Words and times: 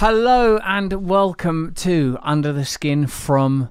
Hello 0.00 0.56
and 0.64 1.10
welcome 1.10 1.74
to 1.74 2.16
Under 2.22 2.54
the 2.54 2.64
Skin 2.64 3.06
from 3.06 3.68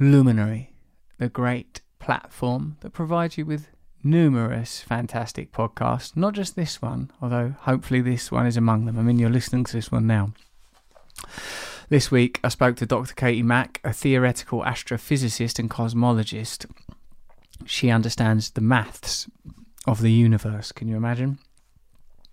Luminary, 0.00 0.72
the 1.18 1.28
great 1.28 1.82
platform 1.98 2.78
that 2.80 2.94
provides 2.94 3.36
you 3.36 3.44
with 3.44 3.68
numerous 4.02 4.80
fantastic 4.80 5.52
podcasts. 5.52 6.16
Not 6.16 6.32
just 6.32 6.56
this 6.56 6.80
one, 6.80 7.10
although 7.20 7.54
hopefully 7.60 8.00
this 8.00 8.32
one 8.32 8.46
is 8.46 8.56
among 8.56 8.86
them. 8.86 8.98
I 8.98 9.02
mean, 9.02 9.18
you're 9.18 9.28
listening 9.28 9.64
to 9.64 9.74
this 9.74 9.92
one 9.92 10.06
now. 10.06 10.32
This 11.90 12.10
week, 12.10 12.40
I 12.42 12.48
spoke 12.48 12.76
to 12.76 12.86
Dr. 12.86 13.12
Katie 13.12 13.42
Mack, 13.42 13.78
a 13.84 13.92
theoretical 13.92 14.62
astrophysicist 14.62 15.58
and 15.58 15.68
cosmologist. 15.68 16.64
She 17.66 17.90
understands 17.90 18.52
the 18.52 18.62
maths 18.62 19.28
of 19.86 20.00
the 20.00 20.12
universe. 20.12 20.72
Can 20.72 20.88
you 20.88 20.96
imagine? 20.96 21.40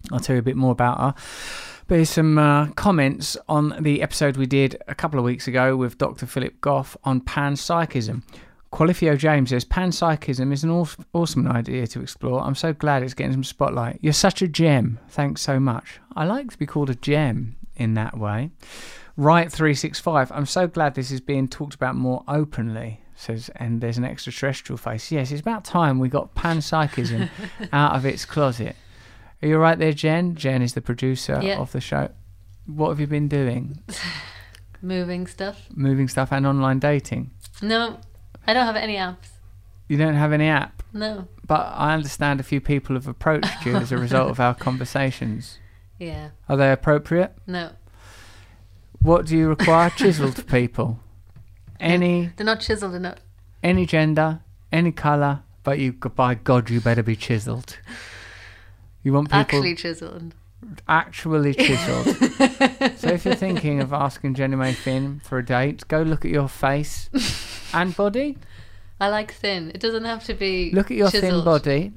I'll 0.10 0.22
tell 0.22 0.38
you 0.38 0.40
a 0.40 0.44
bit 0.44 0.56
more 0.56 0.72
about 0.72 1.00
her. 1.02 1.16
But 1.88 1.96
here's 1.96 2.10
some 2.10 2.40
uh, 2.40 2.72
comments 2.72 3.38
on 3.48 3.76
the 3.80 4.02
episode 4.02 4.38
we 4.38 4.48
did 4.48 4.82
a 4.88 4.96
couple 4.96 5.20
of 5.20 5.26
weeks 5.26 5.48
ago 5.48 5.78
with 5.78 6.00
Dr. 6.00 6.26
Philip 6.26 6.60
Goff 6.60 6.98
on 7.04 7.22
panpsychism. 7.22 8.24
Qualifio 8.74 9.16
James 9.16 9.52
says 9.52 9.64
panpsychism 9.66 10.52
is 10.52 10.64
an 10.64 10.72
awesome 11.14 11.48
idea 11.48 11.86
to 11.86 12.02
explore. 12.02 12.42
I'm 12.42 12.56
so 12.56 12.74
glad 12.74 13.04
it's 13.04 13.14
getting 13.14 13.34
some 13.34 13.44
spotlight. 13.44 14.00
You're 14.02 14.14
such 14.14 14.42
a 14.42 14.48
gem. 14.48 15.00
Thanks 15.10 15.42
so 15.42 15.60
much. 15.60 16.00
I 16.16 16.26
like 16.26 16.50
to 16.52 16.58
be 16.58 16.66
called 16.66 16.90
a 16.90 16.96
gem 16.96 17.56
in 17.76 17.94
that 17.94 18.18
way. 18.18 18.50
Right 19.16 19.52
365. 19.52 20.32
I'm 20.32 20.48
so 20.48 20.68
glad 20.68 20.96
this 20.96 21.12
is 21.12 21.22
being 21.22 21.48
talked 21.48 21.76
about 21.76 21.96
more 21.96 22.24
openly. 22.28 23.02
Says 23.16 23.50
and 23.58 23.80
there's 23.80 24.00
an 24.00 24.06
extraterrestrial 24.06 24.78
face. 24.78 25.12
Yes, 25.12 25.32
it's 25.32 25.40
about 25.40 25.64
time 25.64 26.00
we 26.00 26.10
got 26.10 26.34
panpsychism 26.34 27.30
out 27.72 27.96
of 27.96 28.08
its 28.08 28.26
closet. 28.26 28.76
Are 29.46 29.48
you 29.48 29.60
right 29.60 29.78
there, 29.78 29.94
Jen? 29.94 30.34
Jen 30.34 30.64
is 30.64 30.74
the 30.74 30.82
producer 30.82 31.40
Yeah. 31.40 31.60
of 31.60 31.72
the 31.72 31.80
show. 31.80 32.10
What 32.66 32.90
have 32.90 33.00
you 33.00 33.06
been 33.06 33.28
doing? 33.28 33.78
Moving 34.82 35.28
stuff. 35.28 35.68
Moving 35.72 36.08
stuff 36.08 36.32
and 36.32 36.48
online 36.48 36.80
dating. 36.80 37.30
No, 37.62 38.00
I 38.48 38.56
don't 38.56 38.66
have 38.66 38.76
any 38.76 38.96
apps. 38.96 39.28
You 39.88 39.98
don't 40.00 40.16
have 40.16 40.34
any 40.34 40.48
app, 40.48 40.82
No. 40.94 41.28
but 41.46 41.60
I 41.76 41.94
understand 41.94 42.40
a 42.40 42.44
few 42.44 42.60
people 42.60 42.96
have 42.96 43.08
approached 43.08 43.64
you 43.68 43.76
as 43.76 43.92
a 43.92 44.00
result 44.00 44.32
of 44.32 44.40
our 44.40 44.56
conversations. 44.56 45.60
Yeah. 46.00 46.30
Are 46.50 46.58
they 46.58 46.72
appropriate? 46.72 47.32
No. 47.48 47.70
What 49.00 49.28
do 49.28 49.38
you 49.38 49.48
require? 49.48 49.92
Chiseled 49.92 50.46
people. 50.58 51.00
Any 51.80 52.32
They're 52.36 52.46
not 52.48 52.62
chiseled 52.62 52.96
enough. 52.96 53.20
any 53.64 53.86
gender, 53.86 54.40
any 54.72 54.92
colour, 54.92 55.44
but 55.64 55.78
you 55.78 55.94
by 55.94 56.34
God 56.34 56.72
you 56.72 56.82
better 56.82 57.04
be 57.04 57.16
chiseled. 57.16 57.78
You 59.06 59.14
want 59.14 59.28
people 59.30 59.40
Actually 59.40 59.76
chiseled. 59.76 60.34
actually 60.88 61.54
chiseled. 61.66 62.08
so 62.98 63.08
if 63.10 63.24
you're 63.24 63.36
thinking 63.36 63.80
of 63.82 63.94
asking 63.94 64.34
Jenny 64.34 64.56
May 64.56 64.74
Finn 64.74 65.22
for 65.24 65.38
a 65.38 65.46
date, 65.46 65.88
go 65.88 66.02
look 66.02 66.26
at 66.26 66.32
your 66.32 66.48
face 66.50 67.10
and 67.74 67.96
body. 67.96 68.38
I 69.00 69.10
like 69.10 69.32
thin. 69.32 69.70
It 69.76 69.80
doesn't 69.80 70.06
have 70.06 70.24
to 70.24 70.34
be. 70.34 70.72
Look 70.72 70.90
at 70.90 70.98
your 70.98 71.12
thin 71.12 71.44
body. 71.46 71.94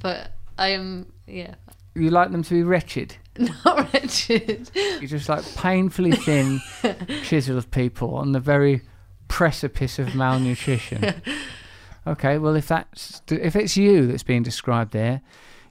But 0.00 0.30
I 0.56 0.68
am, 0.68 1.12
yeah, 1.26 1.56
You 1.96 2.10
like 2.10 2.30
them 2.30 2.44
to 2.44 2.54
be 2.54 2.62
wretched. 2.62 3.16
not 3.38 3.92
wretched. 3.92 4.70
You 4.74 5.08
just 5.08 5.28
like 5.28 5.44
painfully 5.56 6.12
thin, 6.12 6.60
chiseled 7.24 7.70
people 7.72 8.14
on 8.14 8.30
the 8.30 8.40
very 8.40 8.82
precipice 9.26 9.98
of 9.98 10.14
malnutrition. 10.14 11.12
Okay, 12.06 12.38
well 12.38 12.54
if 12.54 12.68
that's 12.68 13.20
if 13.30 13.56
it's 13.56 13.76
you 13.76 14.06
that's 14.06 14.22
being 14.22 14.42
described 14.44 14.92
there, 14.92 15.22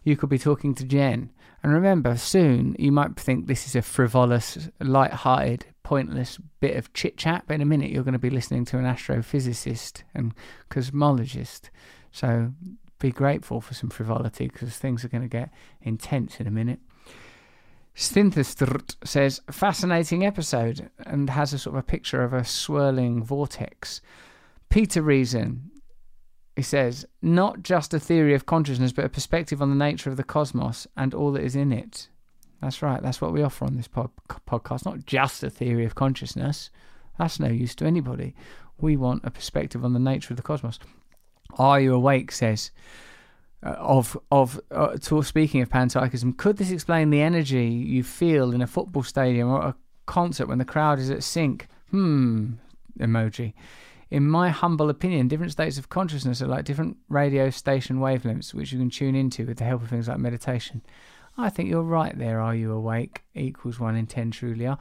you 0.04 0.16
could 0.18 0.30
be 0.30 0.40
talking 0.40 0.74
to 0.76 0.84
Jen. 0.84 1.32
And 1.62 1.74
remember, 1.74 2.16
soon 2.18 2.76
you 2.80 2.92
might 2.92 3.20
think 3.20 3.48
this 3.48 3.68
is 3.68 3.76
a 3.76 3.82
frivolous, 3.82 4.70
light-hearted, 4.80 5.66
pointless 5.84 6.38
bit 6.60 6.76
of 6.76 6.94
chit 6.94 7.18
chat, 7.18 7.44
but 7.48 7.56
in 7.56 7.62
a 7.62 7.66
minute 7.66 7.92
you're 7.92 8.04
going 8.04 8.14
to 8.14 8.20
be 8.20 8.30
listening 8.30 8.66
to 8.66 8.78
an 8.78 8.86
astrophysicist 8.86 10.04
and 10.14 10.34
cosmologist. 10.70 11.70
So 12.12 12.54
be 13.00 13.12
grateful 13.12 13.62
for 13.62 13.74
some 13.74 13.90
frivolity 13.90 14.48
because 14.48 14.78
things 14.78 15.04
are 15.04 15.10
going 15.10 15.24
to 15.24 15.28
get 15.28 15.52
intense 15.82 16.40
in 16.40 16.48
a 16.48 16.52
minute. 16.52 16.80
Synthestrt 17.96 18.96
says, 19.04 19.42
fascinating 19.52 20.26
episode, 20.26 20.90
and 21.06 21.30
has 21.32 21.52
a 21.52 21.58
sort 21.58 21.76
of 21.76 21.80
a 21.80 21.84
picture 21.84 22.24
of 22.24 22.34
a 22.34 22.46
swirling 22.46 23.22
vortex. 23.24 24.00
Peter 24.70 25.02
Reason, 25.02 25.70
he 26.60 26.64
says, 26.64 27.06
not 27.22 27.64
just 27.64 27.94
a 27.94 28.00
theory 28.02 28.34
of 28.34 28.46
consciousness, 28.46 28.92
but 28.92 29.06
a 29.06 29.10
perspective 29.10 29.62
on 29.62 29.70
the 29.70 29.86
nature 29.86 30.10
of 30.10 30.18
the 30.18 30.26
cosmos 30.26 30.88
and 30.98 31.14
all 31.14 31.32
that 31.32 31.42
is 31.42 31.56
in 31.56 31.72
it. 31.72 32.10
That's 32.62 32.82
right, 32.82 33.02
that's 33.02 33.22
what 33.22 33.32
we 33.32 33.42
offer 33.42 33.64
on 33.64 33.78
this 33.78 33.88
pod- 33.88 34.12
podcast. 34.46 34.84
Not 34.86 35.06
just 35.06 35.42
a 35.42 35.50
theory 35.50 35.86
of 35.86 35.96
consciousness, 35.96 36.70
that's 37.18 37.40
no 37.40 37.48
use 37.48 37.76
to 37.76 37.86
anybody. 37.86 38.36
We 38.78 38.98
want 38.98 39.24
a 39.24 39.32
perspective 39.32 39.86
on 39.86 39.94
the 39.94 40.00
nature 40.00 40.34
of 40.34 40.36
the 40.36 40.44
cosmos. 40.44 40.80
Are 41.58 41.80
You 41.80 41.94
Awake 41.94 42.34
says, 42.34 42.72
uh, 43.64 43.70
of 43.70 44.18
of 44.30 44.60
uh, 44.70 44.98
to, 44.98 45.24
speaking 45.24 45.62
of 45.62 45.70
panpsychism, 45.70 46.36
could 46.36 46.58
this 46.58 46.72
explain 46.72 47.10
the 47.10 47.22
energy 47.22 47.68
you 47.68 48.04
feel 48.04 48.54
in 48.54 48.62
a 48.62 48.68
football 48.68 49.04
stadium 49.04 49.48
or 49.48 49.62
a 49.62 49.76
concert 50.06 50.50
when 50.50 50.58
the 50.58 50.66
crowd 50.66 51.00
is 51.00 51.10
at 51.10 51.24
sync? 51.24 51.68
Hmm, 51.92 52.56
emoji. 53.00 53.54
In 54.12 54.28
my 54.28 54.50
humble 54.50 54.90
opinion, 54.90 55.28
different 55.28 55.52
states 55.52 55.78
of 55.78 55.90
consciousness 55.90 56.42
are 56.42 56.48
like 56.48 56.66
different 56.66 56.98
radio 57.10 57.50
station 57.50 58.00
wavelengths, 58.00 58.54
which 58.54 58.72
you 58.72 58.80
can 58.80 58.90
tune 58.90 59.16
into 59.16 59.46
with 59.46 59.58
the 59.58 59.66
help 59.66 59.84
of 59.84 59.90
things 59.90 60.08
like 60.08 60.18
meditation. 60.18 60.82
I 61.38 61.50
think 61.50 61.70
you're 61.70 61.84
right 61.84 62.18
there. 62.18 62.42
Are 62.42 62.56
you 62.56 62.72
awake? 62.72 63.24
Equals 63.36 63.80
one 63.80 63.96
in 63.96 64.08
ten 64.08 64.32
truly 64.32 64.66
are. 64.66 64.80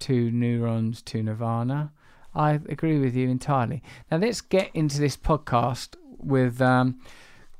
Two 0.00 0.30
neurons 0.30 1.02
to 1.02 1.22
nirvana. 1.22 1.92
I 2.34 2.54
agree 2.68 2.98
with 2.98 3.14
you 3.14 3.28
entirely. 3.28 3.82
Now 4.10 4.18
let's 4.18 4.40
get 4.40 4.70
into 4.74 4.98
this 4.98 5.16
podcast 5.16 5.94
with 6.18 6.60
um, 6.60 6.98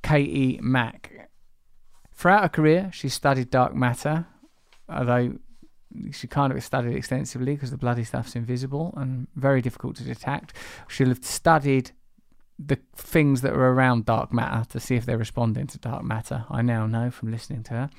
Katie 0.03 0.59
Mack. 0.61 1.31
Throughout 2.13 2.43
her 2.43 2.49
career, 2.49 2.91
she 2.93 3.09
studied 3.09 3.51
dark 3.51 3.75
matter, 3.75 4.27
although 4.89 5.39
she 6.13 6.27
kind 6.27 6.53
of 6.53 6.63
studied 6.63 6.95
extensively 6.95 7.55
because 7.55 7.71
the 7.71 7.77
bloody 7.77 8.05
stuff's 8.05 8.37
invisible 8.37 8.95
and 8.97 9.27
very 9.37 9.63
difficult 9.63 9.97
to 9.97 10.05
detect. 10.05 10.53
She'll 10.89 11.09
have 11.09 11.25
studied 11.25 11.93
the 12.59 12.79
things 12.95 13.41
that 13.41 13.53
are 13.53 13.73
around 13.73 14.05
dark 14.05 14.33
matter 14.33 14.69
to 14.71 14.81
see 14.81 14.95
if 14.95 15.07
they're 15.07 15.19
responding 15.19 15.67
to 15.69 15.79
dark 15.79 16.05
matter. 16.05 16.45
I 16.51 16.63
now 16.63 16.87
know 16.87 17.11
from 17.11 17.31
listening 17.31 17.63
to 17.65 17.71
her. 17.73 17.91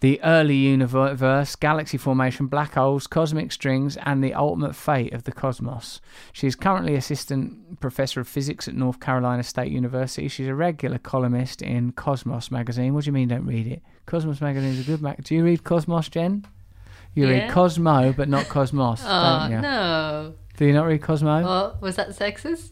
The 0.00 0.22
early 0.22 0.54
universe, 0.54 1.56
galaxy 1.56 1.98
formation, 1.98 2.46
black 2.46 2.74
holes, 2.74 3.08
cosmic 3.08 3.50
strings, 3.50 3.96
and 3.96 4.22
the 4.22 4.32
ultimate 4.32 4.76
fate 4.76 5.12
of 5.12 5.24
the 5.24 5.32
cosmos. 5.32 6.00
She 6.32 6.46
is 6.46 6.54
currently 6.54 6.94
assistant 6.94 7.80
professor 7.80 8.20
of 8.20 8.28
physics 8.28 8.68
at 8.68 8.76
North 8.76 9.00
Carolina 9.00 9.42
State 9.42 9.72
University. 9.72 10.28
She's 10.28 10.46
a 10.46 10.54
regular 10.54 10.98
columnist 10.98 11.62
in 11.62 11.90
Cosmos 11.92 12.52
magazine. 12.52 12.94
What 12.94 13.04
do 13.04 13.08
you 13.08 13.12
mean, 13.12 13.26
don't 13.26 13.44
read 13.44 13.66
it? 13.66 13.82
Cosmos 14.06 14.40
magazine 14.40 14.70
is 14.70 14.80
a 14.80 14.90
good 14.90 15.02
mag. 15.02 15.24
Do 15.24 15.34
you 15.34 15.42
read 15.42 15.64
Cosmos, 15.64 16.08
Jen? 16.08 16.46
You 17.14 17.28
read 17.28 17.50
Cosmo, 17.50 18.12
but 18.12 18.28
not 18.28 18.48
Cosmos, 18.48 19.02
Oh, 19.04 19.38
don't 19.40 19.50
you? 19.52 19.60
no. 19.60 20.34
Do 20.56 20.66
you 20.66 20.72
not 20.72 20.86
read 20.86 21.02
Cosmo? 21.02 21.42
Oh, 21.44 21.76
was 21.80 21.96
that 21.96 22.10
sexist? 22.10 22.70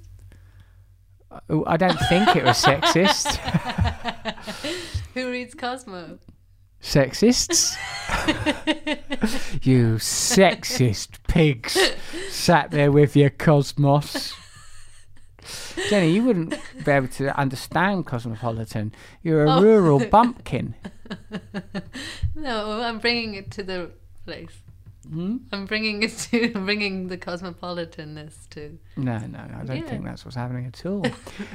Oh, 1.50 1.64
I 1.66 1.76
don't 1.76 1.98
think 2.08 2.34
it 2.36 2.44
was 2.44 2.62
sexist. 2.62 3.36
Who 5.14 5.30
reads 5.30 5.54
Cosmo? 5.54 6.18
Sexists? 6.82 7.76
you 9.64 9.94
sexist 9.96 11.18
pigs 11.26 11.76
sat 12.30 12.70
there 12.70 12.92
with 12.92 13.16
your 13.16 13.30
cosmos. 13.30 14.34
Jenny, 15.88 16.10
you 16.10 16.24
wouldn't 16.24 16.54
be 16.84 16.90
able 16.90 17.08
to 17.08 17.36
understand 17.38 18.06
Cosmopolitan. 18.06 18.92
You're 19.22 19.44
a 19.44 19.50
Oh. 19.56 19.62
rural 19.62 19.98
bumpkin. 20.06 20.74
No, 22.34 22.80
I'm 22.82 22.98
bringing 22.98 23.34
it 23.34 23.50
to 23.52 23.62
the 23.62 23.90
place. 24.26 24.50
Hmm? 25.08 25.36
I'm 25.52 25.66
bringing 25.66 26.02
it 26.02 26.10
to 26.32 26.52
I'm 26.56 26.64
bringing 26.66 27.06
the 27.06 27.16
cosmopolitanness 27.16 28.48
to. 28.50 28.76
No, 28.96 29.18
no, 29.18 29.38
I 29.38 29.64
don't 29.64 29.76
Yeah. 29.78 29.88
think 29.88 30.04
that's 30.04 30.24
what's 30.24 30.36
happening 30.36 30.66
at 30.66 30.84
all. 30.84 31.06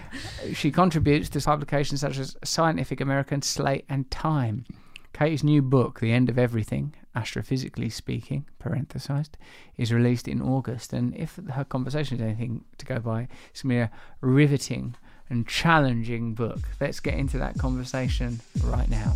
she 0.53 0.71
contributes 0.71 1.27
to 1.29 1.41
publications 1.41 1.99
such 2.01 2.17
as 2.17 2.37
Scientific 2.45 3.01
American, 3.01 3.41
Slate, 3.41 3.85
and 3.89 4.09
Time. 4.09 4.65
Katie's 5.13 5.43
new 5.43 5.61
book, 5.61 5.99
The 5.99 6.13
End 6.13 6.29
of 6.29 6.39
Everything, 6.39 6.95
Astrophysically 7.13 7.91
Speaking, 7.91 8.45
parenthesized, 8.63 9.31
is 9.75 9.91
released 9.91 10.29
in 10.29 10.41
August. 10.41 10.93
And 10.93 11.13
if 11.17 11.37
her 11.51 11.65
conversation 11.65 12.15
is 12.17 12.21
anything 12.21 12.63
to 12.77 12.85
go 12.85 12.99
by, 12.99 13.27
it's 13.49 13.63
going 13.63 13.75
to 13.75 13.75
be 13.75 13.79
a 13.81 13.91
riveting 14.21 14.95
and 15.29 15.45
challenging 15.45 16.33
book. 16.33 16.59
Let's 16.79 17.01
get 17.01 17.15
into 17.15 17.37
that 17.39 17.57
conversation 17.57 18.39
right 18.63 18.89
now. 18.89 19.15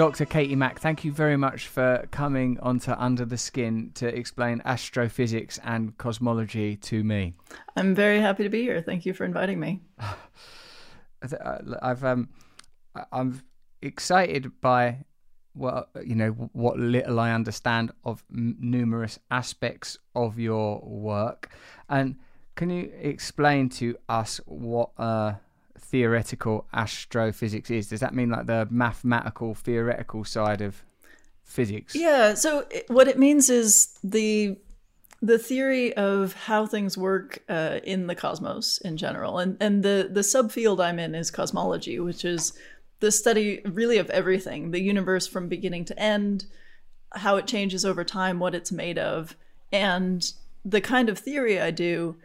Dr. 0.00 0.24
Katie 0.24 0.56
Mack, 0.56 0.80
thank 0.80 1.04
you 1.04 1.12
very 1.12 1.36
much 1.36 1.66
for 1.66 2.08
coming 2.10 2.58
onto 2.60 2.90
Under 2.92 3.26
the 3.26 3.36
Skin 3.36 3.90
to 3.96 4.08
explain 4.08 4.62
astrophysics 4.64 5.60
and 5.62 5.94
cosmology 5.98 6.76
to 6.76 7.04
me. 7.04 7.34
I'm 7.76 7.94
very 7.94 8.18
happy 8.18 8.44
to 8.44 8.48
be 8.48 8.62
here. 8.62 8.80
Thank 8.80 9.04
you 9.04 9.12
for 9.12 9.26
inviting 9.26 9.60
me. 9.60 9.80
I've 11.82 12.02
um, 12.02 12.30
I'm 13.12 13.42
excited 13.82 14.58
by 14.62 15.04
well, 15.54 15.86
you 16.02 16.14
know, 16.14 16.30
what 16.30 16.78
little 16.78 17.20
I 17.20 17.32
understand 17.32 17.92
of 18.02 18.24
m- 18.32 18.56
numerous 18.58 19.18
aspects 19.30 19.98
of 20.14 20.38
your 20.38 20.80
work, 20.80 21.50
and 21.90 22.16
can 22.54 22.70
you 22.70 22.90
explain 22.98 23.68
to 23.68 23.98
us 24.08 24.40
what 24.46 24.92
uh, 24.96 25.34
theoretical 25.80 26.66
astrophysics 26.72 27.70
is? 27.70 27.88
Does 27.88 28.00
that 28.00 28.14
mean 28.14 28.30
like 28.30 28.46
the 28.46 28.68
mathematical 28.70 29.54
theoretical 29.54 30.24
side 30.24 30.60
of 30.60 30.84
physics? 31.42 31.94
Yeah. 31.94 32.34
So 32.34 32.66
what 32.88 33.08
it 33.08 33.18
means 33.18 33.50
is 33.50 33.98
the 34.04 34.56
the 35.22 35.38
theory 35.38 35.94
of 35.96 36.32
how 36.32 36.64
things 36.64 36.96
work 36.96 37.42
uh, 37.48 37.80
in 37.84 38.06
the 38.06 38.14
cosmos 38.14 38.78
in 38.78 38.96
general, 38.96 39.38
and 39.38 39.56
and 39.60 39.82
the 39.82 40.08
the 40.10 40.20
subfield 40.20 40.82
I'm 40.82 40.98
in 40.98 41.14
is 41.14 41.30
cosmology, 41.30 41.98
which 41.98 42.24
is 42.24 42.52
the 43.00 43.10
study 43.10 43.60
really 43.64 43.98
of 43.98 44.10
everything, 44.10 44.70
the 44.70 44.80
universe 44.80 45.26
from 45.26 45.48
beginning 45.48 45.86
to 45.86 45.98
end, 45.98 46.44
how 47.12 47.36
it 47.36 47.46
changes 47.46 47.84
over 47.84 48.04
time, 48.04 48.38
what 48.38 48.54
it's 48.54 48.70
made 48.70 48.98
of, 48.98 49.36
and 49.72 50.32
the 50.64 50.80
kind 50.80 51.08
of 51.08 51.18
theory 51.18 51.60
I 51.60 51.70
do 51.70 52.16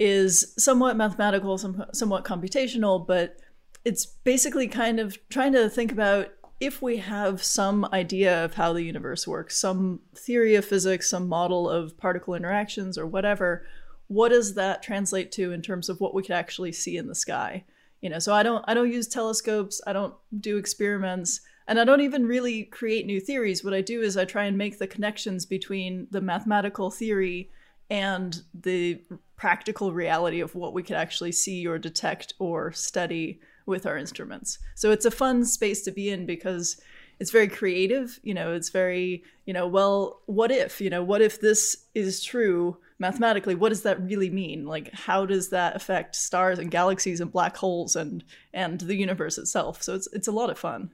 is 0.00 0.54
somewhat 0.56 0.96
mathematical, 0.96 1.58
some, 1.58 1.84
somewhat 1.92 2.24
computational, 2.24 3.06
but 3.06 3.36
it's 3.84 4.06
basically 4.06 4.66
kind 4.66 4.98
of 4.98 5.16
trying 5.28 5.52
to 5.52 5.68
think 5.68 5.92
about 5.92 6.30
if 6.58 6.80
we 6.82 6.96
have 6.96 7.42
some 7.42 7.86
idea 7.92 8.44
of 8.44 8.54
how 8.54 8.72
the 8.72 8.82
universe 8.82 9.28
works, 9.28 9.58
some 9.58 10.00
theory 10.14 10.54
of 10.54 10.64
physics, 10.64 11.08
some 11.08 11.28
model 11.28 11.68
of 11.68 11.96
particle 11.98 12.34
interactions 12.34 12.96
or 12.96 13.06
whatever, 13.06 13.66
what 14.08 14.30
does 14.30 14.54
that 14.54 14.82
translate 14.82 15.30
to 15.32 15.52
in 15.52 15.62
terms 15.62 15.88
of 15.88 16.00
what 16.00 16.14
we 16.14 16.22
could 16.22 16.32
actually 16.32 16.72
see 16.72 16.96
in 16.96 17.06
the 17.06 17.14
sky? 17.14 17.64
You 18.00 18.08
know, 18.08 18.18
so 18.18 18.34
I 18.34 18.42
don't 18.42 18.64
I 18.66 18.74
don't 18.74 18.92
use 18.92 19.06
telescopes, 19.06 19.80
I 19.86 19.92
don't 19.92 20.14
do 20.40 20.56
experiments, 20.56 21.42
and 21.68 21.78
I 21.78 21.84
don't 21.84 22.00
even 22.00 22.26
really 22.26 22.64
create 22.64 23.06
new 23.06 23.20
theories. 23.20 23.62
What 23.62 23.74
I 23.74 23.82
do 23.82 24.00
is 24.00 24.16
I 24.16 24.24
try 24.24 24.44
and 24.44 24.56
make 24.56 24.78
the 24.78 24.86
connections 24.86 25.44
between 25.44 26.08
the 26.10 26.20
mathematical 26.20 26.90
theory 26.90 27.50
and 27.90 28.42
the 28.54 29.02
practical 29.40 29.90
reality 29.90 30.40
of 30.40 30.54
what 30.54 30.74
we 30.74 30.82
could 30.82 30.96
actually 30.96 31.32
see 31.32 31.66
or 31.66 31.78
detect 31.78 32.34
or 32.38 32.70
study 32.72 33.40
with 33.64 33.86
our 33.86 33.96
instruments. 33.96 34.58
So 34.74 34.90
it's 34.90 35.06
a 35.06 35.10
fun 35.10 35.46
space 35.46 35.82
to 35.84 35.90
be 35.90 36.10
in 36.10 36.26
because 36.26 36.78
it's 37.18 37.30
very 37.30 37.48
creative, 37.48 38.20
you 38.22 38.34
know, 38.34 38.52
it's 38.52 38.68
very, 38.68 39.24
you 39.46 39.54
know, 39.54 39.66
well, 39.66 40.20
what 40.26 40.50
if, 40.50 40.78
you 40.78 40.90
know, 40.90 41.02
what 41.02 41.22
if 41.22 41.40
this 41.40 41.86
is 41.94 42.22
true 42.22 42.76
mathematically? 42.98 43.54
What 43.54 43.70
does 43.70 43.80
that 43.84 44.02
really 44.02 44.28
mean? 44.28 44.66
Like 44.66 44.92
how 44.92 45.24
does 45.24 45.48
that 45.48 45.74
affect 45.74 46.16
stars 46.16 46.58
and 46.58 46.70
galaxies 46.70 47.22
and 47.22 47.32
black 47.32 47.56
holes 47.56 47.96
and 47.96 48.22
and 48.52 48.78
the 48.78 48.94
universe 48.94 49.38
itself? 49.38 49.82
So 49.82 49.94
it's 49.94 50.08
it's 50.12 50.28
a 50.28 50.32
lot 50.32 50.50
of 50.50 50.58
fun. 50.58 50.90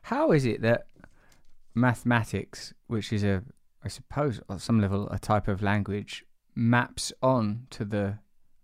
How 0.00 0.32
is 0.32 0.46
it 0.46 0.62
that 0.62 0.86
mathematics, 1.74 2.72
which 2.86 3.12
is 3.12 3.22
a, 3.22 3.42
I 3.84 3.88
suppose, 3.88 4.40
at 4.48 4.62
some 4.62 4.80
level, 4.80 5.10
a 5.10 5.18
type 5.18 5.46
of 5.46 5.62
language, 5.62 6.24
maps 6.58 7.12
on 7.22 7.66
to 7.70 7.84
the 7.84 8.18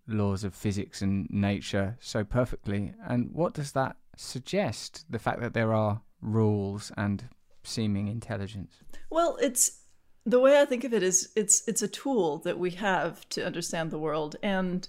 laws 0.08 0.42
of 0.42 0.52
physics 0.52 1.00
and 1.00 1.30
nature 1.30 1.96
so 2.00 2.24
perfectly? 2.24 2.92
And 3.06 3.30
what 3.32 3.54
does 3.54 3.72
that 3.72 3.96
suggest? 4.16 5.04
The 5.08 5.18
fact 5.18 5.40
that 5.40 5.54
there 5.54 5.72
are 5.72 6.02
rules 6.20 6.90
and 6.96 7.28
seeming 7.62 8.08
intelligence. 8.08 8.74
Well, 9.10 9.38
it's 9.40 9.80
the 10.26 10.40
way 10.40 10.60
I 10.60 10.64
think 10.64 10.84
of 10.84 10.92
it 10.92 11.02
is 11.02 11.30
it's 11.36 11.66
it's 11.68 11.82
a 11.82 11.88
tool 11.88 12.38
that 12.38 12.58
we 12.58 12.72
have 12.72 13.28
to 13.30 13.46
understand 13.46 13.90
the 13.90 13.98
world 13.98 14.36
and 14.42 14.86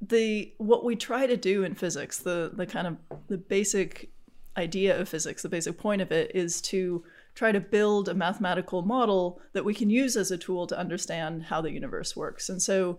the 0.00 0.52
what 0.58 0.84
we 0.84 0.96
try 0.96 1.26
to 1.26 1.36
do 1.36 1.64
in 1.64 1.74
physics, 1.74 2.18
the 2.18 2.52
the 2.54 2.66
kind 2.66 2.86
of 2.86 2.96
the 3.28 3.38
basic 3.38 4.10
idea 4.56 4.98
of 4.98 5.08
physics, 5.08 5.42
the 5.42 5.48
basic 5.48 5.78
point 5.78 6.00
of 6.00 6.12
it 6.12 6.30
is 6.34 6.60
to 6.60 7.04
try 7.34 7.52
to 7.52 7.60
build 7.60 8.08
a 8.08 8.14
mathematical 8.14 8.82
model 8.82 9.40
that 9.52 9.64
we 9.64 9.74
can 9.74 9.90
use 9.90 10.16
as 10.16 10.30
a 10.30 10.38
tool 10.38 10.66
to 10.66 10.78
understand 10.78 11.44
how 11.44 11.60
the 11.60 11.70
universe 11.70 12.14
works. 12.14 12.48
And 12.48 12.62
so 12.62 12.98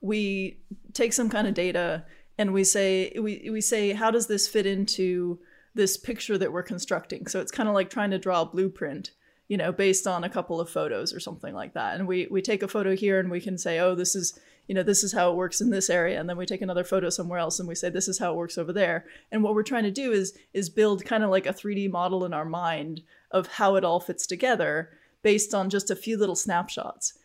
we 0.00 0.58
take 0.92 1.12
some 1.12 1.30
kind 1.30 1.46
of 1.46 1.54
data 1.54 2.04
and 2.38 2.52
we 2.52 2.64
say 2.64 3.12
we, 3.20 3.48
we 3.50 3.60
say 3.60 3.92
how 3.92 4.10
does 4.10 4.26
this 4.26 4.48
fit 4.48 4.66
into 4.66 5.38
this 5.74 5.96
picture 5.96 6.36
that 6.38 6.52
we're 6.52 6.62
constructing? 6.62 7.26
So 7.26 7.40
it's 7.40 7.52
kind 7.52 7.68
of 7.68 7.74
like 7.74 7.90
trying 7.90 8.10
to 8.10 8.18
draw 8.18 8.42
a 8.42 8.46
blueprint 8.46 9.12
you 9.48 9.56
know 9.56 9.72
based 9.72 10.06
on 10.06 10.24
a 10.24 10.28
couple 10.28 10.60
of 10.60 10.68
photos 10.68 11.12
or 11.12 11.20
something 11.20 11.54
like 11.54 11.74
that. 11.74 11.96
And 11.96 12.08
we 12.08 12.26
we 12.30 12.42
take 12.42 12.62
a 12.62 12.68
photo 12.68 12.96
here 12.96 13.18
and 13.18 13.30
we 13.30 13.40
can 13.40 13.58
say 13.58 13.78
oh 13.78 13.94
this 13.94 14.14
is 14.14 14.38
you 14.66 14.74
know 14.74 14.82
this 14.82 15.04
is 15.04 15.12
how 15.12 15.30
it 15.30 15.36
works 15.36 15.60
in 15.60 15.70
this 15.70 15.88
area. 15.88 16.18
And 16.18 16.28
then 16.28 16.36
we 16.36 16.46
take 16.46 16.62
another 16.62 16.84
photo 16.84 17.08
somewhere 17.10 17.38
else 17.38 17.58
and 17.58 17.68
we 17.68 17.74
say 17.74 17.88
this 17.88 18.08
is 18.08 18.18
how 18.18 18.32
it 18.32 18.36
works 18.36 18.58
over 18.58 18.72
there. 18.72 19.06
And 19.30 19.42
what 19.42 19.54
we're 19.54 19.62
trying 19.62 19.84
to 19.84 19.90
do 19.90 20.12
is 20.12 20.36
is 20.52 20.68
build 20.68 21.04
kind 21.04 21.22
of 21.22 21.30
like 21.30 21.46
a 21.46 21.52
3d 21.52 21.90
model 21.90 22.24
in 22.24 22.34
our 22.34 22.44
mind 22.44 23.02
of 23.30 23.46
how 23.46 23.76
it 23.76 23.84
all 23.84 24.00
fits 24.00 24.26
together 24.26 24.90
based 25.22 25.54
on 25.54 25.70
just 25.70 25.90
a 25.90 25.96
few 25.96 26.16
little 26.16 26.36
snapshots. 26.36 27.18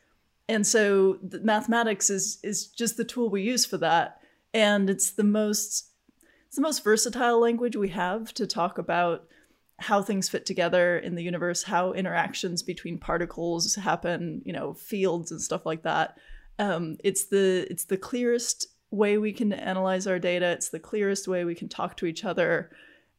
And 0.50 0.66
so 0.66 1.18
the 1.22 1.40
mathematics 1.40 2.10
is 2.10 2.40
is 2.44 2.68
just 2.68 2.98
the 2.98 3.06
tool 3.06 3.30
we 3.30 3.42
use 3.42 3.66
for 3.66 3.78
that. 3.78 4.20
And 4.54 4.90
it's 4.90 5.12
the 5.12 5.24
most 5.24 5.92
it's 6.48 6.56
the 6.56 6.62
most 6.62 6.84
versatile 6.84 7.40
language 7.40 7.76
we 7.76 7.90
have 7.90 8.34
to 8.34 8.46
talk 8.46 8.78
about 8.78 9.28
how 9.80 10.02
things 10.02 10.30
fit 10.30 10.46
together 10.46 10.98
in 10.98 11.16
the 11.16 11.24
universe 11.24 11.64
how 11.64 11.94
interactions 11.94 12.62
between 12.62 13.00
particles 13.00 13.76
happen 13.76 14.42
you 14.46 14.54
know 14.54 14.74
fields 14.74 15.32
and 15.32 15.42
stuff 15.42 15.66
like 15.66 15.84
that. 15.84 16.18
Um, 16.60 16.98
it's 17.04 17.26
the 17.26 17.68
it's 17.70 17.86
the 17.86 17.98
clearest 17.98 18.68
way 18.92 19.18
we 19.18 19.32
can 19.32 19.54
analyze 19.54 20.06
our 20.06 20.20
data. 20.20 20.48
It's 20.52 20.70
the 20.70 20.80
clearest 20.80 21.28
way 21.28 21.46
we 21.46 21.56
can 21.56 21.70
talk 21.70 21.96
to 21.98 22.06
each 22.06 22.26
other 22.26 22.72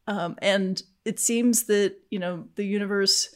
um, 0.07 0.37
and 0.43 0.83
it 1.05 1.19
seems 1.19 1.65
that 1.65 1.97
you 2.11 2.19
know 2.19 2.45
the 2.57 2.65
universe 2.65 3.35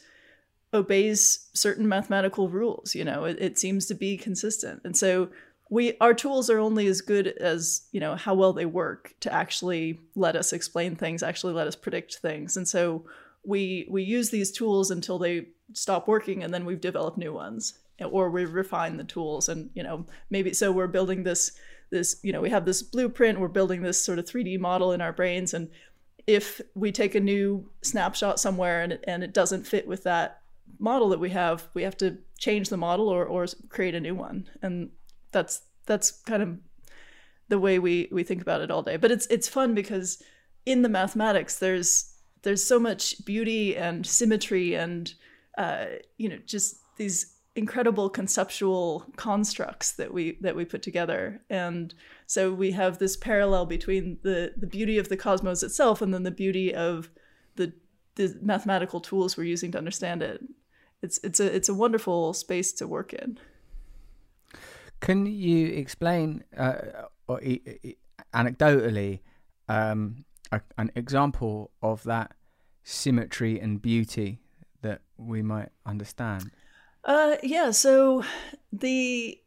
obeys 0.73 1.49
certain 1.53 1.87
mathematical 1.87 2.49
rules 2.49 2.93
you 2.93 3.03
know 3.03 3.23
it, 3.23 3.37
it 3.39 3.57
seems 3.57 3.85
to 3.87 3.95
be 3.95 4.17
consistent. 4.17 4.81
And 4.83 4.95
so 4.95 5.29
we 5.69 5.97
our 5.99 6.13
tools 6.13 6.49
are 6.49 6.59
only 6.59 6.87
as 6.87 7.01
good 7.01 7.27
as 7.27 7.87
you 7.91 7.99
know 7.99 8.15
how 8.15 8.33
well 8.33 8.53
they 8.53 8.65
work 8.65 9.13
to 9.21 9.33
actually 9.33 9.99
let 10.15 10.35
us 10.35 10.53
explain 10.53 10.95
things 10.95 11.23
actually 11.23 11.53
let 11.53 11.67
us 11.67 11.75
predict 11.75 12.15
things. 12.15 12.57
And 12.57 12.67
so 12.67 13.05
we 13.45 13.87
we 13.89 14.03
use 14.03 14.29
these 14.29 14.51
tools 14.51 14.91
until 14.91 15.19
they 15.19 15.47
stop 15.73 16.07
working 16.07 16.43
and 16.43 16.53
then 16.53 16.65
we've 16.65 16.81
developed 16.81 17.17
new 17.17 17.33
ones 17.33 17.79
or 17.99 18.29
we 18.29 18.45
refine 18.45 18.97
the 18.97 19.03
tools. 19.03 19.49
And 19.49 19.69
you 19.73 19.83
know 19.83 20.05
maybe 20.29 20.53
so 20.53 20.71
we're 20.71 20.87
building 20.87 21.23
this 21.23 21.51
this 21.89 22.19
you 22.23 22.33
know 22.33 22.41
we 22.41 22.49
have 22.49 22.65
this 22.65 22.83
blueprint 22.83 23.39
we're 23.39 23.47
building 23.47 23.81
this 23.81 24.03
sort 24.03 24.19
of 24.19 24.25
3d 24.25 24.59
model 24.59 24.91
in 24.91 24.99
our 24.99 25.13
brains 25.13 25.53
and 25.53 25.69
if 26.27 26.61
we 26.75 26.91
take 26.91 27.15
a 27.15 27.19
new 27.19 27.69
snapshot 27.81 28.39
somewhere 28.39 28.81
and 28.81 28.99
and 29.05 29.23
it 29.23 29.33
doesn't 29.33 29.65
fit 29.65 29.87
with 29.87 30.03
that 30.03 30.41
model 30.79 31.09
that 31.09 31.19
we 31.19 31.29
have 31.31 31.67
we 31.73 31.83
have 31.83 31.97
to 31.97 32.17
change 32.37 32.69
the 32.69 32.77
model 32.77 33.09
or, 33.09 33.25
or 33.25 33.45
create 33.69 33.95
a 33.95 33.99
new 33.99 34.15
one. 34.15 34.47
And 34.61 34.89
that's 35.31 35.61
that's 35.85 36.11
kind 36.11 36.43
of 36.43 36.57
the 37.49 37.59
way 37.59 37.79
we 37.79 38.09
we 38.11 38.23
think 38.23 38.41
about 38.41 38.61
it 38.61 38.71
all 38.71 38.83
day. 38.83 38.97
But 38.97 39.11
it's 39.11 39.25
it's 39.27 39.47
fun 39.47 39.73
because 39.73 40.21
in 40.65 40.81
the 40.81 40.89
mathematics 40.89 41.59
there's 41.59 42.13
there's 42.43 42.63
so 42.63 42.79
much 42.79 43.25
beauty 43.25 43.75
and 43.75 44.05
symmetry 44.05 44.75
and 44.75 45.13
uh, 45.57 45.85
you 46.17 46.29
know 46.29 46.37
just 46.45 46.77
these 46.97 47.36
incredible 47.57 48.09
conceptual 48.09 49.03
constructs 49.15 49.91
that 49.93 50.13
we 50.13 50.37
that 50.41 50.55
we 50.55 50.63
put 50.63 50.81
together. 50.81 51.41
And 51.49 51.93
so 52.27 52.53
we 52.53 52.71
have 52.71 52.99
this 52.99 53.17
parallel 53.17 53.65
between 53.65 54.19
the 54.21 54.53
the 54.55 54.67
beauty 54.67 54.97
of 54.99 55.09
the 55.09 55.17
cosmos 55.17 55.63
itself 55.63 56.01
and 56.01 56.13
then 56.13 56.23
the 56.23 56.31
beauty 56.31 56.73
of 56.73 57.09
the 57.55 57.73
the 58.15 58.37
mathematical 58.41 58.99
tools 58.99 59.35
we're 59.35 59.43
using 59.43 59.71
to 59.71 59.77
understand 59.77 60.21
it. 60.21 60.41
It's 61.01 61.19
it's 61.23 61.39
a 61.39 61.55
it's 61.55 61.69
a 61.69 61.73
wonderful 61.73 62.33
space 62.33 62.71
to 62.73 62.87
work 62.87 63.11
in. 63.13 63.39
Can 64.99 65.25
you 65.25 65.67
explain, 65.67 66.43
uh, 66.57 67.05
or 67.27 67.39
e- 67.43 67.61
e- 67.83 67.97
anecdotally, 68.33 69.19
um, 69.69 70.25
a, 70.51 70.59
an 70.79 70.91
example 70.95 71.69
of 71.83 72.01
that 72.03 72.31
symmetry 72.83 73.59
and 73.59 73.79
beauty 73.79 74.39
that 74.81 75.01
we 75.17 75.43
might 75.43 75.69
understand? 75.85 76.49
Uh, 77.07 77.37
yeah. 77.41 77.71
So 77.71 78.23
the 78.71 79.39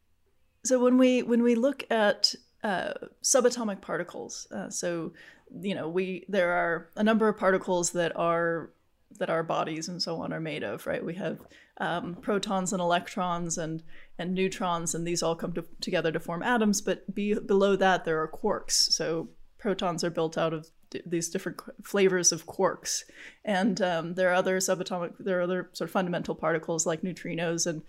so 0.65 0.83
when 0.83 0.97
we 0.97 1.23
when 1.23 1.43
we 1.43 1.55
look 1.55 1.85
at 1.91 2.35
uh, 2.65 2.95
subatomic 3.23 3.83
particles, 3.83 4.49
uh, 4.51 4.71
so 4.71 5.13
you 5.61 5.75
know 5.75 5.89
we 5.89 6.25
there 6.29 6.53
are 6.53 6.89
a 6.97 7.05
number 7.05 7.29
of 7.29 7.37
particles 7.37 7.91
that 7.93 8.17
are 8.17 8.71
that 9.19 9.29
our 9.29 9.43
bodies 9.43 9.89
and 9.89 10.03
so 10.03 10.17
on 10.23 10.33
are 10.33 10.41
made 10.41 10.63
of, 10.63 10.87
right? 10.87 11.05
We 11.05 11.15
have 11.15 11.41
um, 11.79 12.15
protons 12.15 12.73
and 12.73 12.81
electrons 12.81 13.59
and 13.59 13.83
and 14.19 14.35
neutrons, 14.35 14.95
and 14.95 15.07
these 15.07 15.23
all 15.23 15.37
come 15.37 15.53
to, 15.53 15.65
together 15.83 16.11
to 16.13 16.21
form 16.21 16.43
atoms. 16.43 16.81
But 16.81 17.15
be, 17.15 17.35
below 17.35 17.77
that, 17.77 18.05
there 18.07 18.21
are 18.23 18.29
quarks. 18.29 18.73
So 18.73 19.29
protons 19.59 20.03
are 20.03 20.11
built 20.11 20.39
out 20.39 20.55
of 20.55 20.71
these 21.07 21.29
different 21.29 21.61
flavors 21.85 22.33
of 22.33 22.47
quarks, 22.47 23.03
and 23.45 23.81
um, 23.81 24.15
there 24.15 24.31
are 24.31 24.35
other 24.35 24.59
subatomic, 24.59 25.13
there 25.19 25.39
are 25.39 25.43
other 25.43 25.71
sort 25.73 25.89
of 25.89 25.93
fundamental 25.93 26.35
particles 26.35 26.87
like 26.87 27.03
neutrinos 27.03 27.67
and 27.67 27.83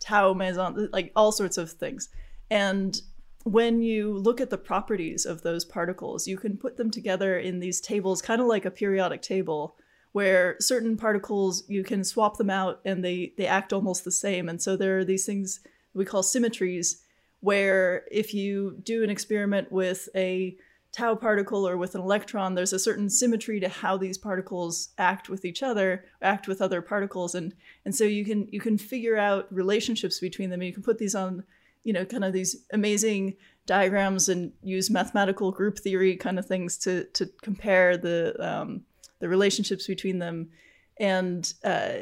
tau 0.00 0.34
meson, 0.34 0.88
like 0.92 1.12
all 1.14 1.32
sorts 1.32 1.58
of 1.58 1.70
things. 1.70 2.08
And 2.50 3.00
when 3.44 3.82
you 3.82 4.12
look 4.12 4.40
at 4.40 4.50
the 4.50 4.58
properties 4.58 5.24
of 5.24 5.42
those 5.42 5.64
particles, 5.64 6.26
you 6.26 6.36
can 6.36 6.56
put 6.56 6.76
them 6.76 6.90
together 6.90 7.38
in 7.38 7.60
these 7.60 7.80
tables, 7.80 8.20
kind 8.22 8.40
of 8.40 8.46
like 8.46 8.64
a 8.64 8.70
periodic 8.70 9.22
table, 9.22 9.76
where 10.12 10.56
certain 10.60 10.96
particles 10.96 11.64
you 11.68 11.84
can 11.84 12.04
swap 12.04 12.36
them 12.36 12.50
out 12.50 12.80
and 12.84 13.04
they 13.04 13.32
they 13.36 13.46
act 13.46 13.72
almost 13.72 14.04
the 14.04 14.10
same. 14.10 14.48
And 14.48 14.60
so 14.60 14.76
there 14.76 14.98
are 14.98 15.04
these 15.04 15.24
things 15.24 15.60
we 15.94 16.04
call 16.04 16.22
symmetries, 16.22 17.02
where 17.40 18.04
if 18.10 18.34
you 18.34 18.76
do 18.82 19.04
an 19.04 19.10
experiment 19.10 19.70
with 19.70 20.08
a 20.14 20.56
tau 20.92 21.14
particle 21.14 21.68
or 21.68 21.76
with 21.76 21.94
an 21.94 22.00
electron, 22.00 22.54
there's 22.54 22.72
a 22.72 22.78
certain 22.78 23.10
symmetry 23.10 23.60
to 23.60 23.68
how 23.68 23.96
these 23.96 24.18
particles 24.18 24.90
act 24.98 25.28
with 25.28 25.44
each 25.44 25.62
other, 25.62 26.04
act 26.22 26.48
with 26.48 26.62
other 26.62 26.82
particles, 26.82 27.34
and 27.34 27.54
and 27.84 27.94
so 27.94 28.04
you 28.04 28.24
can 28.24 28.48
you 28.50 28.60
can 28.60 28.78
figure 28.78 29.16
out 29.16 29.46
relationships 29.52 30.18
between 30.18 30.50
them. 30.50 30.62
You 30.62 30.72
can 30.72 30.82
put 30.82 30.98
these 30.98 31.14
on 31.14 31.44
you 31.88 31.94
know, 31.94 32.04
kind 32.04 32.22
of 32.22 32.34
these 32.34 32.66
amazing 32.72 33.34
diagrams 33.64 34.28
and 34.28 34.52
use 34.62 34.90
mathematical 34.90 35.50
group 35.50 35.78
theory 35.78 36.16
kind 36.16 36.38
of 36.38 36.44
things 36.44 36.76
to 36.76 37.04
to 37.14 37.24
compare 37.42 37.96
the 37.96 38.34
um, 38.38 38.82
the 39.20 39.28
relationships 39.28 39.86
between 39.86 40.18
them, 40.18 40.50
and 40.98 41.52
uh, 41.64 42.00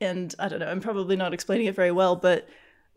and 0.00 0.34
I 0.40 0.48
don't 0.48 0.58
know, 0.58 0.68
I'm 0.68 0.80
probably 0.80 1.14
not 1.14 1.32
explaining 1.32 1.66
it 1.66 1.76
very 1.76 1.92
well, 1.92 2.16
but 2.16 2.48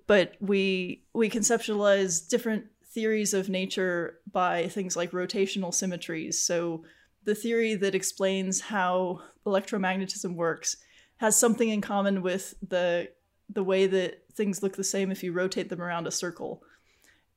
but 0.07 0.33
we 0.39 1.03
we 1.13 1.29
conceptualize 1.29 2.27
different 2.27 2.65
theories 2.93 3.33
of 3.33 3.50
nature 3.50 4.19
by 4.31 4.67
things 4.67 4.95
like 4.95 5.12
rotational 5.12 5.73
symmetries. 5.73 6.39
So 6.39 6.83
the 7.23 7.35
theory 7.35 7.75
that 7.75 7.95
explains 7.95 8.62
how 8.62 9.21
electromagnetism 9.45 10.35
works 10.35 10.77
has 11.17 11.39
something 11.39 11.69
in 11.69 11.81
common 11.81 12.21
with 12.21 12.53
the 12.67 13.09
the 13.50 13.63
way 13.63 13.88
that 13.88 14.23
things 14.33 14.63
look 14.63 14.75
the 14.75 14.83
same 14.83 15.12
if 15.12 15.23
you 15.23 15.31
rotate 15.31 15.69
them 15.69 15.81
around 15.81 16.07
a 16.07 16.12
circle 16.12 16.63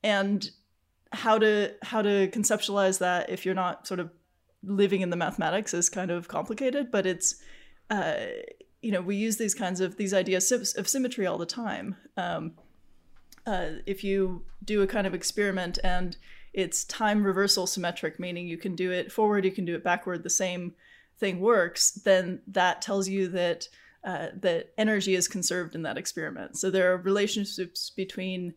and 0.02 0.50
how 1.12 1.38
to 1.38 1.74
how 1.82 2.02
to 2.02 2.28
conceptualize 2.28 2.98
that 2.98 3.28
if 3.28 3.44
you're 3.44 3.54
not 3.54 3.86
sort 3.86 4.00
of 4.00 4.10
living 4.62 5.00
in 5.00 5.10
the 5.10 5.16
mathematics 5.16 5.74
is 5.74 5.88
kind 5.88 6.10
of 6.10 6.28
complicated 6.28 6.90
but 6.90 7.06
it's 7.06 7.36
uh, 7.90 8.16
you 8.82 8.90
know 8.90 9.00
we 9.00 9.16
use 9.16 9.36
these 9.36 9.54
kinds 9.54 9.80
of 9.80 9.96
these 9.96 10.14
ideas 10.14 10.50
of 10.52 10.88
symmetry 10.88 11.26
all 11.26 11.38
the 11.38 11.46
time 11.46 11.96
um, 12.16 12.52
uh, 13.46 13.70
if 13.86 14.02
you 14.02 14.44
do 14.64 14.82
a 14.82 14.86
kind 14.86 15.06
of 15.06 15.14
experiment 15.14 15.78
and 15.84 16.16
it's 16.52 16.84
time 16.84 17.22
reversal 17.22 17.66
symmetric 17.66 18.18
meaning 18.18 18.46
you 18.46 18.56
can 18.56 18.74
do 18.74 18.90
it 18.90 19.12
forward 19.12 19.44
you 19.44 19.52
can 19.52 19.64
do 19.64 19.74
it 19.74 19.84
backward 19.84 20.22
the 20.22 20.30
same 20.30 20.74
thing 21.18 21.40
works 21.40 21.92
then 21.92 22.40
that 22.46 22.82
tells 22.82 23.08
you 23.08 23.28
that 23.28 23.68
uh, 24.06 24.28
that 24.40 24.72
energy 24.78 25.16
is 25.16 25.26
conserved 25.26 25.74
in 25.74 25.82
that 25.82 25.98
experiment. 25.98 26.56
So 26.56 26.70
there 26.70 26.92
are 26.92 26.96
relationships 26.96 27.90
between 27.90 28.54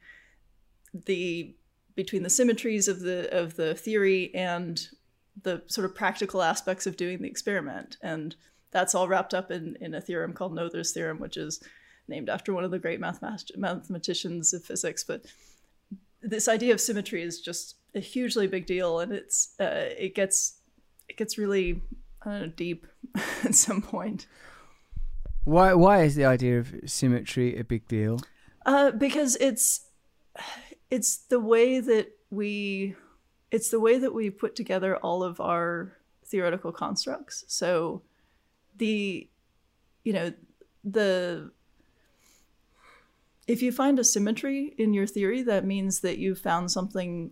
the 0.93 1.55
between 1.96 2.22
the 2.22 2.29
symmetries 2.29 2.88
of 2.88 3.00
the 3.00 3.27
of 3.36 3.55
the 3.55 3.74
theory 3.74 4.34
and 4.36 4.88
the 5.41 5.63
sort 5.65 5.86
of 5.86 5.96
practical 5.96 6.43
aspects 6.43 6.86
of 6.86 6.98
doing 6.98 7.24
the 7.24 7.27
experiment, 7.27 7.98
and 8.03 8.36
that's 8.69 8.93
all 8.93 9.08
wrapped 9.08 9.34
up 9.34 9.50
in 9.50 9.75
in 9.81 9.96
a 9.96 10.01
theorem 10.01 10.34
called 10.34 10.53
Noether's 10.53 10.91
theorem, 10.91 11.19
which 11.19 11.36
is 11.36 11.63
named 12.10 12.30
after 12.30 12.54
one 12.54 12.63
of 12.63 12.72
the 12.72 12.80
great 12.80 13.00
mathematicians 13.00 14.54
of 14.54 14.63
physics. 14.63 15.04
But 15.04 15.25
this 16.22 16.48
idea 16.48 16.74
of 16.74 16.82
symmetry 16.82 17.22
is 17.22 17.39
just 17.39 17.75
a 17.96 18.00
hugely 18.00 18.48
big 18.48 18.66
deal, 18.66 19.00
and 19.00 19.12
it's 19.12 19.56
uh, 19.60 19.89
it 19.98 20.16
gets 20.16 20.60
it 21.08 21.18
gets 21.18 21.38
really 21.38 21.82
know 22.25 22.48
deep 22.56 22.86
at 23.44 23.56
some 23.56 23.82
point. 23.82 24.28
Why 25.44 25.74
why 25.74 26.04
is 26.04 26.16
the 26.16 26.25
idea 26.25 26.60
of 26.60 26.74
symmetry 26.86 27.58
a 27.58 27.63
big 27.63 27.88
deal? 27.88 28.20
Uh, 28.66 28.92
because 28.92 29.36
it's 29.39 29.88
it's 30.89 31.18
the 31.18 31.39
way 31.39 31.80
that 31.80 32.12
we 32.30 32.96
it's 33.51 33.70
the 33.70 33.80
way 33.80 33.98
that 33.98 34.13
we 34.13 34.30
put 34.30 34.56
together 34.56 34.98
all 34.98 35.24
of 35.24 35.39
our 35.39 35.94
theoretical 36.25 36.72
constructs. 36.72 37.44
So 37.48 38.04
the 38.78 39.30
you 40.04 40.13
know 40.13 40.34
the 40.84 41.51
if 43.50 43.63
you 43.63 43.72
find 43.72 43.98
a 43.98 44.03
symmetry 44.03 44.75
in 44.77 44.94
your 44.94 45.08
theory, 45.08 45.41
that 45.41 45.65
means 45.65 46.01
that 46.01 46.20
you 46.20 46.36
found 46.36 46.70
something 46.72 47.32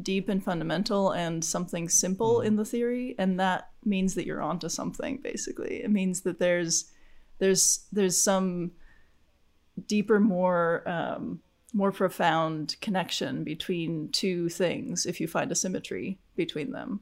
deep 0.00 0.30
and 0.30 0.42
fundamental 0.42 1.10
and 1.10 1.44
something 1.44 1.86
simple 1.86 2.38
mm. 2.38 2.46
in 2.46 2.56
the 2.56 2.64
theory, 2.64 3.14
and 3.18 3.38
that 3.38 3.68
means 3.84 4.14
that 4.14 4.24
you're 4.24 4.40
onto 4.40 4.70
something. 4.70 5.18
Basically, 5.18 5.82
it 5.82 5.90
means 5.90 6.22
that 6.22 6.38
there's 6.38 6.90
there's 7.40 7.86
there's 7.92 8.18
some 8.18 8.72
deeper, 9.86 10.18
more 10.18 10.82
um, 10.88 11.40
more 11.74 11.92
profound 11.92 12.76
connection 12.80 13.44
between 13.44 14.08
two 14.12 14.48
things 14.48 15.04
if 15.04 15.20
you 15.20 15.28
find 15.28 15.52
a 15.52 15.54
symmetry 15.54 16.18
between 16.36 16.72
them 16.72 17.00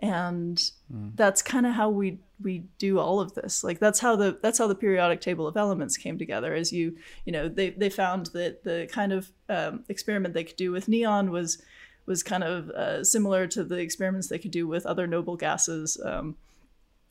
and 0.00 0.70
mm. 0.92 1.10
that's 1.14 1.42
kind 1.42 1.66
of 1.66 1.72
how 1.72 1.88
we 1.88 2.18
we 2.42 2.64
do 2.78 2.98
all 2.98 3.20
of 3.20 3.34
this 3.34 3.64
like 3.64 3.80
that's 3.80 3.98
how 3.98 4.14
the 4.14 4.38
that's 4.42 4.58
how 4.58 4.66
the 4.66 4.74
periodic 4.74 5.20
table 5.20 5.46
of 5.46 5.56
elements 5.56 5.96
came 5.96 6.16
together 6.16 6.54
as 6.54 6.72
you 6.72 6.96
you 7.24 7.32
know 7.32 7.48
they 7.48 7.70
they 7.70 7.90
found 7.90 8.26
that 8.26 8.62
the 8.62 8.88
kind 8.92 9.12
of 9.12 9.30
um, 9.48 9.84
experiment 9.88 10.34
they 10.34 10.44
could 10.44 10.56
do 10.56 10.70
with 10.70 10.88
neon 10.88 11.30
was 11.30 11.60
was 12.06 12.22
kind 12.22 12.44
of 12.44 12.70
uh, 12.70 13.04
similar 13.04 13.46
to 13.46 13.62
the 13.62 13.76
experiments 13.76 14.28
they 14.28 14.38
could 14.38 14.50
do 14.50 14.66
with 14.66 14.86
other 14.86 15.06
noble 15.06 15.36
gases 15.36 16.00
um, 16.04 16.36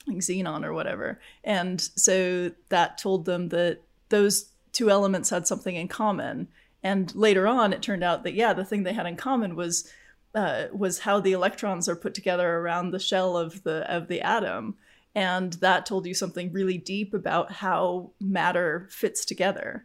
like 0.08 0.18
xenon 0.18 0.66
or 0.66 0.74
whatever. 0.74 1.20
And 1.44 1.82
so 1.82 2.52
that 2.70 2.98
told 2.98 3.26
them 3.26 3.50
that 3.50 3.82
those 4.10 4.50
two 4.72 4.90
elements 4.90 5.30
had 5.30 5.48
something 5.48 5.76
in 5.76 5.88
common. 5.88 6.48
And 6.84 7.14
later 7.16 7.48
on, 7.48 7.74
it 7.74 7.82
turned 7.82 8.04
out 8.04 8.24
that 8.24 8.34
yeah, 8.34 8.54
the 8.54 8.66
thing 8.66 8.84
they 8.84 8.94
had 8.94 9.06
in 9.06 9.18
common 9.18 9.56
was 9.56 9.92
uh, 10.36 10.66
was 10.72 11.00
how 11.00 11.20
the 11.20 11.32
electrons 11.32 11.90
are 11.90 11.96
put 11.96 12.14
together 12.14 12.58
around 12.58 12.92
the 12.92 13.00
shell 13.00 13.38
of 13.38 13.64
the 13.64 13.92
of 13.92 14.08
the 14.08 14.22
atom, 14.22 14.76
and 15.18 15.54
that 15.54 15.88
told 15.88 16.06
you 16.06 16.14
something 16.14 16.52
really 16.54 16.78
deep 16.78 17.16
about 17.16 17.52
how 17.52 18.12
matter 18.22 18.88
fits 18.92 19.26
together. 19.26 19.84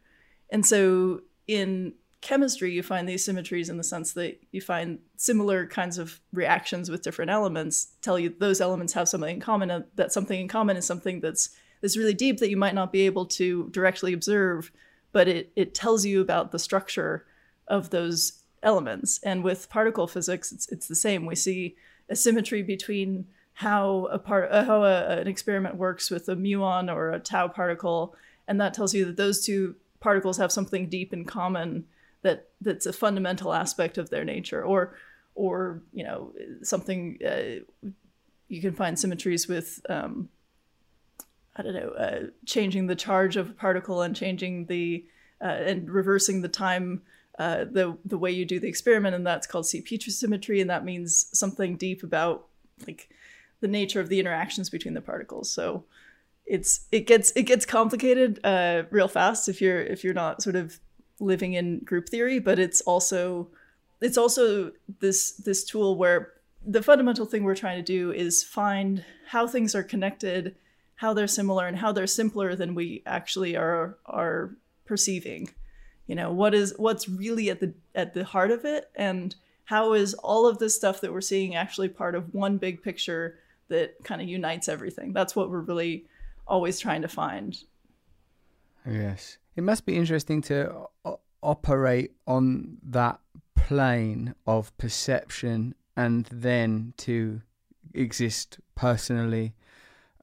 And 0.50 0.64
so 0.66 1.22
in 1.46 1.94
chemistry, 2.20 2.70
you 2.70 2.82
find 2.82 3.08
these 3.08 3.24
symmetries 3.24 3.70
in 3.70 3.78
the 3.78 3.82
sense 3.82 4.12
that 4.12 4.38
you 4.50 4.60
find 4.60 4.98
similar 5.16 5.66
kinds 5.66 5.96
of 5.96 6.20
reactions 6.34 6.90
with 6.90 7.00
different 7.00 7.30
elements 7.30 7.94
tell 8.02 8.18
you 8.18 8.34
those 8.40 8.60
elements 8.60 8.92
have 8.92 9.08
something 9.08 9.36
in 9.36 9.40
common. 9.40 9.70
And 9.70 9.86
that 9.94 10.12
something 10.12 10.38
in 10.38 10.48
common 10.48 10.76
is 10.76 10.84
something 10.84 11.20
that's 11.20 11.48
that's 11.80 11.96
really 11.96 12.12
deep 12.12 12.38
that 12.40 12.50
you 12.50 12.58
might 12.58 12.74
not 12.74 12.92
be 12.92 13.06
able 13.06 13.24
to 13.24 13.70
directly 13.70 14.12
observe, 14.12 14.70
but 15.12 15.28
it 15.28 15.50
it 15.56 15.74
tells 15.74 16.04
you 16.04 16.20
about 16.20 16.52
the 16.52 16.58
structure 16.58 17.24
of 17.68 17.88
those 17.88 18.42
elements. 18.62 19.18
And 19.22 19.42
with 19.42 19.70
particle 19.70 20.06
physics, 20.06 20.52
it's 20.52 20.68
it's 20.68 20.88
the 20.88 20.94
same. 20.94 21.24
We 21.24 21.36
see 21.36 21.74
a 22.10 22.16
symmetry 22.16 22.62
between 22.62 23.28
how 23.54 24.06
a 24.06 24.18
part 24.18 24.50
uh, 24.50 24.64
how 24.64 24.84
a, 24.84 25.18
an 25.18 25.28
experiment 25.28 25.76
works 25.76 26.10
with 26.10 26.28
a 26.28 26.36
muon 26.36 26.92
or 26.92 27.10
a 27.10 27.20
tau 27.20 27.48
particle, 27.48 28.14
and 28.48 28.60
that 28.60 28.74
tells 28.74 28.94
you 28.94 29.04
that 29.04 29.16
those 29.16 29.44
two 29.44 29.76
particles 30.00 30.38
have 30.38 30.50
something 30.50 30.88
deep 30.88 31.12
in 31.12 31.24
common 31.24 31.84
that 32.22 32.48
that's 32.60 32.86
a 32.86 32.92
fundamental 32.92 33.52
aspect 33.52 33.98
of 33.98 34.10
their 34.10 34.24
nature 34.24 34.62
or 34.62 34.94
or 35.34 35.82
you 35.92 36.04
know 36.04 36.32
something 36.62 37.18
uh, 37.26 37.60
you 38.48 38.60
can 38.60 38.72
find 38.72 38.98
symmetries 38.98 39.48
with 39.48 39.80
um, 39.88 40.28
I 41.56 41.62
don't 41.62 41.74
know 41.74 41.90
uh, 41.90 42.20
changing 42.46 42.86
the 42.86 42.94
charge 42.96 43.36
of 43.36 43.50
a 43.50 43.54
particle 43.54 44.02
and 44.02 44.16
changing 44.16 44.66
the 44.66 45.04
uh, 45.40 45.44
and 45.44 45.90
reversing 45.90 46.42
the 46.42 46.48
time 46.48 47.02
uh, 47.38 47.64
the 47.64 47.96
the 48.04 48.18
way 48.18 48.30
you 48.30 48.44
do 48.44 48.60
the 48.60 48.68
experiment 48.68 49.14
and 49.14 49.26
that's 49.26 49.46
called 49.46 49.64
CPT 49.64 50.10
symmetry 50.10 50.60
and 50.60 50.70
that 50.70 50.84
means 50.84 51.26
something 51.32 51.76
deep 51.76 52.02
about 52.02 52.46
like 52.86 53.08
the 53.62 53.68
nature 53.68 54.00
of 54.00 54.10
the 54.10 54.20
interactions 54.20 54.68
between 54.68 54.92
the 54.92 55.00
particles 55.00 55.50
so 55.50 55.84
it's 56.44 56.86
it 56.92 57.06
gets 57.06 57.32
it 57.34 57.44
gets 57.44 57.64
complicated 57.64 58.38
uh, 58.44 58.82
real 58.90 59.08
fast 59.08 59.48
if 59.48 59.60
you're 59.60 59.80
if 59.80 60.04
you're 60.04 60.12
not 60.12 60.42
sort 60.42 60.56
of 60.56 60.78
living 61.22 61.54
in 61.54 61.78
group 61.80 62.08
theory, 62.08 62.38
but 62.38 62.58
it's 62.58 62.80
also 62.82 63.48
it's 64.00 64.18
also 64.18 64.72
this 65.00 65.32
this 65.32 65.64
tool 65.64 65.96
where 65.96 66.32
the 66.64 66.82
fundamental 66.82 67.26
thing 67.26 67.44
we're 67.44 67.54
trying 67.54 67.78
to 67.78 67.82
do 67.82 68.12
is 68.12 68.42
find 68.42 69.04
how 69.28 69.46
things 69.46 69.74
are 69.74 69.82
connected, 69.82 70.54
how 70.96 71.14
they're 71.14 71.26
similar, 71.26 71.66
and 71.66 71.78
how 71.78 71.92
they're 71.92 72.06
simpler 72.06 72.54
than 72.54 72.74
we 72.74 73.02
actually 73.06 73.56
are 73.56 73.96
are 74.06 74.56
perceiving. 74.84 75.48
You 76.06 76.16
know, 76.16 76.32
what 76.32 76.54
is 76.54 76.74
what's 76.76 77.08
really 77.08 77.48
at 77.48 77.60
the 77.60 77.72
at 77.94 78.14
the 78.14 78.24
heart 78.24 78.50
of 78.50 78.64
it, 78.64 78.90
and 78.94 79.34
how 79.64 79.92
is 79.92 80.14
all 80.14 80.46
of 80.46 80.58
this 80.58 80.74
stuff 80.74 81.00
that 81.00 81.12
we're 81.12 81.20
seeing 81.20 81.54
actually 81.54 81.88
part 81.88 82.14
of 82.14 82.34
one 82.34 82.58
big 82.58 82.82
picture 82.82 83.38
that 83.72 83.96
kind 84.04 84.22
of 84.22 84.28
unites 84.28 84.68
everything? 84.68 85.12
That's 85.12 85.34
what 85.34 85.50
we're 85.50 85.60
really 85.60 86.06
always 86.46 86.78
trying 86.78 87.02
to 87.02 87.08
find. 87.08 87.56
Yes. 88.86 89.38
It 89.56 89.62
must 89.62 89.84
be 89.86 89.96
interesting 89.96 90.40
to 90.42 90.86
o- 91.04 91.20
operate 91.42 92.12
on 92.26 92.78
that 92.82 93.20
plane 93.54 94.34
of 94.46 94.76
perception 94.78 95.74
and 95.96 96.26
then 96.32 96.94
to 96.98 97.42
exist 97.94 98.58
personally 98.74 99.54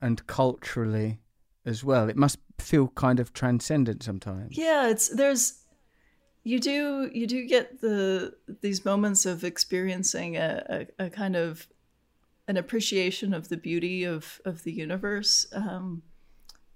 and 0.01 0.25
culturally 0.27 1.19
as 1.65 1.83
well. 1.83 2.09
It 2.09 2.15
must 2.15 2.39
feel 2.57 2.87
kind 2.89 3.19
of 3.19 3.33
transcendent 3.33 4.03
sometimes. 4.03 4.57
Yeah, 4.57 4.89
it's 4.89 5.09
there's 5.09 5.59
you 6.43 6.59
do 6.59 7.09
you 7.13 7.27
do 7.27 7.45
get 7.45 7.81
the 7.81 8.33
these 8.61 8.83
moments 8.85 9.25
of 9.25 9.43
experiencing 9.43 10.37
a, 10.37 10.87
a, 10.99 11.05
a 11.05 11.09
kind 11.09 11.35
of 11.35 11.67
an 12.49 12.57
appreciation 12.57 13.31
of 13.31 13.47
the 13.47 13.57
beauty 13.57 14.03
of 14.03 14.41
of 14.43 14.63
the 14.63 14.71
universe 14.71 15.45
um, 15.53 16.01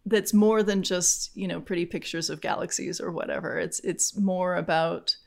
that's 0.06 0.32
more 0.34 0.62
than 0.62 0.84
just 0.84 1.36
you 1.36 1.48
know 1.48 1.60
pretty 1.60 1.86
pictures 1.86 2.30
of 2.30 2.42
galaxies 2.42 3.01
or 3.01 3.12
whatever. 3.12 3.58
It's 3.58 3.80
it's 3.80 4.15
more 4.15 4.56
about 4.56 5.18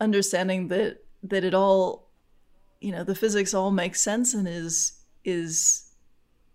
understanding 0.00 0.68
that 0.68 1.04
that 1.24 1.42
it 1.42 1.52
all 1.52 2.08
you 2.80 2.92
know 2.92 3.02
the 3.02 3.16
physics 3.16 3.52
all 3.52 3.72
makes 3.72 4.00
sense 4.00 4.34
and 4.34 4.46
is 4.46 5.00
is 5.24 5.90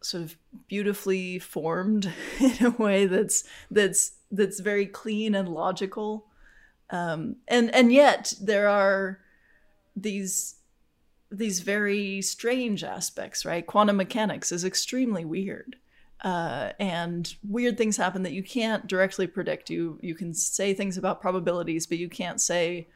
sort 0.02 0.24
of 0.24 0.38
beautifully 0.70 1.38
formed 1.38 2.10
in 2.40 2.66
a 2.66 2.70
way 2.70 3.06
that's 3.06 3.44
that's 3.70 4.14
that's 4.32 4.62
very 4.62 4.86
clean 4.86 5.36
and 5.36 5.50
logical. 5.50 6.28
Um, 6.92 7.36
and 7.46 7.76
and 7.76 7.92
yet 7.92 8.34
there 8.42 8.70
are 8.70 9.20
these 9.98 10.56
these 11.32 11.60
very 11.60 12.22
strange 12.22 12.84
aspects 12.84 13.46
right? 13.46 13.66
Quantum 13.66 13.98
mechanics 13.98 14.52
is 14.52 14.66
extremely 14.66 15.26
weird. 15.26 15.76
Uh, 16.22 16.74
and 16.80 17.36
weird 17.48 17.78
things 17.78 17.96
happen 17.96 18.24
that 18.24 18.34
you 18.34 18.44
can't 18.44 18.88
directly 18.88 19.26
predict. 19.26 19.70
You 19.70 20.00
you 20.02 20.16
can 20.16 20.34
say 20.34 20.74
things 20.74 20.98
about 20.98 21.22
probabilities 21.22 21.88
but 21.88 21.98
you 21.98 22.10
can't 22.10 22.42
say 22.42 22.88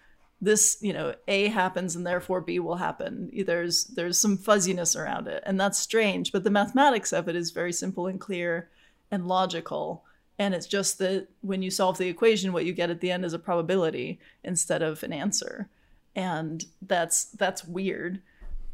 this 0.42 0.78
you 0.82 0.92
know 0.92 1.16
a 1.30 1.48
happens 1.48 1.96
and 1.96 2.06
therefore 2.06 2.42
b 2.42 2.60
will 2.60 2.76
happen. 2.76 3.32
There's 3.46 3.86
there's 3.86 4.20
some 4.20 4.38
fuzziness 4.38 4.96
around 4.96 5.28
it. 5.28 5.42
And 5.46 5.60
that's 5.60 5.80
strange 5.80 6.32
but 6.32 6.44
the 6.44 6.50
mathematics 6.50 7.14
of 7.14 7.30
it 7.30 7.36
is 7.36 7.52
very 7.52 7.72
simple 7.72 8.08
and 8.08 8.20
clear 8.20 8.70
and 9.10 9.28
logical. 9.28 10.04
And 10.40 10.54
it's 10.54 10.68
just 10.68 10.98
that 10.98 11.28
when 11.42 11.62
you 11.62 11.72
solve 11.72 11.98
the 11.98 12.10
equation 12.10 12.52
what 12.52 12.66
you 12.66 12.74
get 12.74 12.90
at 12.90 13.00
the 13.00 13.12
end 13.12 13.24
is 13.24 13.34
a 13.34 13.40
probability 13.40 14.20
instead 14.44 14.82
of 14.82 15.02
an 15.04 15.14
answer 15.14 15.70
and 16.16 16.66
that's 16.82 17.26
that's 17.26 17.66
weird 17.66 18.22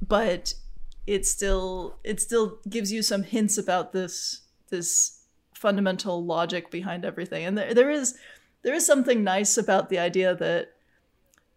but 0.01 0.53
it 1.07 1.25
still 1.25 1.97
it 2.03 2.21
still 2.21 2.59
gives 2.69 2.91
you 2.91 3.01
some 3.01 3.23
hints 3.23 3.57
about 3.57 3.93
this 3.93 4.41
this 4.69 5.19
fundamental 5.59 6.23
logic 6.23 6.71
behind 6.71 7.03
everything. 7.03 7.43
And 7.43 7.57
there, 7.57 7.73
there 7.73 7.89
is 7.89 8.17
there 8.61 8.73
is 8.73 8.85
something 8.85 9.23
nice 9.23 9.57
about 9.57 9.89
the 9.89 9.99
idea 9.99 10.35
that 10.35 10.73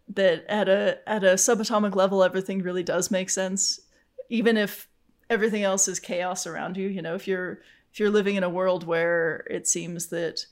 that 0.08 0.44
at 0.48 0.68
a 0.68 0.98
at 1.08 1.22
a 1.22 1.34
subatomic 1.34 1.94
level 1.94 2.24
everything 2.24 2.62
really 2.62 2.82
does 2.82 3.10
make 3.10 3.30
sense 3.30 3.80
even 4.28 4.56
if 4.56 4.88
everything 5.30 5.62
else 5.62 5.86
is 5.86 6.00
chaos 6.00 6.46
around 6.46 6.76
you. 6.76 6.88
You 6.88 7.02
know 7.02 7.14
if 7.14 7.28
you're 7.28 7.60
if 7.92 8.00
you're 8.00 8.10
living 8.10 8.36
in 8.36 8.44
a 8.44 8.48
world 8.50 8.84
where 8.84 9.46
it 9.50 9.68
seems 9.68 10.06
that 10.08 10.46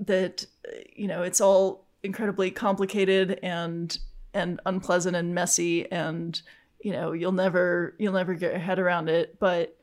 that 0.00 0.46
you 0.94 1.06
know 1.06 1.22
it's 1.22 1.40
all 1.40 1.86
incredibly 2.02 2.50
complicated 2.50 3.38
and 3.42 3.98
and 4.34 4.60
unpleasant 4.66 5.16
and 5.16 5.34
messy 5.34 5.90
and 5.90 6.42
you 6.80 6.92
know 6.92 7.12
you'll 7.12 7.32
never 7.32 7.94
you'll 7.98 8.12
never 8.12 8.34
get 8.34 8.52
your 8.52 8.60
head 8.60 8.78
around 8.78 9.08
it. 9.08 9.38
But 9.38 9.76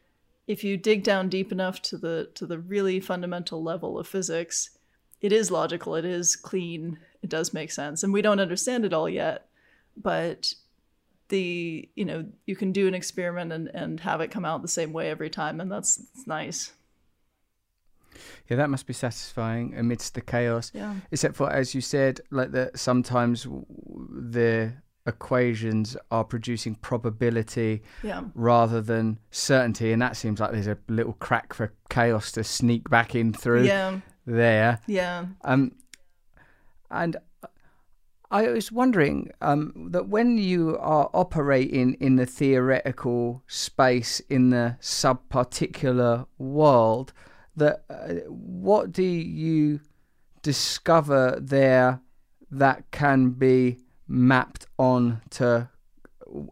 if 0.48 0.64
you 0.64 0.78
dig 0.78 1.04
down 1.04 1.30
deep 1.30 1.52
enough 1.52 1.82
to 1.84 1.98
the 1.98 2.30
to 2.36 2.46
the 2.46 2.60
really 2.60 3.00
fundamental 3.00 3.64
level 3.64 3.98
of 3.98 4.08
physics 4.08 4.72
it 5.22 5.32
is 5.32 5.52
logical 5.52 5.96
it 5.96 6.06
is 6.06 6.36
clean 6.36 7.00
it 7.24 7.30
does 7.30 7.54
make 7.54 7.72
sense. 7.72 8.04
And 8.04 8.14
we 8.14 8.22
don't 8.22 8.40
understand 8.40 8.86
it 8.86 8.94
all 8.94 9.10
yet 9.10 9.48
but 9.98 10.54
the 11.30 11.90
you 11.96 12.06
know 12.06 12.26
you 12.46 12.56
can 12.56 12.72
do 12.72 12.88
an 12.88 12.94
experiment 12.94 13.52
and, 13.52 13.70
and 13.74 14.00
have 14.02 14.22
it 14.22 14.32
come 14.32 14.46
out 14.46 14.62
the 14.62 14.68
same 14.68 14.94
way 14.94 15.10
every 15.10 15.30
time 15.30 15.62
and 15.62 15.72
that's, 15.72 15.96
that's 15.96 16.28
nice 16.28 16.74
Yeah, 18.50 18.58
that 18.58 18.70
must 18.70 18.88
be 18.88 18.94
satisfying 18.94 19.76
amidst 19.76 20.14
the 20.16 20.22
chaos. 20.22 20.72
yeah 20.74 20.96
Except 21.12 21.36
for, 21.36 21.52
as 21.52 21.74
you 21.76 21.82
said, 21.82 22.22
like 22.30 22.52
that 22.52 22.78
sometimes 22.80 23.48
the 24.10 24.74
equations 25.08 25.98
are 26.12 26.24
producing 26.24 26.76
probability 26.76 27.82
yeah 28.04 28.22
rather 28.36 28.82
than 28.82 29.18
certainty, 29.32 29.92
and 29.92 30.02
that 30.02 30.16
seems 30.16 30.40
like 30.40 30.52
there's 30.52 30.68
a 30.68 30.78
little 30.88 31.14
crack 31.14 31.54
for 31.54 31.74
chaos 31.90 32.32
to 32.32 32.44
sneak 32.44 32.90
back 32.90 33.16
in 33.16 33.34
through 33.34 33.64
yeah 33.64 34.00
there. 34.26 34.80
yeah 34.88 35.26
Um, 35.44 35.72
and 36.90 37.18
I 38.30 38.48
was 38.48 38.72
wondering 38.72 39.32
um, 39.42 39.90
that 39.92 40.08
when 40.08 40.38
you 40.38 40.78
are 40.80 41.10
operating 41.14 41.96
in 41.96 42.16
the 42.16 42.26
theoretical 42.26 43.44
space 43.48 44.22
in 44.30 44.52
the 44.52 44.78
subparticular 44.80 46.28
world, 46.38 47.12
that 47.56 47.84
uh, 47.90 48.14
what 48.30 48.92
do 48.92 49.04
you 49.04 49.80
discover 50.42 51.38
there 51.40 52.02
that 52.50 52.90
can 52.92 53.32
be 53.32 53.78
mapped 54.08 54.66
on 54.78 55.22
to 55.30 55.70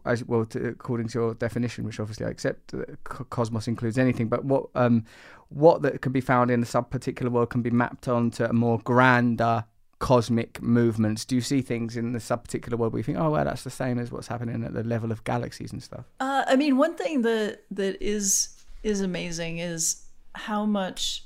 as 0.04 0.24
well 0.24 0.44
to, 0.44 0.68
according 0.68 1.08
to 1.08 1.18
your 1.18 1.34
definition 1.34 1.84
which 1.84 1.98
obviously 1.98 2.26
I 2.26 2.30
accept 2.30 2.74
cosmos 3.04 3.66
includes 3.66 3.98
anything 3.98 4.28
but 4.28 4.44
what 4.44 4.66
um 4.74 5.04
what 5.48 5.82
that 5.82 6.00
can 6.02 6.12
be 6.12 6.20
found 6.20 6.50
in 6.50 6.60
the 6.60 6.66
sub-particular 6.66 7.30
world 7.30 7.50
can 7.50 7.62
be 7.62 7.70
mapped 7.70 8.06
onto 8.06 8.44
a 8.44 8.52
more 8.52 8.78
grander 8.78 9.64
cosmic 9.98 10.62
movements? 10.62 11.24
Do 11.24 11.34
you 11.34 11.40
see 11.40 11.60
things 11.60 11.96
in 11.96 12.12
the 12.12 12.20
sub-particular 12.20 12.76
world 12.78 12.92
where 12.92 13.00
you 13.00 13.04
think 13.04 13.18
oh 13.18 13.30
well 13.30 13.44
that's 13.44 13.64
the 13.64 13.70
same 13.70 13.98
as 13.98 14.12
what's 14.12 14.28
happening 14.28 14.62
at 14.64 14.74
the 14.74 14.84
level 14.84 15.10
of 15.12 15.24
galaxies 15.24 15.72
and 15.72 15.82
stuff 15.82 16.04
Uh, 16.20 16.44
I 16.46 16.56
mean, 16.56 16.76
one 16.76 16.94
thing 16.94 17.22
that 17.22 17.64
that 17.70 18.00
is 18.02 18.48
is 18.82 19.00
amazing 19.00 19.58
is 19.58 20.02
how 20.34 20.64
much, 20.64 21.24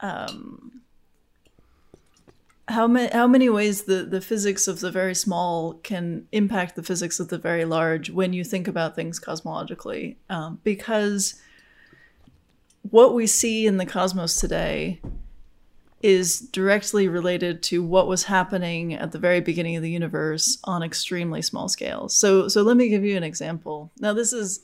um, 0.00 0.82
how 2.68 2.86
many 2.86 3.10
how 3.12 3.26
many 3.26 3.48
ways 3.48 3.84
the 3.84 4.04
the 4.04 4.20
physics 4.20 4.68
of 4.68 4.80
the 4.80 4.90
very 4.90 5.14
small 5.14 5.74
can 5.74 6.26
impact 6.32 6.76
the 6.76 6.82
physics 6.82 7.18
of 7.18 7.28
the 7.28 7.38
very 7.38 7.64
large 7.64 8.10
when 8.10 8.32
you 8.32 8.44
think 8.44 8.68
about 8.68 8.94
things 8.94 9.18
cosmologically, 9.18 10.16
um, 10.28 10.60
because 10.64 11.40
what 12.90 13.14
we 13.14 13.26
see 13.26 13.66
in 13.66 13.76
the 13.76 13.86
cosmos 13.86 14.40
today 14.40 15.00
is 16.00 16.40
directly 16.40 17.08
related 17.08 17.62
to 17.62 17.82
what 17.82 18.06
was 18.06 18.24
happening 18.24 18.94
at 18.94 19.10
the 19.10 19.18
very 19.18 19.40
beginning 19.40 19.76
of 19.76 19.82
the 19.82 19.90
universe 19.90 20.58
on 20.64 20.82
extremely 20.82 21.42
small 21.42 21.68
scales. 21.68 22.14
So 22.14 22.48
so 22.48 22.62
let 22.62 22.76
me 22.76 22.88
give 22.88 23.04
you 23.04 23.16
an 23.16 23.24
example. 23.24 23.90
Now 23.98 24.12
this 24.12 24.32
is 24.32 24.60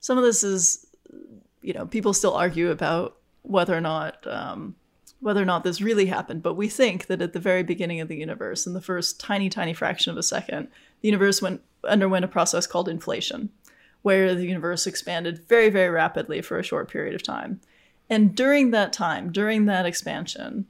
some 0.00 0.18
of 0.18 0.24
this 0.24 0.44
is 0.44 0.86
you 1.64 1.72
know 1.72 1.86
people 1.86 2.12
still 2.12 2.34
argue 2.34 2.70
about 2.70 3.16
whether 3.42 3.76
or 3.76 3.80
not 3.80 4.24
um, 4.26 4.76
whether 5.20 5.40
or 5.40 5.46
not 5.46 5.64
this 5.64 5.80
really 5.80 6.06
happened, 6.06 6.42
but 6.42 6.54
we 6.54 6.68
think 6.68 7.06
that 7.06 7.22
at 7.22 7.32
the 7.32 7.40
very 7.40 7.62
beginning 7.62 8.00
of 8.00 8.08
the 8.08 8.16
universe, 8.16 8.66
in 8.66 8.74
the 8.74 8.80
first 8.80 9.18
tiny 9.18 9.48
tiny 9.48 9.72
fraction 9.72 10.12
of 10.12 10.18
a 10.18 10.22
second, 10.22 10.68
the 11.00 11.08
universe 11.08 11.40
went 11.40 11.62
underwent 11.88 12.24
a 12.24 12.28
process 12.28 12.66
called 12.66 12.88
inflation, 12.88 13.48
where 14.02 14.34
the 14.34 14.46
universe 14.46 14.86
expanded 14.86 15.46
very 15.48 15.70
very 15.70 15.88
rapidly 15.88 16.42
for 16.42 16.58
a 16.58 16.62
short 16.62 16.90
period 16.90 17.14
of 17.14 17.22
time. 17.22 17.60
And 18.10 18.36
during 18.36 18.70
that 18.70 18.92
time, 18.92 19.32
during 19.32 19.64
that 19.64 19.86
expansion, 19.86 20.66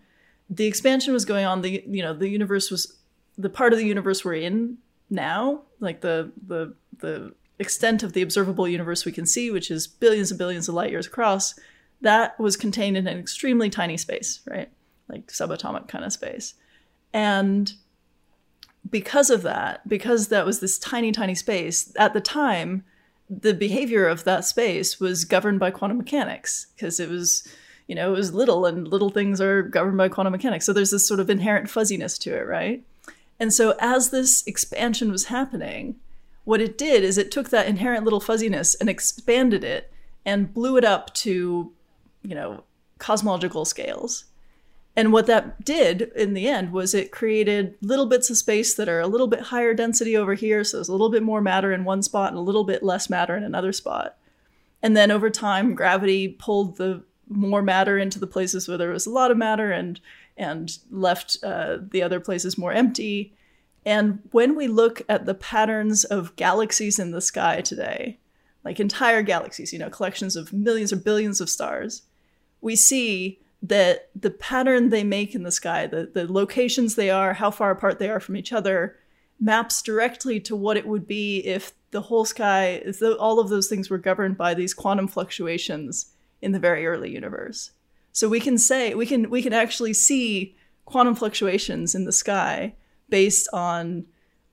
the 0.49 0.67
expansion 0.67 1.13
was 1.13 1.25
going 1.25 1.45
on 1.45 1.63
the 1.63 1.83
you 1.87 2.03
know 2.03 2.15
the 2.15 2.29
universe 2.29 2.71
was 2.71 2.97
the 3.37 3.51
part 3.51 3.73
of 3.73 3.79
the 3.79 3.87
universe 3.87 4.25
we're 4.25 4.35
in 4.35 4.79
now 5.11 5.63
like 5.81 6.01
the 6.01 6.31
the 6.47 6.75
the 6.99 7.35
extent 7.59 8.03
of 8.03 8.13
the 8.13 8.23
observable 8.23 8.67
universe 8.67 9.05
we 9.05 9.13
can 9.13 9.27
see 9.27 9.51
which 9.51 9.71
is 9.71 9.87
billions 9.87 10.31
and 10.31 10.39
billions 10.39 10.69
of 10.69 10.75
light 10.75 10.91
years 10.91 11.07
across 11.07 11.55
that 12.01 12.39
was 12.39 12.57
contained 12.57 12.97
in 12.97 13.07
an 13.07 13.19
extremely 13.19 13.71
tiny 13.71 13.97
space 13.97 14.41
right? 14.47 14.71
Like 15.09 15.27
subatomic 15.29 15.89
kind 15.89 16.05
of 16.05 16.13
space. 16.13 16.55
And 17.13 17.73
because 18.91 19.31
of 19.31 19.43
that 19.43 19.87
because 19.89 20.29
that 20.29 20.45
was 20.45 20.61
this 20.61 20.79
tiny 20.79 21.13
tiny 21.13 21.35
space 21.35 21.93
at 21.97 22.13
the 22.13 22.21
time 22.21 22.85
the 23.31 23.55
behavior 23.55 24.07
of 24.07 24.25
that 24.25 24.45
space 24.45 25.01
was 25.01 25.25
governed 25.25 25.59
by 25.59 25.71
quantum 25.71 25.97
mechanics 25.97 26.67
because 26.75 27.01
it 27.01 27.09
was 27.09 27.49
you 27.87 27.95
know 27.95 28.13
it 28.13 28.17
was 28.17 28.35
little 28.35 28.67
and 28.67 28.89
little 28.89 29.11
things 29.11 29.41
are 29.41 29.63
governed 29.63 29.97
by 29.97 30.09
quantum 30.09 30.33
mechanics. 30.33 30.67
So 30.67 30.73
there's 30.73 30.91
this 30.91 31.07
sort 31.07 31.21
of 31.21 31.31
inherent 31.31 31.71
fuzziness 31.71 32.19
to 32.19 32.37
it 32.37 32.47
right? 32.47 32.83
And 33.41 33.53
so 33.53 33.75
as 33.81 34.11
this 34.11 34.47
expansion 34.47 35.11
was 35.11 35.27
happening 35.27 35.97
what 36.45 36.61
it 36.61 36.79
did 36.79 37.03
is 37.03 37.19
it 37.19 37.31
took 37.31 37.51
that 37.51 37.67
inherent 37.67 38.05
little 38.05 38.21
fuzziness 38.21 38.75
and 38.75 38.89
expanded 38.89 39.65
it 39.65 39.93
and 40.25 40.55
blew 40.55 40.77
it 40.77 40.85
up 40.85 41.13
to 41.15 41.73
you 42.23 42.35
know 42.35 42.65
cosmological 42.99 43.65
scales 43.65 44.25
and 44.97 45.13
what 45.13 45.27
that 45.27 45.65
did 45.65 46.13
in 46.15 46.35
the 46.35 46.49
end 46.49 46.73
was 46.73 46.95
it 46.95 47.11
created 47.11 47.75
little 47.83 48.07
bits 48.07 48.31
of 48.31 48.37
space 48.37 48.75
that 48.75 48.89
are 48.89 49.01
a 49.01 49.09
little 49.09 49.27
bit 49.27 49.41
higher 49.41 49.75
density 49.75 50.17
over 50.17 50.35
here. 50.35 50.63
So 50.63 50.77
there's 50.77 50.89
a 50.89 50.93
little 50.93 51.11
bit 51.11 51.23
more 51.23 51.41
matter 51.41 51.73
in 51.73 51.85
one 51.85 52.03
spot 52.03 52.29
and 52.29 52.39
a 52.39 52.43
little 52.43 52.65
bit 52.65 52.83
less 52.83 53.11
matter 53.11 53.37
in 53.37 53.43
another 53.43 53.73
spot. 53.73 54.17
And 54.83 54.97
then 54.97 55.11
over 55.11 55.31
time, 55.31 55.75
gravity 55.75 56.29
pulled 56.29 56.77
the 56.77 57.03
more 57.29 57.63
matter 57.63 57.99
into 57.99 58.21
the 58.21 58.27
places 58.27 58.69
where 58.69 58.79
there 58.79 58.91
was 58.91 59.07
a 59.07 59.11
lot 59.11 59.31
of 59.31 59.37
matter 59.37 59.73
and 59.73 60.01
and 60.37 60.79
left 60.91 61.39
uh, 61.43 61.79
the 61.81 62.03
other 62.03 62.21
places 62.21 62.59
more 62.59 62.73
empty. 62.73 63.33
And 63.87 64.21
when 64.31 64.55
we 64.55 64.67
look 64.67 65.03
at 65.09 65.27
the 65.27 65.35
patterns 65.35 66.05
of 66.05 66.35
galaxies 66.37 66.99
in 66.99 67.11
the 67.11 67.21
sky 67.21 67.61
today, 67.61 68.19
like 68.65 68.81
entire 68.81 69.23
galaxies, 69.23 69.73
you 69.73 69.79
know, 69.79 69.91
collections 69.91 70.37
of 70.37 70.53
millions 70.53 70.93
or 70.93 70.97
billions 70.97 71.41
of 71.41 71.51
stars, 71.51 72.03
we 72.61 72.77
see 72.77 73.41
that 73.63 74.11
the 74.15 74.31
pattern 74.31 74.89
they 74.89 75.05
make 75.05 75.35
in 75.35 75.43
the 75.43 75.51
sky, 75.51 75.87
the, 75.87 76.11
the 76.13 76.31
locations 76.31 76.95
they 76.95 77.11
are, 77.11 77.35
how 77.35 77.51
far 77.51 77.71
apart 77.71 77.99
they 77.99 78.09
are 78.09 78.21
from 78.21 78.37
each 78.37 78.53
other, 78.53 78.97
maps 79.41 79.83
directly 79.83 80.41
to 80.41 80.57
what 80.57 80.77
it 80.77 80.87
would 80.87 81.07
be 81.07 81.39
if 81.41 81.73
the 81.91 82.03
whole 82.03 82.25
sky, 82.25 82.83
if 82.85 82.99
the, 82.99 83.17
all 83.19 83.39
of 83.39 83.49
those 83.49 83.69
things 83.69 83.91
were 83.91 83.99
governed 83.99 84.37
by 84.37 84.55
these 84.55 84.75
quantum 84.75 85.09
fluctuations 85.09 86.13
in 86.41 86.53
the 86.53 86.59
very 86.59 86.87
early 86.87 87.11
universe. 87.11 87.71
So 88.13 88.29
we 88.29 88.41
can 88.41 88.59
say 88.59 88.95
we 88.95 89.07
can 89.07 89.29
we 89.29 89.43
can 89.43 89.53
actually 89.53 89.93
see 89.93 90.57
quantum 90.85 91.15
fluctuations 91.15 91.95
in 91.95 92.05
the 92.05 92.13
sky 92.13 92.75
based 93.09 93.49
on 93.53 94.07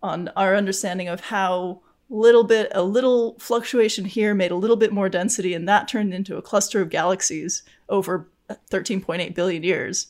on 0.04 0.30
our 0.36 0.56
understanding 0.56 1.08
of 1.08 1.22
how 1.22 1.82
little 2.10 2.44
bit 2.44 2.70
a 2.74 2.84
little 2.84 3.38
fluctuation 3.40 4.04
here 4.04 4.34
made 4.34 4.52
a 4.52 4.56
little 4.56 4.76
bit 4.76 4.92
more 4.92 5.08
density 5.08 5.54
and 5.54 5.68
that 5.70 5.88
turned 5.88 6.14
into 6.14 6.36
a 6.36 6.42
cluster 6.42 6.82
of 6.82 6.90
galaxies 6.90 7.64
over 7.88 8.28
13.8 8.70 9.34
billion 9.34 9.64
years. 9.64 10.08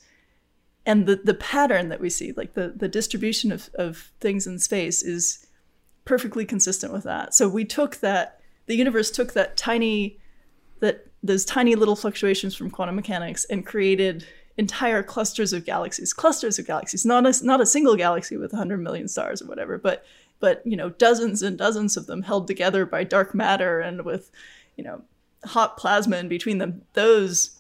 And 0.85 1.05
the 1.05 1.17
the 1.17 1.35
pattern 1.35 1.89
that 1.89 2.01
we 2.01 2.09
see 2.09 2.31
like 2.31 2.53
the 2.53 2.73
the 2.75 2.87
distribution 2.87 3.51
of, 3.51 3.69
of 3.75 4.11
things 4.19 4.47
in 4.47 4.57
space 4.59 5.03
is 5.03 5.45
perfectly 6.05 6.45
consistent 6.45 6.91
with 6.91 7.03
that. 7.03 7.35
So 7.35 7.47
we 7.47 7.65
took 7.65 7.97
that 7.97 8.39
the 8.65 8.75
universe 8.75 9.11
took 9.11 9.33
that 9.33 9.57
tiny 9.57 10.17
that 10.79 11.05
those 11.21 11.45
tiny 11.45 11.75
little 11.75 11.95
fluctuations 11.95 12.55
from 12.55 12.71
quantum 12.71 12.95
mechanics 12.95 13.45
and 13.45 13.63
created 13.65 14.25
entire 14.57 15.01
clusters 15.01 15.53
of 15.53 15.65
galaxies 15.65 16.13
clusters 16.13 16.59
of 16.59 16.67
galaxies 16.67 17.05
not 17.05 17.25
a, 17.25 17.45
not 17.45 17.61
a 17.61 17.65
single 17.65 17.95
galaxy 17.95 18.37
with 18.37 18.51
100 18.51 18.77
million 18.77 19.07
stars 19.07 19.41
or 19.41 19.45
whatever 19.45 19.77
but 19.77 20.03
but 20.39 20.61
you 20.65 20.75
know 20.75 20.89
dozens 20.89 21.41
and 21.41 21.57
dozens 21.57 21.95
of 21.95 22.07
them 22.07 22.23
held 22.23 22.47
together 22.47 22.85
by 22.85 23.03
dark 23.03 23.33
matter 23.33 23.79
and 23.79 24.03
with 24.03 24.29
you 24.75 24.83
know 24.83 25.01
hot 25.45 25.77
plasma 25.77 26.17
in 26.17 26.27
between 26.27 26.57
them. 26.57 26.81
Those 26.93 27.57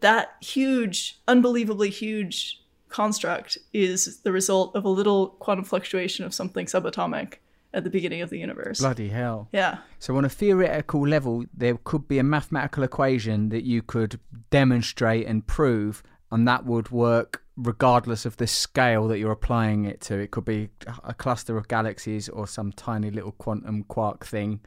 that 0.00 0.36
huge 0.40 1.18
unbelievably 1.26 1.90
huge 1.90 2.62
construct 2.88 3.58
is 3.72 4.20
the 4.20 4.32
result 4.32 4.74
of 4.74 4.84
a 4.84 4.88
little 4.88 5.28
quantum 5.40 5.64
fluctuation 5.64 6.24
of 6.24 6.32
something 6.32 6.66
subatomic 6.66 7.34
at 7.74 7.84
the 7.84 7.90
beginning 7.90 8.22
of 8.22 8.30
the 8.30 8.38
universe. 8.38 8.80
Bloody 8.80 9.08
hell. 9.08 9.48
yeah. 9.52 9.78
So, 9.98 10.16
on 10.16 10.24
a 10.24 10.28
theoretical 10.28 11.06
level, 11.06 11.44
there 11.52 11.76
could 11.84 12.08
be 12.08 12.18
a 12.18 12.22
mathematical 12.22 12.82
equation 12.82 13.50
that 13.50 13.64
you 13.64 13.82
could 13.82 14.18
demonstrate 14.50 15.26
and 15.26 15.46
prove, 15.46 16.02
and 16.30 16.46
that 16.46 16.64
would 16.64 16.90
work 16.90 17.42
regardless 17.56 18.24
of 18.24 18.36
the 18.36 18.46
scale 18.46 19.08
that 19.08 19.18
you're 19.18 19.32
applying 19.32 19.84
it 19.84 20.00
to. 20.00 20.18
It 20.18 20.30
could 20.30 20.44
be 20.44 20.68
a 21.02 21.12
cluster 21.12 21.56
of 21.56 21.68
galaxies 21.68 22.28
or 22.28 22.46
some 22.46 22.72
tiny 22.72 23.10
little 23.10 23.32
quantum 23.32 23.84
quark 23.84 24.24
thing, 24.24 24.60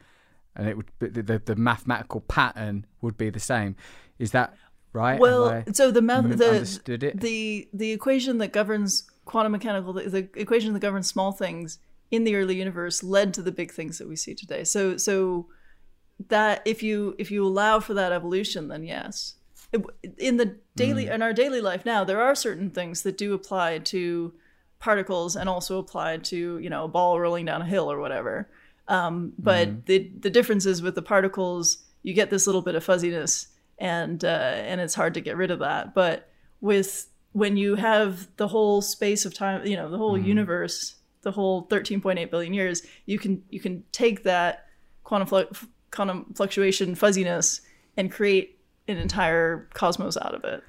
and 0.54 0.68
it 0.68 0.76
would 0.76 0.90
the, 0.98 1.40
the 1.44 1.56
mathematical 1.56 2.20
pattern 2.20 2.86
would 3.00 3.16
be 3.16 3.30
the 3.30 3.40
same. 3.40 3.76
Is 4.18 4.32
that 4.32 4.54
right? 4.92 5.18
Well, 5.18 5.64
so 5.72 5.90
the 5.90 6.02
math, 6.02 6.36
the 6.36 6.48
understood 6.48 7.02
it? 7.02 7.20
the 7.20 7.68
the 7.72 7.92
equation 7.92 8.38
that 8.38 8.52
governs 8.52 9.08
quantum 9.24 9.52
mechanical, 9.52 9.92
the, 9.92 10.08
the 10.08 10.28
equation 10.36 10.72
that 10.74 10.80
governs 10.80 11.08
small 11.08 11.32
things 11.32 11.78
in 12.10 12.24
the 12.24 12.36
early 12.36 12.56
universe 12.56 13.02
led 13.02 13.32
to 13.34 13.42
the 13.42 13.52
big 13.52 13.72
things 13.72 13.98
that 13.98 14.08
we 14.08 14.16
see 14.16 14.34
today. 14.34 14.64
So 14.64 14.96
so 14.96 15.48
that 16.28 16.62
if 16.64 16.82
you 16.82 17.14
if 17.18 17.30
you 17.30 17.44
allow 17.44 17.80
for 17.80 17.94
that 17.94 18.12
evolution, 18.12 18.68
then 18.68 18.84
yes, 18.84 19.36
in 20.18 20.36
the 20.36 20.56
daily 20.76 21.06
Mm. 21.06 21.14
in 21.14 21.22
our 21.22 21.32
daily 21.32 21.60
life 21.60 21.84
now, 21.86 22.04
there 22.04 22.20
are 22.20 22.34
certain 22.34 22.70
things 22.70 23.02
that 23.02 23.16
do 23.16 23.32
apply 23.34 23.78
to 23.78 24.32
particles 24.78 25.36
and 25.36 25.48
also 25.48 25.78
apply 25.78 26.16
to 26.18 26.58
you 26.58 26.68
know 26.70 26.84
a 26.84 26.88
ball 26.88 27.18
rolling 27.20 27.46
down 27.46 27.62
a 27.62 27.66
hill 27.66 27.90
or 27.90 27.98
whatever. 27.98 28.48
Um, 28.88 29.32
but 29.38 29.68
Mm. 29.68 29.84
the 29.86 30.10
the 30.20 30.30
difference 30.30 30.66
is 30.66 30.82
with 30.82 30.94
the 30.94 31.02
particles, 31.02 31.78
you 32.02 32.14
get 32.14 32.30
this 32.30 32.46
little 32.46 32.62
bit 32.62 32.74
of 32.74 32.84
fuzziness, 32.84 33.48
and 33.78 34.24
uh, 34.24 34.28
and 34.70 34.80
it's 34.80 34.94
hard 34.94 35.14
to 35.14 35.20
get 35.20 35.36
rid 35.36 35.50
of 35.50 35.60
that. 35.60 35.94
But 35.94 36.28
with 36.60 37.08
when 37.32 37.56
you 37.56 37.76
have 37.76 38.28
the 38.36 38.48
whole 38.48 38.82
space 38.82 39.24
of 39.24 39.32
time, 39.32 39.64
you 39.66 39.76
know, 39.76 39.88
the 39.90 39.96
whole 39.96 40.18
universe, 40.18 40.96
the 41.22 41.32
whole 41.32 41.66
13.8 41.68 42.30
billion 42.30 42.52
years, 42.52 42.82
you 43.06 43.18
can 43.18 43.42
you 43.48 43.60
can 43.60 43.84
take 43.92 44.24
that 44.24 44.66
quantum 45.04 45.28
flu- 45.28 45.48
quantum 45.90 46.26
fluctuation 46.34 46.94
fuzziness 46.94 47.62
and 47.96 48.10
create 48.12 48.58
an 48.88 48.96
entire 48.96 49.68
cosmos 49.74 50.16
out 50.16 50.34
of 50.34 50.44
it. 50.44 50.62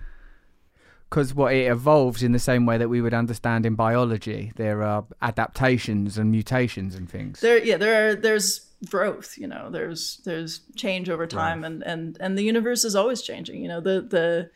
because 1.10 1.34
what 1.34 1.54
it 1.54 1.69
evolves 1.71 2.23
in 2.23 2.32
the 2.32 2.39
same 2.39 2.65
way 2.65 2.78
that 2.78 2.89
we 2.89 3.02
would 3.02 3.13
understand 3.13 3.65
in 3.65 3.76
biology. 3.76 4.52
There 4.56 4.82
are 4.84 5.06
adaptations 5.21 6.17
and 6.17 6.32
mutations 6.32 6.95
and 6.95 7.10
things. 7.10 7.39
there 7.41 7.63
yeah 7.63 7.78
there 7.78 8.10
are 8.10 8.15
there's 8.15 8.69
growth 8.89 9.38
you 9.38 9.47
know 9.47 9.69
there's 9.69 10.19
there's 10.26 10.60
change 10.76 11.10
over 11.10 11.26
time 11.26 11.63
and 11.63 11.84
and 11.84 12.17
and 12.19 12.38
the 12.38 12.43
universe 12.43 12.84
is 12.84 12.95
always 12.95 13.21
changing 13.21 13.62
you 13.62 13.67
know 13.69 13.80
the 13.80 14.02
the 14.02 14.49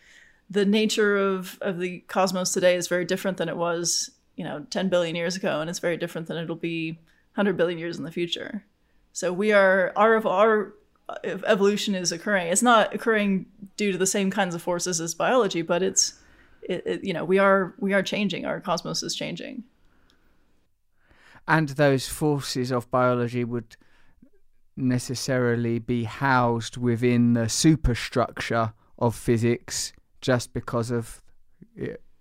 the 0.50 0.66
nature 0.66 1.16
of 1.16 1.58
of 1.62 1.80
the 1.80 2.00
cosmos 2.08 2.52
today 2.52 2.76
is 2.76 2.88
very 2.90 3.06
different 3.06 3.38
than 3.38 3.48
it 3.48 3.56
was 3.56 4.12
you 4.36 4.44
know 4.44 4.66
10 4.70 4.90
billion 4.90 5.16
years 5.16 5.36
ago 5.38 5.62
and 5.62 5.70
it's 5.70 5.80
very 5.80 5.96
different 5.96 6.28
than 6.28 6.36
it'll 6.38 6.56
be 6.58 6.92
100 7.36 7.56
billion 7.56 7.80
years 7.80 7.98
in 7.98 8.04
the 8.04 8.12
future 8.12 8.66
so 9.14 9.32
we 9.32 9.54
are 9.54 9.94
our 9.96 10.26
our 10.28 10.74
evolution 11.24 11.96
is 11.96 12.12
occurring. 12.12 12.48
It's 12.48 12.62
not 12.62 12.94
occurring 12.94 13.46
due 13.78 13.92
to 13.92 13.98
the 13.98 14.08
same 14.08 14.30
kinds 14.32 14.56
of 14.56 14.62
forces 14.62 15.00
as 15.00 15.14
biology 15.14 15.62
but 15.62 15.82
it's 15.82 16.14
it, 16.62 16.84
it, 16.86 17.04
you 17.04 17.14
know 17.14 17.24
we 17.24 17.40
are 17.40 17.74
we 17.80 17.94
are 17.94 18.04
changing. 18.04 18.46
Our 18.46 18.60
cosmos 18.60 19.04
is 19.04 19.16
changing. 19.16 19.64
And 21.48 21.70
those 21.70 22.10
forces 22.10 22.72
of 22.72 22.92
biology 22.92 23.46
would 23.46 23.78
necessarily 24.76 25.80
be 25.80 26.04
housed 26.04 26.76
within 26.78 27.34
the 27.34 27.48
superstructure 27.48 28.74
of 29.00 29.16
physics 29.16 29.94
just 30.22 30.54
because 30.54 30.92
of 30.92 31.22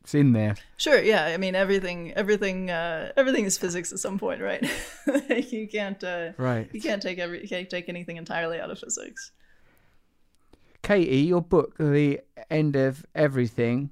it's 0.07 0.14
in 0.14 0.33
there. 0.33 0.55
Sure, 0.77 1.03
yeah. 1.03 1.25
I 1.25 1.37
mean, 1.37 1.57
everything, 1.57 2.12
everything, 2.12 2.71
uh, 2.71 3.11
everything 3.16 3.45
is 3.45 3.59
physics 3.59 3.90
at 3.92 3.99
some 3.99 4.21
point, 4.21 4.40
right? 4.40 4.62
you 5.51 5.66
can't, 5.66 6.03
uh, 6.05 6.31
Right. 6.38 6.69
you 6.73 6.81
can't 6.81 7.03
take 7.03 7.19
every, 7.19 7.42
you 7.42 7.49
can't 7.49 7.69
take 7.69 7.88
anything 7.88 8.16
entirely 8.16 8.61
out 8.61 8.71
of 8.71 8.79
physics. 8.79 9.33
Katie, 10.83 11.23
your 11.23 11.42
book, 11.42 11.77
The 11.79 12.21
End 12.49 12.77
of 12.77 13.05
Everything, 13.16 13.90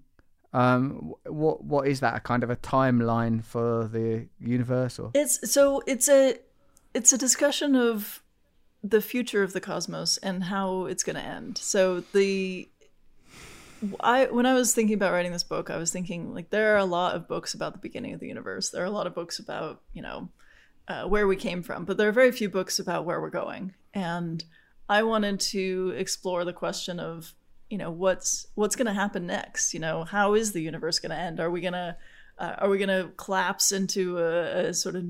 um, 0.52 1.14
what 1.24 1.64
what 1.64 1.88
is 1.88 1.98
that? 1.98 2.14
A 2.14 2.20
kind 2.20 2.44
of 2.44 2.50
a 2.50 2.54
timeline 2.54 3.42
for 3.42 3.88
the 3.88 4.28
universe, 4.38 5.00
or 5.00 5.10
It's 5.14 5.50
so 5.50 5.82
it's 5.84 6.08
a, 6.08 6.36
it's 6.94 7.12
a 7.12 7.18
discussion 7.18 7.74
of 7.74 8.22
the 8.84 9.00
future 9.00 9.42
of 9.42 9.52
the 9.52 9.60
cosmos 9.60 10.16
and 10.18 10.44
how 10.44 10.84
it's 10.84 11.02
going 11.02 11.16
to 11.16 11.22
end. 11.22 11.58
So 11.58 12.04
the, 12.12 12.68
I 14.00 14.26
when 14.26 14.46
I 14.46 14.54
was 14.54 14.74
thinking 14.74 14.94
about 14.94 15.12
writing 15.12 15.32
this 15.32 15.42
book, 15.42 15.70
I 15.70 15.76
was 15.76 15.90
thinking 15.92 16.34
like 16.34 16.50
there 16.50 16.74
are 16.74 16.78
a 16.78 16.84
lot 16.84 17.14
of 17.14 17.28
books 17.28 17.54
about 17.54 17.72
the 17.72 17.78
beginning 17.78 18.14
of 18.14 18.20
the 18.20 18.28
universe. 18.28 18.70
There 18.70 18.82
are 18.82 18.86
a 18.86 18.90
lot 18.90 19.06
of 19.06 19.14
books 19.14 19.38
about 19.38 19.82
you 19.92 20.02
know 20.02 20.28
uh, 20.88 21.04
where 21.04 21.26
we 21.26 21.36
came 21.36 21.62
from, 21.62 21.84
but 21.84 21.96
there 21.96 22.08
are 22.08 22.12
very 22.12 22.32
few 22.32 22.48
books 22.48 22.78
about 22.78 23.04
where 23.04 23.20
we're 23.20 23.30
going. 23.30 23.74
And 23.92 24.44
I 24.88 25.02
wanted 25.02 25.40
to 25.40 25.94
explore 25.96 26.44
the 26.44 26.52
question 26.52 27.00
of 27.00 27.34
you 27.70 27.78
know 27.78 27.90
what's 27.90 28.46
what's 28.54 28.76
going 28.76 28.86
to 28.86 28.92
happen 28.92 29.26
next. 29.26 29.74
You 29.74 29.80
know, 29.80 30.04
how 30.04 30.34
is 30.34 30.52
the 30.52 30.62
universe 30.62 30.98
going 30.98 31.10
to 31.10 31.16
end? 31.16 31.40
Are 31.40 31.50
we 31.50 31.60
gonna 31.60 31.96
uh, 32.38 32.54
are 32.58 32.68
we 32.68 32.78
to 32.84 33.10
collapse 33.16 33.72
into 33.72 34.18
a, 34.18 34.68
a 34.68 34.74
sort 34.74 34.96
of 34.96 35.04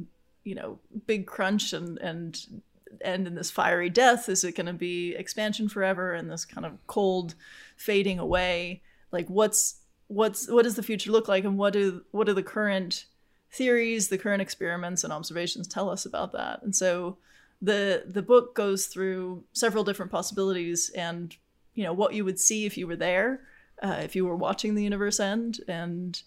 you 0.44 0.54
know 0.54 0.78
big 1.06 1.26
crunch 1.26 1.72
and 1.72 1.98
and 1.98 2.62
end 3.02 3.26
in 3.26 3.34
this 3.34 3.50
fiery 3.50 3.90
death? 3.90 4.28
Is 4.28 4.44
it 4.44 4.56
going 4.56 4.66
to 4.66 4.72
be 4.72 5.14
expansion 5.14 5.68
forever 5.68 6.12
and 6.12 6.30
this 6.30 6.44
kind 6.44 6.66
of 6.66 6.78
cold 6.86 7.34
fading 7.76 8.18
away? 8.18 8.82
Like 9.12 9.28
what's 9.28 9.80
what's 10.08 10.48
what 10.50 10.62
does 10.62 10.76
the 10.76 10.82
future 10.82 11.10
look 11.10 11.28
like, 11.28 11.44
and 11.44 11.58
what 11.58 11.72
do 11.72 12.04
what 12.10 12.26
do 12.26 12.34
the 12.34 12.42
current 12.42 13.06
theories, 13.50 14.08
the 14.08 14.18
current 14.18 14.42
experiments 14.42 15.04
and 15.04 15.12
observations 15.12 15.68
tell 15.68 15.88
us 15.88 16.04
about 16.04 16.32
that? 16.32 16.62
And 16.62 16.74
so 16.74 17.18
the 17.62 18.04
the 18.06 18.22
book 18.22 18.54
goes 18.54 18.86
through 18.86 19.44
several 19.52 19.84
different 19.84 20.12
possibilities 20.12 20.90
and 20.90 21.34
you 21.74 21.82
know 21.82 21.92
what 21.92 22.14
you 22.14 22.24
would 22.24 22.38
see 22.38 22.66
if 22.66 22.76
you 22.76 22.86
were 22.86 22.96
there, 22.96 23.40
uh, 23.82 24.00
if 24.02 24.14
you 24.14 24.24
were 24.24 24.36
watching 24.36 24.74
the 24.74 24.84
universe 24.84 25.18
end, 25.18 25.60
and 25.66 26.22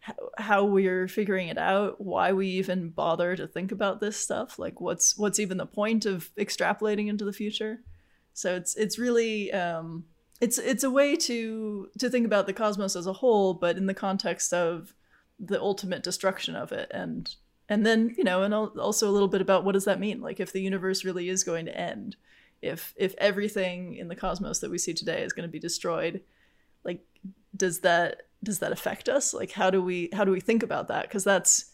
how, 0.00 0.14
how 0.38 0.64
we're 0.64 1.08
figuring 1.08 1.48
it 1.48 1.58
out, 1.58 2.00
why 2.00 2.32
we 2.32 2.48
even 2.48 2.90
bother 2.90 3.36
to 3.36 3.46
think 3.46 3.72
about 3.72 4.00
this 4.00 4.16
stuff, 4.16 4.58
like 4.58 4.80
what's 4.80 5.18
what's 5.18 5.38
even 5.38 5.58
the 5.58 5.66
point 5.66 6.06
of 6.06 6.30
extrapolating 6.36 7.08
into 7.08 7.24
the 7.24 7.32
future. 7.32 7.80
So 8.32 8.54
it's 8.54 8.76
it's 8.76 8.98
really 8.98 9.52
um, 9.52 10.04
it's 10.40 10.58
it's 10.58 10.84
a 10.84 10.90
way 10.90 11.16
to 11.16 11.88
to 11.98 12.10
think 12.10 12.26
about 12.26 12.46
the 12.46 12.52
cosmos 12.52 12.96
as 12.96 13.06
a 13.06 13.14
whole, 13.14 13.54
but 13.54 13.76
in 13.76 13.86
the 13.86 13.94
context 13.94 14.52
of 14.52 14.94
the 15.38 15.60
ultimate 15.60 16.02
destruction 16.02 16.54
of 16.54 16.72
it, 16.72 16.90
and 16.92 17.34
and 17.68 17.86
then 17.86 18.14
you 18.16 18.24
know, 18.24 18.42
and 18.42 18.54
also 18.54 19.08
a 19.08 19.12
little 19.12 19.28
bit 19.28 19.40
about 19.40 19.64
what 19.64 19.72
does 19.72 19.84
that 19.84 20.00
mean, 20.00 20.20
like 20.20 20.40
if 20.40 20.52
the 20.52 20.62
universe 20.62 21.04
really 21.04 21.28
is 21.28 21.44
going 21.44 21.66
to 21.66 21.76
end, 21.76 22.16
if 22.62 22.94
if 22.96 23.14
everything 23.18 23.94
in 23.94 24.08
the 24.08 24.16
cosmos 24.16 24.60
that 24.60 24.70
we 24.70 24.78
see 24.78 24.94
today 24.94 25.22
is 25.22 25.32
going 25.32 25.48
to 25.48 25.52
be 25.52 25.58
destroyed, 25.58 26.22
like 26.84 27.04
does 27.56 27.80
that 27.80 28.22
does 28.42 28.58
that 28.58 28.72
affect 28.72 29.08
us? 29.08 29.32
Like 29.32 29.52
how 29.52 29.70
do 29.70 29.82
we 29.82 30.10
how 30.12 30.24
do 30.24 30.32
we 30.32 30.40
think 30.40 30.62
about 30.62 30.88
that? 30.88 31.02
Because 31.02 31.24
that's 31.24 31.72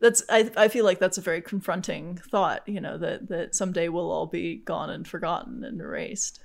that's 0.00 0.22
I, 0.28 0.50
I 0.56 0.68
feel 0.68 0.84
like 0.84 0.98
that's 0.98 1.18
a 1.18 1.22
very 1.22 1.40
confronting 1.40 2.20
thought 2.30 2.68
you 2.68 2.80
know 2.80 2.98
that 2.98 3.28
that 3.28 3.54
someday 3.54 3.88
we'll 3.88 4.10
all 4.10 4.26
be 4.26 4.56
gone 4.56 4.90
and 4.90 5.08
forgotten 5.08 5.64
and 5.64 5.80
erased 5.80 6.40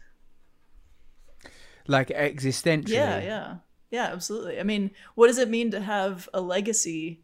like 1.91 2.09
existentially. 2.09 2.89
yeah 2.89 3.19
yeah 3.21 3.55
yeah 3.89 4.05
absolutely 4.11 4.59
i 4.59 4.63
mean 4.63 4.91
what 5.15 5.27
does 5.27 5.37
it 5.37 5.49
mean 5.49 5.71
to 5.71 5.81
have 5.81 6.27
a 6.33 6.41
legacy 6.41 7.21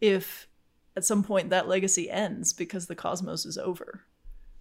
if 0.00 0.48
at 0.96 1.04
some 1.04 1.22
point 1.22 1.50
that 1.50 1.68
legacy 1.68 2.10
ends 2.10 2.52
because 2.52 2.86
the 2.86 2.94
cosmos 2.94 3.44
is 3.44 3.58
over 3.58 4.02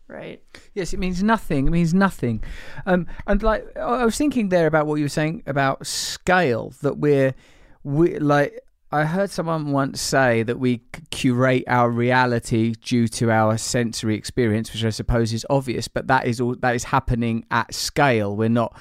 right 0.07 0.41
Yes, 0.73 0.91
it 0.93 0.99
means 0.99 1.21
nothing. 1.21 1.67
It 1.67 1.71
means 1.71 1.93
nothing. 1.93 2.43
Um, 2.85 3.07
and 3.27 3.41
like 3.43 3.65
I 3.77 3.81
I 3.81 4.05
was 4.05 4.17
thinking 4.17 4.49
there 4.49 4.67
about 4.67 4.87
what 4.87 4.95
you 4.95 5.05
were 5.05 5.09
saying 5.09 5.43
about 5.45 5.85
scale. 5.85 6.73
That 6.81 6.97
we're 6.97 7.35
we 7.83 8.17
like. 8.19 8.59
I 8.91 9.05
heard 9.05 9.31
someone 9.31 9.71
once 9.71 9.99
say 9.99 10.43
that 10.43 10.59
we 10.59 10.83
curate 11.09 11.63
our 11.67 11.89
reality 11.89 12.75
due 12.79 13.07
to 13.07 13.31
our 13.31 13.57
sensory 13.57 14.15
experience, 14.15 14.71
which 14.71 14.85
I 14.85 14.91
suppose 14.91 15.33
is 15.33 15.47
obvious, 15.49 15.87
but 15.87 16.05
that 16.07 16.27
is 16.27 16.39
all 16.39 16.55
that 16.59 16.75
is 16.75 16.83
happening 16.83 17.45
at 17.49 17.73
scale. 17.73 18.35
We're 18.35 18.49
not 18.49 18.77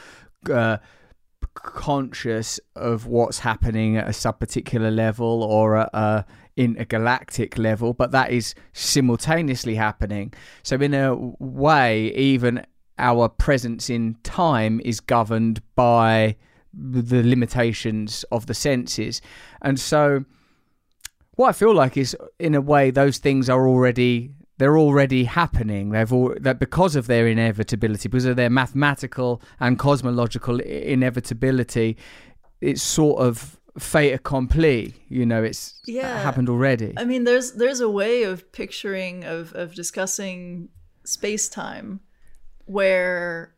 uh, 0.51 0.79
conscious 1.55 2.61
of 2.77 3.07
what's 3.07 3.41
happening 3.41 3.97
at 3.97 4.09
a 4.09 4.13
sub 4.13 4.39
particular 4.39 4.91
level 4.91 5.43
or 5.43 5.77
at 5.77 5.91
a 5.93 6.25
intergalactic 6.57 7.57
level, 7.57 7.93
but 7.95 8.11
that 8.11 8.31
is 8.31 8.55
simultaneously 8.73 9.75
happening. 9.75 10.33
So, 10.63 10.77
in 10.77 10.95
a 10.95 11.15
way, 11.39 12.13
even 12.15 12.67
our 12.99 13.29
presence 13.29 13.89
in 13.89 14.17
time 14.23 14.81
is 14.85 15.01
governed 15.01 15.63
by 15.75 16.37
the 16.75 17.23
limitations 17.23 18.25
of 18.31 18.47
the 18.47 18.55
senses. 18.55 19.21
And 19.61 19.79
so, 19.79 20.25
what 21.37 21.49
I 21.49 21.53
feel 21.53 21.75
like 21.75 21.97
is, 21.97 22.17
in 22.39 22.55
a 22.55 22.61
way, 22.61 22.91
those 22.91 23.19
things 23.19 23.49
are 23.49 23.67
already 23.67 24.33
they're 24.59 24.79
already 24.79 25.25
happening. 25.25 25.91
They've 25.91 26.13
all 26.13 26.35
that 26.41 26.59
because 26.59 26.95
of 26.97 27.07
their 27.07 27.27
inevitability, 27.27 28.09
because 28.09 28.27
of 28.27 28.37
their 28.37 28.51
mathematical 28.51 29.43
and 29.61 29.79
cosmological 29.79 30.61
inevitability. 30.61 31.97
It's 32.61 32.83
sort 32.83 33.21
of 33.21 33.59
fait 33.79 34.13
accompli. 34.13 34.95
You 35.09 35.27
know, 35.27 35.43
it's 35.43 35.81
Yeah. 35.87 36.23
happened 36.23 36.49
already. 36.49 36.93
I 36.97 37.05
mean, 37.05 37.25
there's 37.25 37.53
there's 37.53 37.81
a 37.81 37.89
way 37.91 38.23
of 38.25 38.53
picturing 38.53 39.25
of 39.25 39.53
of 39.55 39.75
discussing 39.75 40.69
space 41.05 41.49
time 41.49 42.01
where 42.67 43.55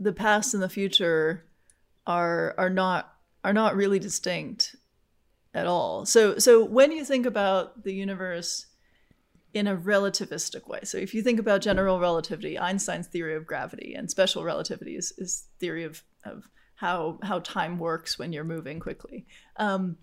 the 0.00 0.12
past 0.12 0.54
and 0.54 0.62
the 0.62 0.68
future 0.68 1.44
are 2.06 2.54
are 2.56 2.70
not 2.70 3.12
are 3.44 3.52
not 3.52 3.76
really 3.76 3.98
distinct 3.98 4.76
at 5.54 5.66
all. 5.66 6.06
So 6.06 6.38
so 6.38 6.64
when 6.64 6.92
you 6.92 7.04
think 7.04 7.26
about 7.26 7.84
the 7.84 7.92
universe 7.92 8.66
in 9.54 9.66
a 9.66 9.76
relativistic 9.76 10.66
way. 10.66 10.80
So 10.84 10.98
if 10.98 11.14
you 11.14 11.22
think 11.22 11.38
about 11.38 11.60
general 11.60 12.00
relativity, 12.00 12.58
Einstein's 12.58 13.06
theory 13.06 13.34
of 13.36 13.46
gravity 13.46 13.94
and 13.94 14.10
special 14.10 14.44
relativity 14.44 14.96
is, 14.96 15.12
is 15.18 15.44
theory 15.58 15.84
of, 15.84 16.02
of 16.24 16.48
how 16.76 17.18
how 17.22 17.38
time 17.40 17.78
works 17.78 18.18
when 18.18 18.32
you're 18.32 18.44
moving 18.44 18.80
quickly. 18.80 19.24
Um, 19.56 19.96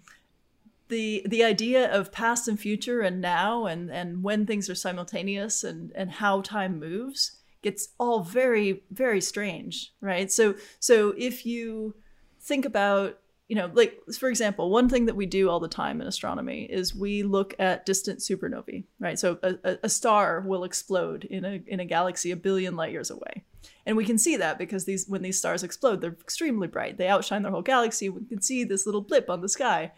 the 0.89 1.23
the 1.27 1.43
idea 1.43 1.91
of 1.91 2.12
past 2.12 2.47
and 2.47 2.59
future 2.59 3.01
and 3.01 3.21
now 3.21 3.65
and 3.65 3.89
and 3.91 4.23
when 4.23 4.45
things 4.45 4.69
are 4.69 4.75
simultaneous 4.75 5.63
and 5.63 5.91
and 5.95 6.12
how 6.12 6.41
time 6.41 6.79
moves 6.79 7.38
gets 7.62 7.89
all 7.99 8.21
very 8.21 8.81
very 8.89 9.21
strange 9.21 9.93
right 10.01 10.31
so 10.31 10.55
so 10.79 11.13
if 11.17 11.45
you 11.45 11.95
think 12.41 12.65
about 12.65 13.19
you 13.49 13.55
know 13.55 13.69
like 13.73 13.99
for 14.17 14.29
example 14.29 14.69
one 14.69 14.88
thing 14.88 15.05
that 15.05 15.15
we 15.15 15.25
do 15.25 15.49
all 15.49 15.59
the 15.59 15.67
time 15.67 15.99
in 15.99 16.07
astronomy 16.07 16.63
is 16.63 16.95
we 16.95 17.23
look 17.23 17.53
at 17.59 17.85
distant 17.85 18.19
supernovae 18.19 18.85
right 18.99 19.19
so 19.19 19.38
a, 19.43 19.77
a- 19.83 19.89
star 19.89 20.41
will 20.41 20.63
explode 20.63 21.25
in 21.25 21.43
a 21.43 21.62
in 21.67 21.81
a 21.81 21.85
galaxy 21.85 22.31
a 22.31 22.38
billion 22.38 22.77
light 22.77 22.91
years 22.91 23.12
away 23.12 23.43
and 23.85 23.97
we 23.97 24.05
can 24.05 24.17
see 24.17 24.38
that 24.38 24.57
because 24.57 24.85
these 24.85 25.05
when 25.09 25.21
these 25.21 25.38
stars 25.38 25.63
explode 25.63 25.99
they're 25.99 26.17
extremely 26.21 26.67
bright 26.67 26.97
they 26.97 27.07
outshine 27.09 27.43
their 27.43 27.51
whole 27.51 27.62
galaxy 27.62 28.07
we 28.07 28.23
can 28.25 28.41
see 28.41 28.63
this 28.63 28.85
little 28.85 29.01
blip 29.01 29.29
on 29.29 29.41
the 29.41 29.49
sky 29.49 29.91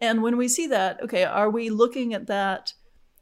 and 0.00 0.22
when 0.22 0.36
we 0.36 0.48
see 0.48 0.66
that, 0.68 1.02
okay, 1.02 1.24
are 1.24 1.50
we 1.50 1.70
looking 1.70 2.12
at 2.14 2.26
that? 2.26 2.74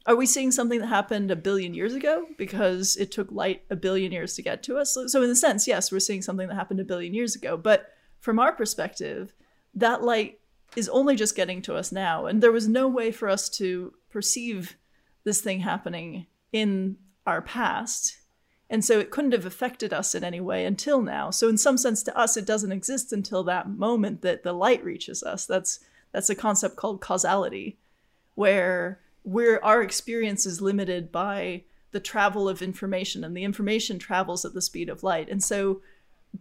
Are 0.05 0.15
we 0.15 0.25
seeing 0.25 0.51
something 0.51 0.79
that 0.81 0.87
happened 0.87 1.31
a 1.31 1.35
billion 1.35 1.73
years 1.73 1.93
ago 1.93 2.27
because 2.37 2.95
it 2.97 3.11
took 3.11 3.31
light 3.31 3.63
a 3.69 3.75
billion 3.75 4.11
years 4.11 4.35
to 4.35 4.41
get 4.41 4.61
to 4.63 4.77
us? 4.77 4.93
So, 4.93 5.07
so 5.07 5.23
in 5.23 5.29
a 5.29 5.35
sense, 5.35 5.67
yes, 5.67 5.91
we're 5.91 5.99
seeing 5.99 6.21
something 6.21 6.47
that 6.47 6.55
happened 6.55 6.79
a 6.79 6.85
billion 6.85 7.13
years 7.13 7.35
ago. 7.35 7.57
But 7.57 7.87
from 8.19 8.39
our 8.39 8.51
perspective, 8.51 9.33
that 9.75 10.03
light 10.03 10.39
is 10.75 10.89
only 10.89 11.15
just 11.15 11.35
getting 11.35 11.61
to 11.63 11.75
us 11.75 11.91
now. 11.91 12.25
And 12.25 12.41
there 12.41 12.51
was 12.51 12.67
no 12.67 12.87
way 12.87 13.11
for 13.11 13.29
us 13.29 13.49
to 13.49 13.93
perceive 14.09 14.77
this 15.23 15.41
thing 15.41 15.61
happening 15.61 16.27
in 16.51 16.97
our 17.25 17.41
past. 17.41 18.17
And 18.69 18.83
so 18.83 18.99
it 18.99 19.11
couldn't 19.11 19.33
have 19.33 19.45
affected 19.45 19.93
us 19.93 20.15
in 20.15 20.23
any 20.23 20.41
way 20.41 20.65
until 20.65 21.01
now. 21.01 21.29
So 21.29 21.47
in 21.47 21.57
some 21.57 21.77
sense 21.77 22.01
to 22.03 22.17
us 22.17 22.35
it 22.35 22.45
doesn't 22.45 22.71
exist 22.71 23.13
until 23.13 23.43
that 23.43 23.69
moment 23.69 24.21
that 24.21 24.43
the 24.43 24.53
light 24.53 24.83
reaches 24.83 25.23
us. 25.23 25.45
That's 25.45 25.79
that's 26.11 26.29
a 26.29 26.35
concept 26.35 26.77
called 26.77 27.01
causality 27.01 27.77
where 28.35 29.01
we're 29.23 29.59
our 29.61 29.81
experience 29.81 30.45
is 30.45 30.61
limited 30.61 31.11
by 31.11 31.63
the 31.91 31.99
travel 31.99 32.47
of 32.47 32.61
information 32.61 33.23
and 33.23 33.35
the 33.35 33.43
information 33.43 33.99
travels 33.99 34.45
at 34.45 34.53
the 34.53 34.61
speed 34.61 34.89
of 34.89 35.03
light. 35.03 35.29
And 35.29 35.43
so 35.43 35.81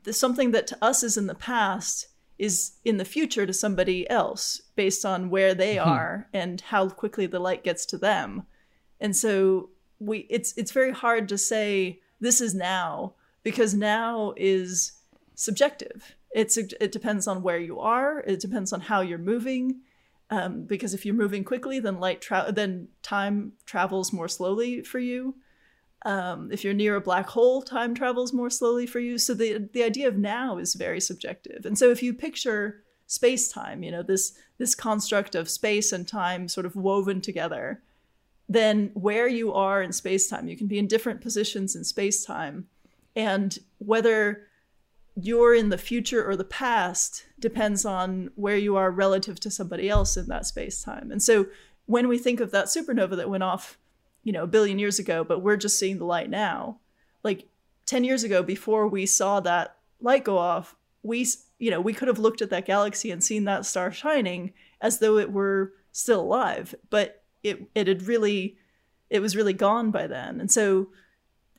the, 0.02 0.12
something 0.12 0.50
that 0.52 0.66
to 0.68 0.78
us 0.82 1.02
is 1.02 1.16
in 1.16 1.26
the 1.26 1.34
past 1.34 2.08
is 2.38 2.72
in 2.84 2.96
the 2.96 3.04
future 3.04 3.46
to 3.46 3.52
somebody 3.52 4.08
else 4.10 4.60
based 4.74 5.04
on 5.04 5.30
where 5.30 5.54
they 5.54 5.78
are 5.78 6.28
and 6.32 6.60
how 6.60 6.88
quickly 6.88 7.26
the 7.26 7.38
light 7.38 7.62
gets 7.62 7.86
to 7.86 7.98
them. 7.98 8.44
And 9.00 9.16
so 9.16 9.70
we 10.00 10.26
it's 10.30 10.52
it's 10.56 10.72
very 10.72 10.92
hard 10.92 11.28
to 11.28 11.38
say 11.38 12.00
this 12.20 12.40
is 12.40 12.54
now 12.54 13.14
because 13.42 13.74
now 13.74 14.34
is 14.36 14.92
subjective. 15.34 16.16
It's 16.34 16.56
it 16.56 16.90
depends 16.90 17.28
on 17.28 17.42
where 17.42 17.58
you 17.58 17.78
are. 17.78 18.20
It 18.20 18.40
depends 18.40 18.72
on 18.72 18.80
how 18.80 19.00
you're 19.00 19.18
moving. 19.18 19.80
Um, 20.30 20.62
because 20.62 20.94
if 20.94 21.04
you're 21.04 21.14
moving 21.14 21.44
quickly 21.44 21.80
then 21.80 22.00
light 22.00 22.22
tra- 22.22 22.50
then 22.50 22.88
time 23.02 23.52
travels 23.66 24.10
more 24.10 24.26
slowly 24.26 24.82
for 24.82 24.98
you 24.98 25.34
um, 26.04 26.50
if 26.52 26.64
you're 26.64 26.74
near 26.74 26.96
a 26.96 27.00
black 27.00 27.28
hole 27.28 27.62
time 27.62 27.94
travels 27.94 28.32
more 28.32 28.50
slowly 28.50 28.86
for 28.86 29.00
you. 29.00 29.18
So 29.18 29.34
the 29.34 29.68
the 29.72 29.82
idea 29.82 30.08
of 30.08 30.16
now 30.16 30.58
is 30.58 30.74
very 30.74 31.00
subjective. 31.00 31.64
And 31.64 31.78
so 31.78 31.90
if 31.90 32.02
you 32.02 32.12
picture 32.12 32.84
space 33.06 33.48
time 33.48 33.82
you 33.82 33.90
know 33.90 34.02
this 34.02 34.32
this 34.58 34.74
construct 34.74 35.34
of 35.34 35.50
space 35.50 35.92
and 35.92 36.08
time 36.08 36.48
sort 36.48 36.66
of 36.66 36.74
woven 36.74 37.20
together 37.20 37.82
then 38.48 38.90
where 38.94 39.28
you 39.28 39.52
are 39.52 39.82
in 39.82 39.92
space 39.92 40.28
time 40.28 40.48
you 40.48 40.56
can 40.56 40.66
be 40.66 40.78
in 40.78 40.86
different 40.86 41.20
positions 41.20 41.76
in 41.76 41.84
space 41.84 42.24
time 42.24 42.66
and 43.14 43.58
whether 43.78 44.46
you're 45.16 45.54
in 45.54 45.68
the 45.68 45.78
future 45.78 46.26
or 46.26 46.34
the 46.34 46.44
past 46.44 47.26
depends 47.38 47.84
on 47.84 48.30
where 48.34 48.56
you 48.56 48.74
are 48.76 48.90
relative 48.90 49.38
to 49.38 49.50
somebody 49.50 49.88
else 49.88 50.16
in 50.16 50.26
that 50.26 50.46
space 50.46 50.82
time 50.82 51.10
and 51.10 51.22
so 51.22 51.46
when 51.86 52.08
we 52.08 52.16
think 52.16 52.40
of 52.40 52.50
that 52.50 52.66
supernova 52.66 53.16
that 53.16 53.28
went 53.28 53.42
off 53.42 53.78
you 54.24 54.32
know 54.32 54.42
a 54.42 54.48
billion 54.48 54.78
years 54.78 54.98
ago 54.98 55.22
but 55.22 55.40
we're 55.40 55.56
just 55.56 55.78
seeing 55.78 55.98
the 55.98 56.04
light 56.04 56.28
now. 56.28 56.80
Like 57.22 57.48
10 57.86 58.04
years 58.04 58.24
ago 58.24 58.42
before 58.42 58.88
we 58.88 59.06
saw 59.06 59.40
that 59.40 59.76
light 60.00 60.24
go 60.24 60.38
off 60.38 60.74
we 61.02 61.26
you 61.58 61.70
know 61.70 61.80
we 61.80 61.92
could 61.92 62.08
have 62.08 62.18
looked 62.18 62.42
at 62.42 62.50
that 62.50 62.66
galaxy 62.66 63.10
and 63.10 63.22
seen 63.22 63.44
that 63.44 63.66
star 63.66 63.92
shining 63.92 64.52
as 64.80 64.98
though 64.98 65.18
it 65.18 65.30
were 65.30 65.72
still 65.92 66.22
alive 66.22 66.74
but 66.90 67.22
it 67.42 67.68
it 67.74 67.86
had 67.86 68.02
really 68.02 68.56
it 69.10 69.20
was 69.20 69.36
really 69.36 69.52
gone 69.52 69.90
by 69.90 70.06
then. 70.06 70.40
And 70.40 70.50
so 70.50 70.88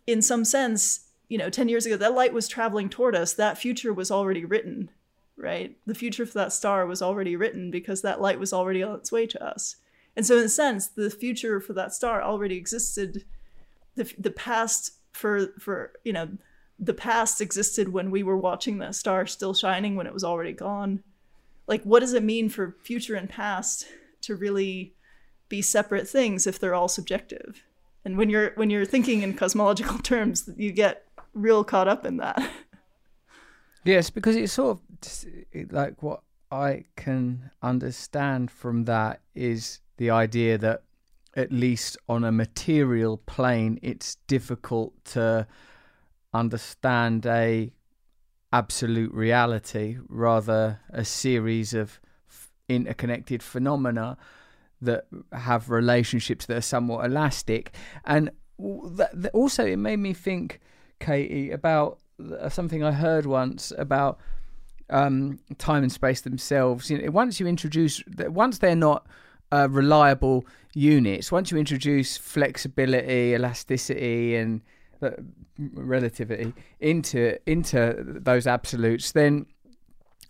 in 0.06 0.22
some 0.22 0.44
sense 0.44 1.02
you 1.30 1.38
know 1.38 1.50
10 1.50 1.70
years 1.70 1.86
ago 1.86 1.98
that 1.98 2.14
light 2.14 2.34
was 2.34 2.48
traveling 2.48 2.90
toward 2.90 3.16
us. 3.16 3.34
That 3.34 3.58
future 3.58 3.94
was 3.94 4.12
already 4.12 4.44
written 4.44 4.90
right? 5.38 5.78
The 5.86 5.96
future 5.96 6.26
for 6.26 6.36
that 6.36 6.54
star 6.54 6.86
was 6.86 7.02
already 7.02 7.36
written 7.36 7.70
because 7.70 8.02
that 8.02 8.22
light 8.22 8.40
was 8.40 8.54
already 8.54 8.82
on 8.82 8.96
its 8.96 9.12
way 9.12 9.28
to 9.28 9.44
us 9.44 9.76
and 10.16 10.26
so 10.26 10.38
in 10.38 10.46
a 10.46 10.50
sense 10.50 10.88
the 10.88 11.10
future 11.10 11.60
for 11.60 11.74
that 11.74 11.94
star 11.94 12.22
already 12.22 12.56
existed. 12.56 13.26
The, 13.96 14.12
the 14.18 14.32
past 14.32 14.92
for 15.14 15.48
for 15.60 15.94
you 16.04 16.14
know 16.14 16.30
the 16.78 16.94
past 16.94 17.40
existed 17.40 17.94
when 17.94 18.12
we 18.12 18.24
were 18.24 18.38
watching 18.38 18.80
that 18.80 18.96
star 18.96 19.26
still 19.26 19.54
shining 19.54 19.96
when 19.96 20.08
it 20.08 20.14
was 20.14 20.24
already 20.24 20.54
gone. 20.54 21.04
Like 21.68 21.84
what 21.84 22.02
does 22.02 22.14
it 22.14 22.24
mean 22.24 22.50
for 22.50 22.76
future 22.84 23.16
and 23.16 23.30
past 23.30 23.88
to 24.22 24.36
really 24.36 24.94
be 25.48 25.62
separate 25.62 26.08
things 26.08 26.48
if 26.48 26.60
they're 26.60 26.76
all 26.76 26.88
subjective? 26.88 27.64
And 28.04 28.18
when 28.18 28.30
you're 28.30 28.52
when 28.56 28.70
you're 28.70 28.86
thinking 28.86 29.22
in 29.22 29.34
cosmological 29.34 30.00
terms 30.04 30.50
you 30.58 30.72
get 30.72 31.06
real 31.34 31.64
caught 31.64 31.88
up 31.88 32.06
in 32.06 32.18
that. 32.18 32.50
Yes, 33.86 34.10
because 34.10 34.36
it's 34.36 34.54
sort 34.54 34.80
of 34.80 35.72
like 35.72 36.02
what 36.02 36.24
I 36.52 36.86
can 36.96 37.52
understand 37.62 38.50
from 38.50 38.86
that 38.86 39.22
is 39.36 39.80
the 39.98 40.10
idea 40.10 40.58
that 40.58 40.84
at 41.36 41.52
least 41.52 41.98
on 42.08 42.24
a 42.24 42.32
material 42.32 43.18
plane, 43.18 43.80
it's 43.82 44.16
difficult 44.28 44.94
to 45.06 45.48
understand 46.34 47.26
a 47.26 47.72
absolute 48.54 49.14
reality, 49.14 49.98
rather 50.08 50.80
a 50.90 51.04
series 51.04 51.74
of 51.74 52.00
interconnected 52.70 53.44
phenomena 53.44 54.18
that 54.82 55.08
have 55.34 55.70
relationships 55.70 56.46
that 56.46 56.58
are 56.58 56.62
somewhat 56.62 57.06
elastic. 57.06 57.74
And 58.06 58.32
also, 59.34 59.66
it 59.66 59.78
made 59.78 59.98
me 59.98 60.14
think, 60.14 60.62
Katie, 61.00 61.52
about 61.52 62.00
uh, 62.40 62.48
something 62.48 62.84
I 62.84 62.94
heard 62.94 63.26
once 63.26 63.74
about 63.78 64.20
um, 64.90 65.40
time 65.58 65.84
and 65.84 65.92
space 65.92 66.22
themselves. 66.22 66.90
You 66.90 67.02
know, 67.02 67.12
once 67.12 67.40
you 67.40 67.48
introduce, 67.48 68.02
once 68.18 68.60
they're 68.60 68.76
not 68.76 69.06
uh, 69.56 69.68
reliable 69.70 70.46
units, 70.74 71.32
once 71.32 71.52
you 71.52 71.58
introduce 71.58 72.18
flexibility, 72.18 73.34
elasticity, 73.34 74.36
and 74.36 74.62
uh, 75.02 75.12
relativity 75.74 76.54
into 76.80 77.38
into 77.46 77.96
those 78.06 78.46
absolutes, 78.46 79.14
then 79.14 79.46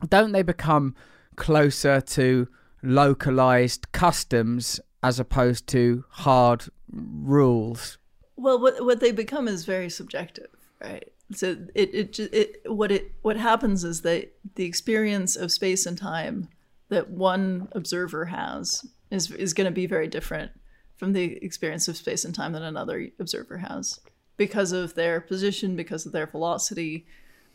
don't 0.09 0.31
they 0.31 0.43
become 0.43 0.95
closer 1.35 1.99
to 2.01 2.47
localized 2.83 3.91
customs 3.91 4.79
as 5.01 5.19
opposed 5.19 5.67
to 5.67 6.03
hard 6.09 6.65
rules? 6.91 7.97
Well, 8.35 8.59
what 8.59 8.83
what 8.85 8.99
they 8.99 9.11
become 9.11 9.47
is 9.47 9.65
very 9.65 9.89
subjective, 9.89 10.51
right? 10.81 11.11
So 11.33 11.57
it 11.73 11.89
it, 11.93 12.19
it 12.19 12.71
what 12.71 12.91
it 12.91 13.13
what 13.23 13.37
happens 13.37 13.83
is 13.83 14.01
that 14.01 14.31
the 14.55 14.65
experience 14.65 15.35
of 15.35 15.51
space 15.51 15.87
and 15.87 15.97
time 15.97 16.49
that 16.89 17.09
one 17.09 17.67
observer 17.71 18.25
has 18.25 18.85
is 19.11 19.31
is 19.31 19.53
going 19.53 19.65
to 19.65 19.71
be 19.71 19.87
very 19.87 20.07
different 20.07 20.51
from 20.97 21.13
the 21.13 21.43
experience 21.43 21.87
of 21.87 21.97
space 21.97 22.25
and 22.25 22.33
time 22.33 22.53
that 22.53 22.61
another 22.61 23.09
observer 23.19 23.57
has 23.57 23.99
because 24.37 24.71
of 24.71 24.95
their 24.95 25.21
position, 25.21 25.75
because 25.75 26.05
of 26.05 26.11
their 26.11 26.27
velocity, 26.27 27.05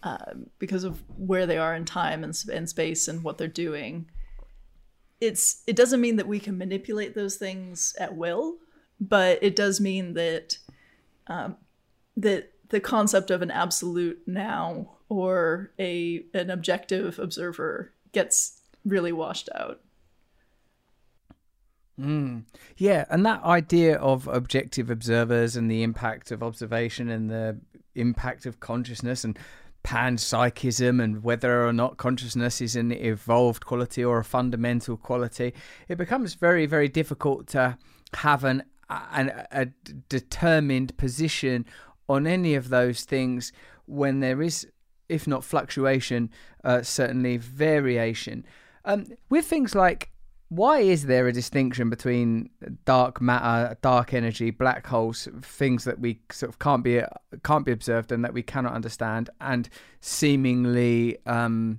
uh, 0.03 0.35
because 0.59 0.85
of 0.85 1.03
where 1.17 1.47
they 1.47 1.59
are 1.59 1.75
in 1.75 1.85
time 1.85 2.25
and, 2.25 2.35
and 2.53 2.69
space 2.69 3.09
and 3.09 3.23
what 3.23 3.39
they're 3.39 3.49
doing. 3.49 4.09
It's 5.21 5.63
it 5.67 5.77
doesn't 5.77 6.01
mean 6.01 6.17
that 6.17 6.29
we 6.29 6.41
can 6.41 6.57
manipulate 6.57 7.15
those 7.15 7.37
things 7.37 7.95
at 7.99 8.17
will, 8.17 8.57
but 8.99 9.39
it 9.43 9.55
does 9.55 9.81
mean 9.81 10.15
that 10.15 10.59
um, 11.27 11.57
that 12.17 12.53
the 12.71 12.81
concept 12.81 13.31
of 13.31 13.43
an 13.43 13.51
absolute 13.51 14.23
now 14.27 14.97
or 15.09 15.73
a 15.79 16.25
an 16.33 16.49
objective 16.49 17.19
observer 17.19 17.93
gets 18.13 18.63
really 18.85 19.13
washed 19.13 19.51
out. 19.55 19.81
Mm. 22.01 22.45
Yeah, 22.79 23.05
and 23.11 23.27
that 23.27 23.43
idea 23.43 23.97
of 23.99 24.27
objective 24.27 24.91
observers 24.91 25.55
and 25.55 25.71
the 25.71 25.83
impact 25.83 26.31
of 26.31 26.43
observation 26.43 27.11
and 27.11 27.31
the 27.31 27.59
impact 27.95 28.47
of 28.47 28.61
consciousness 28.61 29.23
and 29.23 29.39
panpsychism 29.85 31.03
and 31.03 31.23
whether 31.23 31.67
or 31.67 31.73
not 31.73 31.97
consciousness 31.97 32.61
is 32.61 32.77
an 32.77 32.93
evolved 32.93 33.65
quality 33.67 34.05
or 34.05 34.19
a 34.19 34.25
fundamental 34.25 34.97
quality, 34.97 35.53
it 35.89 35.97
becomes 35.97 36.35
very, 36.35 36.67
very 36.67 36.89
difficult 36.89 37.47
to 37.49 37.77
have 38.15 38.45
an, 38.45 38.63
an 38.89 39.33
a 39.51 39.67
determined 40.09 40.97
position 40.97 41.67
on 42.09 42.27
any 42.27 42.55
of 42.55 42.71
those 42.71 43.05
things 43.05 43.53
when 43.87 44.21
there 44.21 44.43
is, 44.43 44.67
if 45.09 45.27
not 45.27 45.45
fluctuation, 45.45 46.31
uh, 46.65 46.83
certainly 46.83 47.37
variation. 47.37 48.45
Um, 48.85 49.07
with 49.29 49.45
things 49.45 49.75
like 49.75 50.11
why 50.51 50.81
is 50.81 51.07
there 51.07 51.29
a 51.29 51.33
distinction 51.33 51.91
between 51.91 52.51
dark 52.85 53.21
matter, 53.21 53.77
dark 53.83 54.13
energy, 54.13 54.51
black 54.51 54.85
holes, 54.85 55.29
things 55.43 55.85
that 55.85 56.01
we 56.01 56.21
sort 56.33 56.51
of 56.51 56.59
can't 56.59 56.83
be 56.83 57.01
can't 57.45 57.65
be 57.65 57.71
observed 57.71 58.11
and 58.11 58.25
that 58.25 58.35
we 58.35 58.43
cannot 58.43 58.75
understand, 58.75 59.31
and 59.41 59.69
seemingly 60.01 61.19
um, 61.25 61.79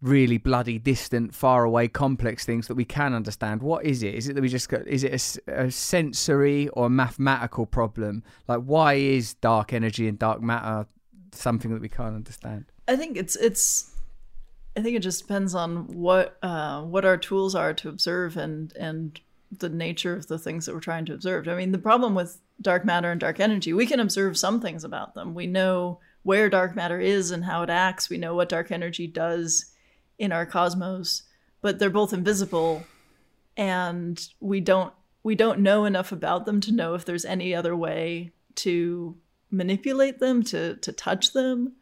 really 0.00 0.38
bloody 0.38 0.78
distant, 0.78 1.34
far 1.34 1.64
away, 1.64 1.88
complex 1.88 2.44
things 2.44 2.68
that 2.68 2.76
we 2.76 2.84
can 2.84 3.12
understand? 3.12 3.60
What 3.60 3.84
is 3.84 4.04
it? 4.04 4.14
Is 4.14 4.28
it 4.28 4.34
that 4.34 4.40
we 4.40 4.48
just 4.48 4.68
got? 4.68 4.86
Is 4.86 5.02
it 5.02 5.40
a 5.48 5.64
a, 5.64 5.70
sensory 5.72 6.68
or 6.68 6.86
a 6.86 6.90
mathematical 6.90 7.66
problem? 7.66 8.22
Like, 8.46 8.60
why 8.60 8.94
is 8.94 9.34
dark 9.34 9.72
energy 9.72 10.06
and 10.06 10.16
dark 10.16 10.40
matter 10.40 10.86
something 11.32 11.72
that 11.74 11.82
we 11.82 11.88
can't 11.88 12.14
understand? 12.14 12.66
I 12.86 12.94
think 12.94 13.16
it's 13.16 13.34
it's 13.34 13.92
I 14.76 14.82
think 14.82 14.96
it 14.96 15.00
just 15.00 15.22
depends 15.22 15.54
on 15.54 15.86
what 15.88 16.38
uh, 16.42 16.82
what 16.82 17.04
our 17.04 17.16
tools 17.16 17.54
are 17.54 17.74
to 17.74 17.88
observe 17.88 18.36
and 18.36 18.72
and 18.76 19.20
the 19.58 19.68
nature 19.68 20.14
of 20.14 20.28
the 20.28 20.38
things 20.38 20.66
that 20.66 20.74
we're 20.74 20.80
trying 20.80 21.04
to 21.06 21.14
observe. 21.14 21.48
I 21.48 21.56
mean, 21.56 21.72
the 21.72 21.78
problem 21.78 22.14
with 22.14 22.40
dark 22.60 22.84
matter 22.84 23.10
and 23.10 23.20
dark 23.20 23.40
energy, 23.40 23.72
we 23.72 23.86
can 23.86 23.98
observe 23.98 24.38
some 24.38 24.60
things 24.60 24.84
about 24.84 25.14
them. 25.14 25.34
We 25.34 25.46
know 25.46 25.98
where 26.22 26.48
dark 26.48 26.76
matter 26.76 27.00
is 27.00 27.30
and 27.30 27.44
how 27.44 27.62
it 27.62 27.70
acts. 27.70 28.08
We 28.08 28.18
know 28.18 28.34
what 28.34 28.48
dark 28.48 28.70
energy 28.70 29.06
does 29.06 29.72
in 30.18 30.32
our 30.32 30.46
cosmos, 30.46 31.24
but 31.62 31.78
they're 31.78 31.90
both 31.90 32.12
invisible, 32.12 32.84
and 33.56 34.24
we 34.38 34.60
don't 34.60 34.92
we 35.22 35.34
don't 35.34 35.60
know 35.60 35.84
enough 35.84 36.12
about 36.12 36.46
them 36.46 36.60
to 36.60 36.72
know 36.72 36.94
if 36.94 37.04
there's 37.04 37.24
any 37.24 37.54
other 37.54 37.74
way 37.74 38.32
to 38.56 39.16
manipulate 39.50 40.20
them, 40.20 40.44
to 40.44 40.76
to 40.76 40.92
touch 40.92 41.32
them. 41.32 41.72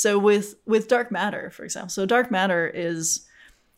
So 0.00 0.18
with 0.18 0.54
with 0.64 0.88
dark 0.88 1.12
matter, 1.12 1.50
for 1.50 1.62
example, 1.62 1.90
so 1.90 2.06
dark 2.06 2.30
matter 2.30 2.66
is 2.66 3.26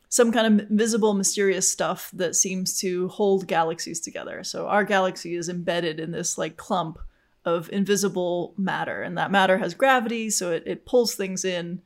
some 0.07 0.31
kind 0.31 0.61
of 0.61 0.69
visible, 0.69 1.13
mysterious 1.13 1.69
stuff 1.69 2.11
that 2.13 2.33
seems 2.33 2.79
to 2.79 3.09
hold 3.09 3.45
galaxies 3.45 3.99
together. 3.99 4.41
So 4.45 4.67
our 4.69 4.85
galaxy 4.85 5.35
is 5.35 5.49
embedded 5.49 5.99
in 5.99 6.11
this 6.11 6.37
like 6.37 6.55
clump 6.55 6.97
of 7.43 7.69
invisible 7.73 8.53
matter, 8.57 9.01
and 9.01 9.17
that 9.17 9.31
matter 9.31 9.57
has 9.57 9.73
gravity, 9.73 10.29
so 10.29 10.49
it, 10.51 10.63
it 10.65 10.85
pulls 10.85 11.13
things 11.13 11.43
in, 11.43 11.81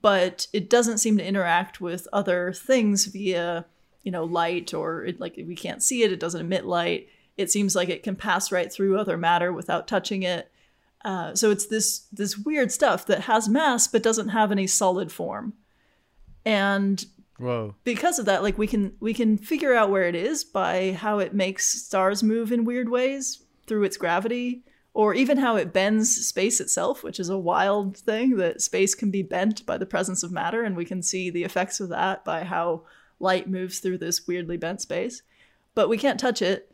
but 0.00 0.46
it 0.54 0.70
doesn't 0.70 0.96
seem 0.96 1.18
to 1.18 1.26
interact 1.26 1.82
with 1.82 2.08
other 2.10 2.54
things 2.54 3.04
via 3.04 3.66
you 4.02 4.10
know 4.10 4.24
light 4.24 4.72
or 4.72 5.04
it, 5.04 5.20
like 5.20 5.34
we 5.36 5.54
can't 5.54 5.82
see 5.82 6.02
it. 6.02 6.10
It 6.10 6.20
doesn't 6.20 6.40
emit 6.40 6.64
light. 6.64 7.08
It 7.36 7.50
seems 7.50 7.76
like 7.76 7.90
it 7.90 8.02
can 8.02 8.16
pass 8.16 8.50
right 8.50 8.72
through 8.72 8.98
other 8.98 9.18
matter 9.18 9.52
without 9.52 9.86
touching 9.86 10.22
it. 10.22 10.50
Uh, 11.04 11.34
so 11.34 11.50
it's 11.50 11.66
this 11.66 12.06
this 12.12 12.38
weird 12.38 12.72
stuff 12.72 13.06
that 13.06 13.22
has 13.22 13.48
mass 13.48 13.86
but 13.86 14.02
doesn't 14.02 14.30
have 14.30 14.50
any 14.50 14.66
solid 14.66 15.12
form, 15.12 15.52
and 16.46 17.04
Whoa. 17.38 17.74
because 17.84 18.18
of 18.18 18.24
that, 18.24 18.42
like 18.42 18.56
we 18.56 18.66
can 18.66 18.94
we 19.00 19.12
can 19.12 19.36
figure 19.36 19.74
out 19.74 19.90
where 19.90 20.04
it 20.04 20.14
is 20.14 20.44
by 20.44 20.92
how 20.92 21.18
it 21.18 21.34
makes 21.34 21.66
stars 21.84 22.22
move 22.22 22.52
in 22.52 22.64
weird 22.64 22.88
ways 22.88 23.42
through 23.66 23.84
its 23.84 23.98
gravity, 23.98 24.62
or 24.94 25.12
even 25.12 25.36
how 25.36 25.56
it 25.56 25.74
bends 25.74 26.26
space 26.26 26.58
itself, 26.60 27.02
which 27.02 27.20
is 27.20 27.28
a 27.28 27.36
wild 27.36 27.98
thing 27.98 28.36
that 28.36 28.62
space 28.62 28.94
can 28.94 29.10
be 29.10 29.22
bent 29.22 29.66
by 29.66 29.76
the 29.76 29.86
presence 29.86 30.22
of 30.22 30.32
matter, 30.32 30.62
and 30.62 30.74
we 30.74 30.86
can 30.86 31.02
see 31.02 31.28
the 31.28 31.44
effects 31.44 31.80
of 31.80 31.90
that 31.90 32.24
by 32.24 32.44
how 32.44 32.82
light 33.20 33.48
moves 33.48 33.80
through 33.80 33.98
this 33.98 34.26
weirdly 34.26 34.56
bent 34.56 34.80
space. 34.80 35.22
But 35.74 35.88
we 35.88 35.98
can't 35.98 36.20
touch 36.20 36.40
it. 36.40 36.70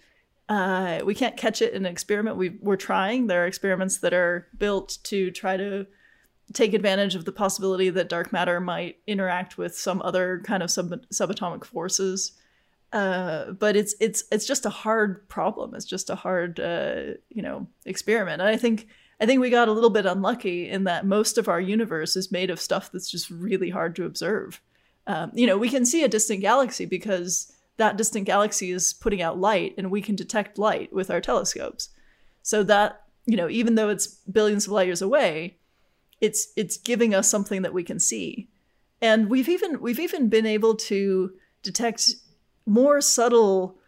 Uh, 0.51 1.01
we 1.05 1.15
can't 1.15 1.37
catch 1.37 1.63
it 1.63 1.73
in 1.75 1.87
an 1.87 1.93
experiment. 1.93 2.37
We, 2.37 2.59
we're 2.61 2.75
trying. 2.75 3.29
There 3.29 3.45
are 3.45 3.47
experiments 3.47 3.99
that 3.99 4.13
are 4.13 4.49
built 4.59 4.99
to 5.05 5.31
try 5.31 5.57
to 5.57 5.87
take 6.53 6.75
advantage 6.75 7.15
of 7.15 7.25
the 7.25 7.31
possibility 7.31 7.89
that 7.91 8.09
dark 8.09 8.33
matter 8.33 8.61
might 8.61 8.97
interact 9.07 9.57
with 9.57 9.77
some 9.77 10.03
other 10.03 10.43
kind 10.45 10.65
of 10.65 10.71
sub- 10.71 11.07
subatomic 11.13 11.65
forces. 11.65 12.33
Uh, 12.93 13.53
but 13.53 13.77
it's 13.77 13.95
it's 14.01 14.25
it's 14.33 14.45
just 14.45 14.67
a 14.67 14.71
hard 14.71 15.29
problem. 15.29 15.73
It's 15.77 15.85
just 15.85 16.11
a 16.11 16.17
hard 16.17 16.59
uh, 16.59 17.15
you 17.29 17.41
know 17.43 17.69
experiment. 17.87 18.43
And 18.43 18.51
I 18.51 18.57
think 18.57 18.89
I 19.21 19.27
think 19.27 19.41
we 19.41 19.51
got 19.51 19.69
a 19.69 19.73
little 19.73 19.91
bit 19.91 20.07
unlucky 20.07 20.69
in 20.69 20.83
that 20.85 21.07
most 21.07 21.39
of 21.39 21.49
our 21.49 21.61
universe 21.61 22.17
is 22.17 22.33
made 22.33 22.51
of 22.51 22.61
stuff 22.61 22.91
that's 22.91 23.09
just 23.09 23.31
really 23.31 23.71
hard 23.71 23.95
to 23.95 24.05
observe. 24.05 24.61
Um, 25.07 25.31
you 25.33 25.47
know, 25.47 25.57
we 25.57 25.69
can 25.69 25.87
see 25.87 26.03
a 26.03 26.09
distant 26.09 26.41
galaxy 26.41 26.87
because 26.87 27.53
that 27.81 27.97
distant 27.97 28.27
galaxy 28.27 28.71
is 28.71 28.93
putting 28.93 29.23
out 29.23 29.41
light, 29.41 29.75
and 29.79 29.91
we 29.91 30.03
can 30.03 30.15
detect 30.15 30.59
light 30.59 30.93
with 30.93 31.11
our 31.11 31.21
telescopes. 31.21 31.89
So 32.43 32.63
that 32.65 33.03
you 33.25 33.37
know, 33.37 33.49
even 33.49 33.75
though 33.75 33.89
it's 33.89 34.07
billions 34.31 34.67
of 34.67 34.73
light 34.73 34.87
years 34.87 35.03
away, 35.03 35.57
it's 36.21 36.53
it's 36.57 36.77
giving 36.77 37.15
us 37.15 37.29
something 37.29 37.63
that 37.63 37.73
we 37.73 37.83
can 37.83 37.99
see. 37.99 38.49
And 39.01 39.31
we've 39.31 39.49
even 39.49 39.81
we've 39.81 39.99
even 39.99 40.29
been 40.29 40.45
able 40.47 40.77
to 40.77 41.33
detect 41.63 42.15
more 42.67 43.01
subtle 43.01 43.79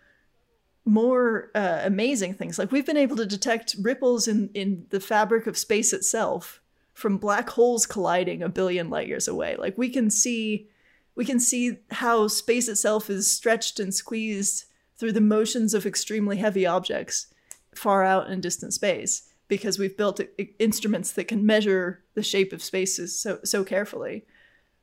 more 0.84 1.50
uh, 1.54 1.82
amazing 1.84 2.34
things. 2.34 2.58
Like 2.58 2.72
we've 2.72 2.86
been 2.86 2.96
able 2.96 3.16
to 3.16 3.26
detect 3.26 3.76
ripples 3.80 4.26
in 4.26 4.48
in 4.54 4.86
the 4.88 5.00
fabric 5.00 5.46
of 5.46 5.58
space 5.58 5.92
itself 5.92 6.62
from 6.94 7.18
black 7.18 7.50
holes 7.50 7.86
colliding 7.86 8.42
a 8.42 8.48
billion 8.48 8.88
light 8.88 9.06
years 9.06 9.28
away. 9.28 9.56
Like 9.56 9.76
we 9.76 9.90
can 9.90 10.08
see 10.08 10.68
we 11.14 11.24
can 11.24 11.40
see 11.40 11.78
how 11.90 12.28
space 12.28 12.68
itself 12.68 13.10
is 13.10 13.30
stretched 13.30 13.78
and 13.78 13.94
squeezed 13.94 14.64
through 14.96 15.12
the 15.12 15.20
motions 15.20 15.74
of 15.74 15.86
extremely 15.86 16.36
heavy 16.36 16.64
objects 16.64 17.26
far 17.74 18.04
out 18.04 18.30
in 18.30 18.40
distant 18.40 18.72
space 18.72 19.28
because 19.48 19.78
we've 19.78 19.96
built 19.96 20.20
instruments 20.58 21.12
that 21.12 21.28
can 21.28 21.44
measure 21.44 22.02
the 22.14 22.22
shape 22.22 22.52
of 22.52 22.62
spaces 22.62 23.18
so 23.18 23.38
so 23.44 23.64
carefully. 23.64 24.24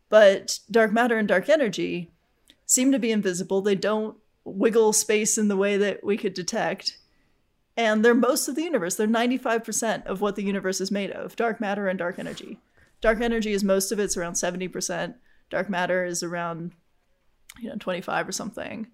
But 0.09 0.59
dark 0.69 0.91
matter 0.91 1.17
and 1.17 1.27
dark 1.27 1.49
energy 1.49 2.11
seem 2.65 2.91
to 2.91 2.99
be 2.99 3.11
invisible. 3.11 3.61
They 3.61 3.75
don't 3.75 4.17
wiggle 4.43 4.93
space 4.93 5.37
in 5.37 5.47
the 5.47 5.57
way 5.57 5.77
that 5.77 6.03
we 6.03 6.17
could 6.17 6.33
detect. 6.33 6.97
And 7.77 8.03
they're 8.03 8.13
most 8.13 8.47
of 8.47 8.55
the 8.55 8.63
universe. 8.63 8.95
They're 8.95 9.07
95% 9.07 10.05
of 10.05 10.21
what 10.21 10.35
the 10.35 10.43
universe 10.43 10.81
is 10.81 10.91
made 10.91 11.11
of 11.11 11.35
dark 11.35 11.61
matter 11.61 11.87
and 11.87 11.97
dark 11.97 12.19
energy. 12.19 12.59
dark 13.01 13.21
energy 13.21 13.53
is 13.53 13.63
most 13.63 13.91
of 13.91 13.99
it's 13.99 14.17
around 14.17 14.33
70%. 14.33 15.15
Dark 15.49 15.69
matter 15.69 16.05
is 16.05 16.23
around 16.23 16.71
you 17.59 17.69
know 17.69 17.75
25 17.79 18.27
or 18.27 18.31
something. 18.31 18.87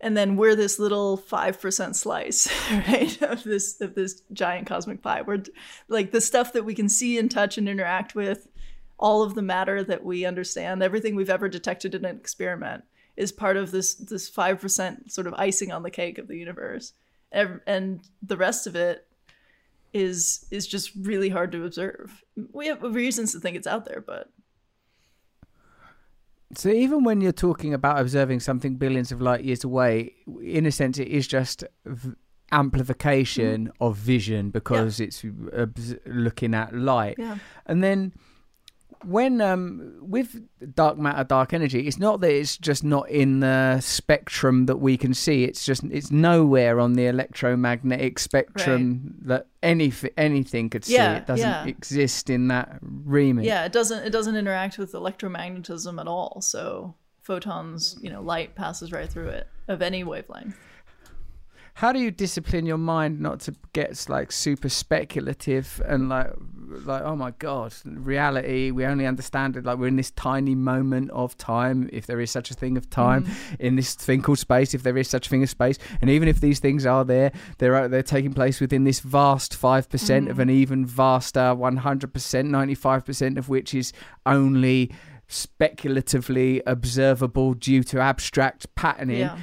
And 0.00 0.16
then 0.16 0.36
we're 0.36 0.54
this 0.54 0.78
little 0.78 1.18
5% 1.18 1.96
slice, 1.96 2.48
right? 2.70 3.20
Of 3.20 3.42
this 3.42 3.80
of 3.80 3.94
this 3.94 4.22
giant 4.32 4.66
cosmic 4.66 5.02
pie. 5.02 5.22
We're 5.22 5.42
like 5.88 6.12
the 6.12 6.20
stuff 6.20 6.52
that 6.52 6.64
we 6.64 6.74
can 6.74 6.88
see 6.88 7.18
and 7.18 7.30
touch 7.30 7.58
and 7.58 7.68
interact 7.68 8.14
with, 8.14 8.48
all 8.98 9.22
of 9.22 9.34
the 9.34 9.42
matter 9.42 9.82
that 9.84 10.04
we 10.04 10.24
understand, 10.24 10.82
everything 10.82 11.14
we've 11.14 11.30
ever 11.30 11.48
detected 11.48 11.94
in 11.94 12.04
an 12.04 12.16
experiment 12.16 12.84
is 13.16 13.32
part 13.32 13.56
of 13.56 13.72
this 13.72 13.94
this 13.94 14.30
5% 14.30 15.10
sort 15.10 15.26
of 15.26 15.34
icing 15.34 15.72
on 15.72 15.82
the 15.82 15.90
cake 15.90 16.18
of 16.18 16.28
the 16.28 16.36
universe. 16.36 16.92
And 17.32 18.00
the 18.22 18.36
rest 18.36 18.66
of 18.66 18.76
it 18.76 19.06
is 19.92 20.46
is 20.50 20.66
just 20.66 20.92
really 21.00 21.28
hard 21.28 21.50
to 21.52 21.64
observe. 21.64 22.22
We 22.52 22.68
have 22.68 22.82
reasons 22.82 23.32
to 23.32 23.40
think 23.40 23.56
it's 23.56 23.66
out 23.66 23.84
there, 23.84 24.02
but 24.06 24.30
So 26.54 26.70
even 26.70 27.04
when 27.04 27.20
you're 27.20 27.32
talking 27.32 27.74
about 27.74 28.00
observing 28.00 28.40
something 28.40 28.76
billions 28.76 29.12
of 29.12 29.20
light 29.20 29.44
years 29.44 29.64
away, 29.64 30.14
in 30.42 30.64
a 30.66 30.72
sense, 30.72 30.98
it 30.98 31.08
is 31.08 31.26
just 31.26 31.64
v- 31.84 32.14
amplification 32.52 33.68
mm. 33.68 33.86
of 33.86 33.96
vision 33.96 34.50
because 34.50 34.98
it's 35.00 35.24
uh, 35.24 35.62
obs- 35.62 35.96
looking 36.06 36.54
at 36.54 36.74
light. 36.74 37.16
yeah. 37.18 37.38
And 37.66 37.84
then 37.84 38.14
when 39.04 39.40
um 39.40 39.94
with 40.00 40.40
dark 40.74 40.98
matter 40.98 41.22
dark 41.24 41.52
energy 41.52 41.86
it's 41.86 41.98
not 41.98 42.20
that 42.20 42.32
it's 42.32 42.56
just 42.56 42.82
not 42.82 43.08
in 43.08 43.40
the 43.40 43.78
spectrum 43.80 44.66
that 44.66 44.76
we 44.78 44.96
can 44.96 45.14
see 45.14 45.44
it's 45.44 45.64
just 45.64 45.84
it's 45.84 46.10
nowhere 46.10 46.80
on 46.80 46.94
the 46.94 47.06
electromagnetic 47.06 48.18
spectrum 48.18 49.14
that 49.22 49.46
any 49.62 49.92
anything 50.16 50.68
could 50.68 50.84
see 50.84 50.94
Yeah, 50.94 51.16
it 51.16 51.26
doesn't 51.26 51.48
yeah. 51.48 51.64
exist 51.66 52.28
in 52.30 52.48
that 52.48 52.78
remit 52.82 53.44
Yeah, 53.44 53.64
it 53.64 53.72
doesn't 53.72 54.04
it 54.04 54.10
doesn't 54.10 54.36
interact 54.36 54.78
with 54.78 54.92
electromagnetism 54.92 56.00
at 56.00 56.08
all. 56.08 56.40
So 56.40 56.94
photons, 57.22 57.96
you 58.00 58.10
know, 58.10 58.22
light 58.22 58.54
passes 58.54 58.90
right 58.92 59.08
through 59.08 59.28
it 59.28 59.46
of 59.68 59.82
any 59.82 60.02
wavelength. 60.02 60.56
how 61.74 61.92
do 61.92 61.98
you 62.00 62.10
discipline 62.10 62.66
your 62.66 62.78
mind 62.78 63.20
not 63.20 63.38
to 63.40 63.54
get 63.72 64.06
like 64.08 64.32
super 64.32 64.68
speculative 64.68 65.80
and 65.86 66.08
like 66.08 66.30
like 66.84 67.02
oh 67.02 67.16
my 67.16 67.30
god 67.38 67.72
reality 67.84 68.70
we 68.70 68.84
only 68.84 69.06
understand 69.06 69.56
it 69.56 69.64
like 69.64 69.78
we're 69.78 69.86
in 69.86 69.96
this 69.96 70.10
tiny 70.12 70.54
moment 70.54 71.10
of 71.10 71.36
time 71.36 71.88
if 71.92 72.06
there 72.06 72.20
is 72.20 72.30
such 72.30 72.50
a 72.50 72.54
thing 72.54 72.76
of 72.76 72.88
time 72.90 73.24
mm. 73.24 73.56
in 73.58 73.76
this 73.76 73.94
thing 73.94 74.20
called 74.22 74.38
space 74.38 74.74
if 74.74 74.82
there 74.82 74.96
is 74.96 75.08
such 75.08 75.26
a 75.26 75.30
thing 75.30 75.42
as 75.42 75.50
space. 75.50 75.78
And 76.00 76.10
even 76.10 76.28
if 76.28 76.40
these 76.40 76.58
things 76.58 76.86
are 76.86 77.04
there 77.04 77.32
they're 77.58 77.74
uh, 77.74 77.88
they're 77.88 78.02
taking 78.02 78.32
place 78.32 78.60
within 78.60 78.84
this 78.84 79.00
vast 79.00 79.60
5% 79.60 80.30
of 80.30 80.36
mm. 80.36 80.40
an 80.40 80.50
even 80.50 80.84
vaster 80.84 81.40
100% 81.40 82.10
95% 82.10 83.38
of 83.38 83.48
which 83.48 83.74
is 83.74 83.92
only 84.26 84.90
speculatively 85.26 86.62
observable 86.66 87.54
due 87.54 87.82
to 87.84 88.00
abstract 88.00 88.74
patterning. 88.74 89.18
Yeah. 89.18 89.38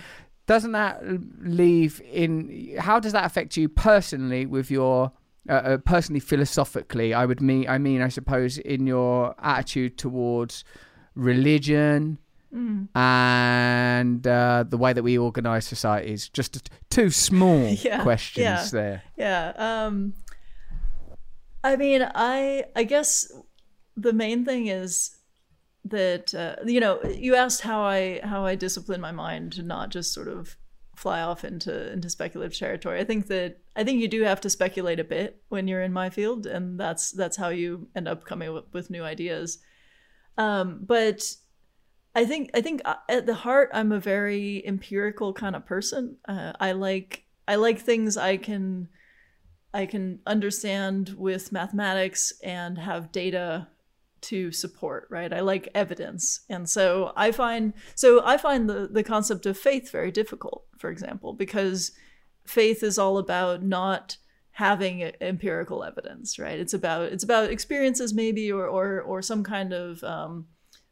doesn't 0.48 0.72
that 0.72 1.02
leave 1.42 2.02
in 2.12 2.76
how 2.80 3.00
does 3.00 3.14
that 3.14 3.26
affect 3.26 3.56
you 3.56 3.70
personally 3.70 4.46
with 4.46 4.72
your 4.72 5.12
uh, 5.50 5.54
uh, 5.54 5.78
personally 5.78 6.20
philosophically 6.20 7.14
i 7.14 7.26
would 7.26 7.42
mean 7.42 7.68
i 7.70 7.78
mean 7.78 8.02
i 8.02 8.08
suppose 8.10 8.58
in 8.58 8.88
your 8.88 9.36
attitude 9.40 9.98
towards 9.98 10.64
religion 11.16 12.18
Mm. 12.54 12.88
and 12.96 14.26
uh, 14.26 14.64
the 14.70 14.78
way 14.78 14.94
that 14.94 15.04
we 15.04 15.18
organize 15.18 15.66
societies 15.66 16.30
just 16.30 16.70
two 16.90 17.10
small 17.10 17.68
Yeah, 17.84 18.02
questions 18.02 18.46
yeah. 18.46 18.68
there 18.72 19.04
Yeah. 19.18 19.54
Um 19.58 20.14
I 21.66 21.76
mean, 21.76 22.08
I 22.14 22.66
I 22.76 22.84
guess 22.84 23.30
the 23.98 24.14
main 24.14 24.46
thing 24.46 24.68
is 24.68 25.18
that 25.84 26.34
uh, 26.34 26.56
you 26.66 26.80
know, 26.80 27.02
you 27.04 27.36
asked 27.36 27.62
how 27.62 27.82
I 27.82 28.22
how 28.24 28.46
I 28.46 28.56
discipline 28.56 29.02
my 29.02 29.12
mind 29.12 29.54
to 29.54 29.64
not 29.64 29.90
just 29.90 30.14
sort 30.14 30.28
of 30.28 30.56
fly 30.96 31.22
off 31.22 31.44
into 31.44 31.92
into 31.92 32.10
speculative 32.10 32.58
territory. 32.58 33.00
I 33.00 33.04
think 33.04 33.28
that 33.28 33.60
I 33.76 33.84
think 33.84 34.02
you 34.02 34.08
do 34.08 34.24
have 34.24 34.42
to 34.42 34.50
speculate 34.50 35.00
a 35.00 35.04
bit 35.04 35.42
when 35.50 35.68
you're 35.68 35.82
in 35.82 35.94
my 35.94 36.10
field 36.10 36.46
and 36.46 36.80
that's 36.80 37.12
that's 37.12 37.38
how 37.38 37.50
you 37.50 37.88
end 37.96 38.08
up 38.08 38.26
coming 38.26 38.56
up 38.56 38.74
with 38.74 38.90
new 38.90 39.04
ideas. 39.04 39.60
Um 40.38 40.82
but 40.86 41.36
I 42.16 42.26
think 42.26 42.50
I 42.54 42.62
think 42.62 42.82
uh, 42.86 42.96
at 43.10 43.26
the 43.26 43.34
heart 43.34 43.70
I'm 43.74 43.92
a 43.92 44.00
very 44.00 44.66
empirical 44.66 45.34
kind 45.34 45.56
of 45.56 45.66
person. 45.66 46.18
Uh, 46.28 46.54
I 46.60 46.72
like 46.72 47.26
I 47.48 47.56
like 47.56 47.80
things 47.80 48.16
I 48.16 48.38
can 48.38 48.88
I 49.74 49.86
can 49.86 50.20
understand 50.26 51.16
with 51.18 51.52
mathematics 51.52 52.32
and 52.42 52.78
have 52.78 53.12
data 53.12 53.68
to 54.26 54.52
support, 54.52 55.08
right? 55.10 55.34
I 55.34 55.42
like 55.42 55.70
evidence. 55.74 56.42
And 56.50 56.70
so 56.70 57.14
I 57.16 57.32
find 57.32 57.74
so 57.96 58.24
I 58.26 58.38
find 58.38 58.70
the 58.70 58.88
the 58.92 59.04
concept 59.04 59.46
of 59.46 59.58
faith 59.58 59.92
very 59.92 60.12
difficult, 60.12 60.66
for 60.78 60.90
example, 60.90 61.34
because 61.34 61.92
faith 62.46 62.84
is 62.84 62.98
all 62.98 63.18
about 63.18 63.64
not 63.64 64.18
having 64.52 65.12
empirical 65.20 65.84
evidence, 65.84 66.40
right? 66.40 66.60
It's 66.60 66.74
about 66.74 67.12
it's 67.12 67.24
about 67.24 67.50
experiences 67.52 68.14
maybe 68.14 68.52
or 68.52 68.66
or 68.68 69.02
or 69.02 69.22
some 69.22 69.44
kind 69.44 69.74
of 69.74 70.04
um 70.04 70.48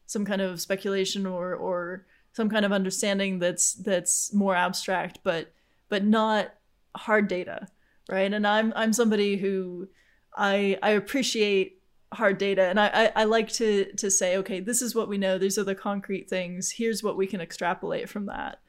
some 0.05 0.25
kind 0.25 0.41
of 0.41 0.61
speculation 0.61 1.25
or 1.25 1.55
or 1.55 2.05
some 2.33 2.49
kind 2.49 2.65
of 2.65 2.71
understanding 2.71 3.39
that's 3.39 3.73
that's 3.73 4.33
more 4.33 4.55
abstract 4.55 5.19
but 5.23 5.53
but 5.89 6.03
not 6.03 6.53
hard 6.95 7.27
data 7.27 7.67
right 8.09 8.33
and 8.33 8.45
i'm 8.45 8.73
i'm 8.75 8.91
somebody 8.91 9.37
who 9.37 9.87
i 10.35 10.77
i 10.83 10.91
appreciate 10.91 11.81
hard 12.15 12.37
data. 12.37 12.63
And 12.63 12.79
I, 12.79 12.87
I 12.87 13.11
i 13.17 13.23
like 13.23 13.49
to 13.53 13.85
to 13.93 14.09
say 14.09 14.37
okay 14.37 14.59
this 14.59 14.81
is 14.81 14.95
what 14.95 15.07
we 15.07 15.17
know. 15.17 15.37
These 15.37 15.57
are 15.57 15.63
the 15.63 15.75
concrete 15.75 16.29
things. 16.29 16.71
Here's 16.71 17.03
what 17.03 17.17
we 17.17 17.27
can 17.27 17.41
extrapolate 17.41 18.09
from 18.09 18.25
that. 18.27 18.59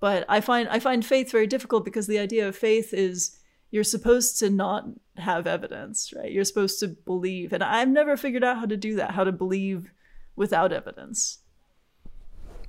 But 0.00 0.24
i 0.28 0.40
find 0.40 0.68
i 0.68 0.78
find 0.78 1.04
faith 1.04 1.30
very 1.30 1.46
difficult 1.46 1.84
because 1.84 2.06
the 2.06 2.18
idea 2.18 2.48
of 2.48 2.56
faith 2.56 2.92
is 2.92 3.38
you're 3.70 3.84
supposed 3.84 4.38
to 4.38 4.48
not 4.48 4.84
have 5.16 5.46
evidence 5.46 6.12
right? 6.16 6.32
You're 6.32 6.44
supposed 6.44 6.80
to 6.80 6.88
believe. 6.88 7.52
And 7.52 7.62
i've 7.62 7.88
never 7.88 8.16
figured 8.16 8.44
out 8.44 8.58
how 8.58 8.66
to 8.66 8.76
do 8.76 8.96
that 8.96 9.12
how 9.12 9.24
to 9.24 9.32
believe 9.32 9.90
without 10.36 10.72
evidence. 10.72 11.38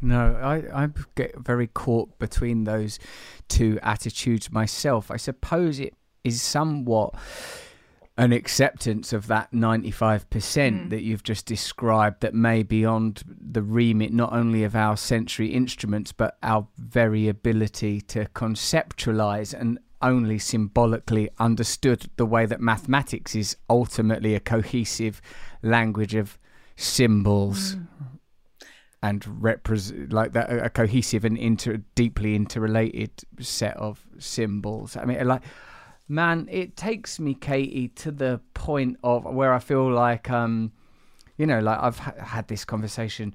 No, 0.01 0.35
I, 0.41 0.83
I 0.83 0.89
get 1.15 1.37
very 1.37 1.67
caught 1.67 2.17
between 2.19 2.63
those 2.63 2.99
two 3.49 3.77
attitudes 3.81 4.51
myself. 4.51 5.11
I 5.11 5.17
suppose 5.17 5.79
it 5.79 5.93
is 6.23 6.41
somewhat 6.41 7.15
an 8.19 8.33
acceptance 8.33 9.13
of 9.13 9.27
that 9.27 9.49
95% 9.53 10.25
mm. 10.25 10.89
that 10.89 11.03
you've 11.03 11.23
just 11.23 11.45
described 11.45 12.19
that 12.19 12.33
may 12.33 12.63
beyond 12.63 13.23
the 13.25 13.61
remit 13.61 14.11
not 14.11 14.33
only 14.33 14.65
of 14.65 14.75
our 14.75 14.97
sensory 14.97 15.47
instruments 15.47 16.11
but 16.11 16.37
our 16.43 16.67
very 16.77 17.29
ability 17.29 18.01
to 18.01 18.25
conceptualize 18.35 19.57
and 19.57 19.79
only 20.01 20.37
symbolically 20.37 21.29
understood 21.39 22.09
the 22.17 22.25
way 22.25 22.45
that 22.45 22.59
mathematics 22.59 23.35
is 23.35 23.55
ultimately 23.69 24.35
a 24.35 24.39
cohesive 24.41 25.21
language 25.63 26.13
of 26.13 26.37
symbols 26.75 27.75
mm. 27.75 27.87
and 29.01 29.21
repres 29.23 30.11
like 30.11 30.33
that 30.33 30.51
a 30.51 30.69
cohesive 30.69 31.23
and 31.23 31.37
inter 31.37 31.77
deeply 31.95 32.35
interrelated 32.35 33.11
set 33.39 33.77
of 33.77 34.05
symbols. 34.17 34.97
I 34.97 35.05
mean, 35.05 35.25
like, 35.25 35.41
man, 36.09 36.47
it 36.51 36.75
takes 36.75 37.19
me, 37.19 37.35
Katie, 37.35 37.89
to 37.89 38.11
the 38.11 38.41
point 38.53 38.97
of 39.03 39.23
where 39.23 39.53
I 39.53 39.59
feel 39.59 39.89
like, 39.89 40.29
um, 40.29 40.71
you 41.37 41.45
know, 41.45 41.59
like 41.59 41.79
I've 41.79 41.99
ha- 41.99 42.13
had 42.17 42.47
this 42.47 42.65
conversation 42.65 43.33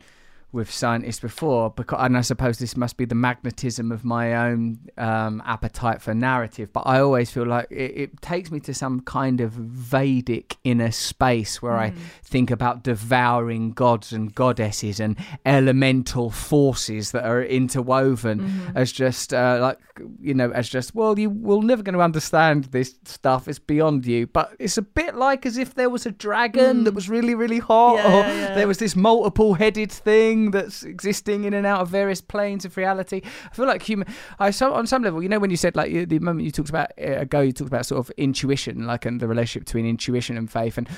with 0.55 0.71
scientists 0.71 1.21
before, 1.21 1.71
because, 1.71 1.99
and 2.01 2.17
I 2.17 2.23
suppose 2.23 2.59
this 2.59 2.77
must 2.77 2.97
be 2.97 3.05
the 3.05 3.15
magnetism 3.15 3.93
of 3.93 4.05
my 4.05 4.35
own 4.35 4.79
um, 4.97 5.43
appetite 5.45 6.01
for 6.01 6.15
narrative. 6.15 6.73
But 6.73 6.85
I 6.87 7.01
always 7.01 7.31
feel 7.31 7.47
like 7.47 7.67
it, 7.71 7.93
it 7.97 8.23
takes 8.23 8.51
me 8.51 8.61
to 8.61 8.73
some 8.73 9.01
kind 9.01 9.41
of 9.41 9.53
Vedic 9.53 10.57
inner 10.65 10.91
space 10.93 11.61
where 11.61 11.77
I 11.77 11.93
think 12.23 12.51
about 12.51 12.83
devouring 12.85 13.73
gods 13.73 14.13
and 14.13 14.35
goddesses 14.35 15.01
and 15.01 15.17
elemental 15.45 16.31
forces 16.31 17.11
that 17.13 17.25
are 17.25 17.43
interwoven 17.43 18.73
as 18.75 18.93
just 18.93 19.35
uh, 19.35 19.59
like 19.61 19.79
you 20.21 20.35
know 20.35 20.51
as 20.51 20.69
just 20.69 20.95
well 20.95 21.17
you 21.19 21.31
will 21.31 21.63
never 21.63 21.83
going 21.83 21.95
to 21.95 22.01
understand 22.01 22.65
this 22.67 22.95
stuff 23.05 23.47
it's 23.47 23.59
beyond 23.61 24.05
you 24.07 24.27
but 24.27 24.55
it's 24.59 24.77
a 24.77 24.83
bit 24.83 25.15
like 25.15 25.47
as 25.47 25.57
if 25.57 25.75
there 25.75 25.89
was 25.89 26.05
a 26.07 26.11
dragon 26.11 26.85
that 26.85 26.95
was 26.95 27.09
really 27.09 27.35
really 27.35 27.59
hot 27.61 27.97
Yeah, 27.97 28.07
or 28.09 28.21
yeah. 28.27 28.55
there 28.55 28.67
was 28.67 28.79
this 28.79 28.97
multiple 28.97 29.55
headed 29.55 29.93
thing 29.93 30.44
that's 30.51 30.83
existing 30.83 31.45
in 31.45 31.55
and 31.55 31.67
out 31.67 31.81
of 31.81 31.89
various 31.89 32.21
planes 32.21 32.65
of 32.65 32.77
reality. 32.77 33.21
I 33.51 33.55
feel 33.55 33.67
like 33.67 33.83
human 33.83 34.09
i 34.39 34.51
so 34.51 34.75
on 34.75 34.87
some 34.87 35.03
level 35.03 35.23
you 35.23 35.29
know 35.29 35.39
when 35.39 35.51
you 35.51 35.57
said 35.57 35.77
like 35.77 35.91
you, 35.91 36.07
the 36.07 36.19
moment 36.19 36.45
you 36.45 36.51
talked 36.51 36.71
about 36.71 36.93
uh, 37.01 37.21
ago 37.21 37.41
you 37.41 37.53
talked 37.53 37.69
about 37.69 37.87
sort 37.87 37.99
of 37.99 38.11
intuition 38.17 38.87
like 38.87 39.05
and 39.05 39.21
the 39.21 39.29
relationship 39.29 39.67
between 39.67 39.87
intuition 39.87 40.37
and 40.37 40.51
faith 40.51 40.79
and 40.79 40.89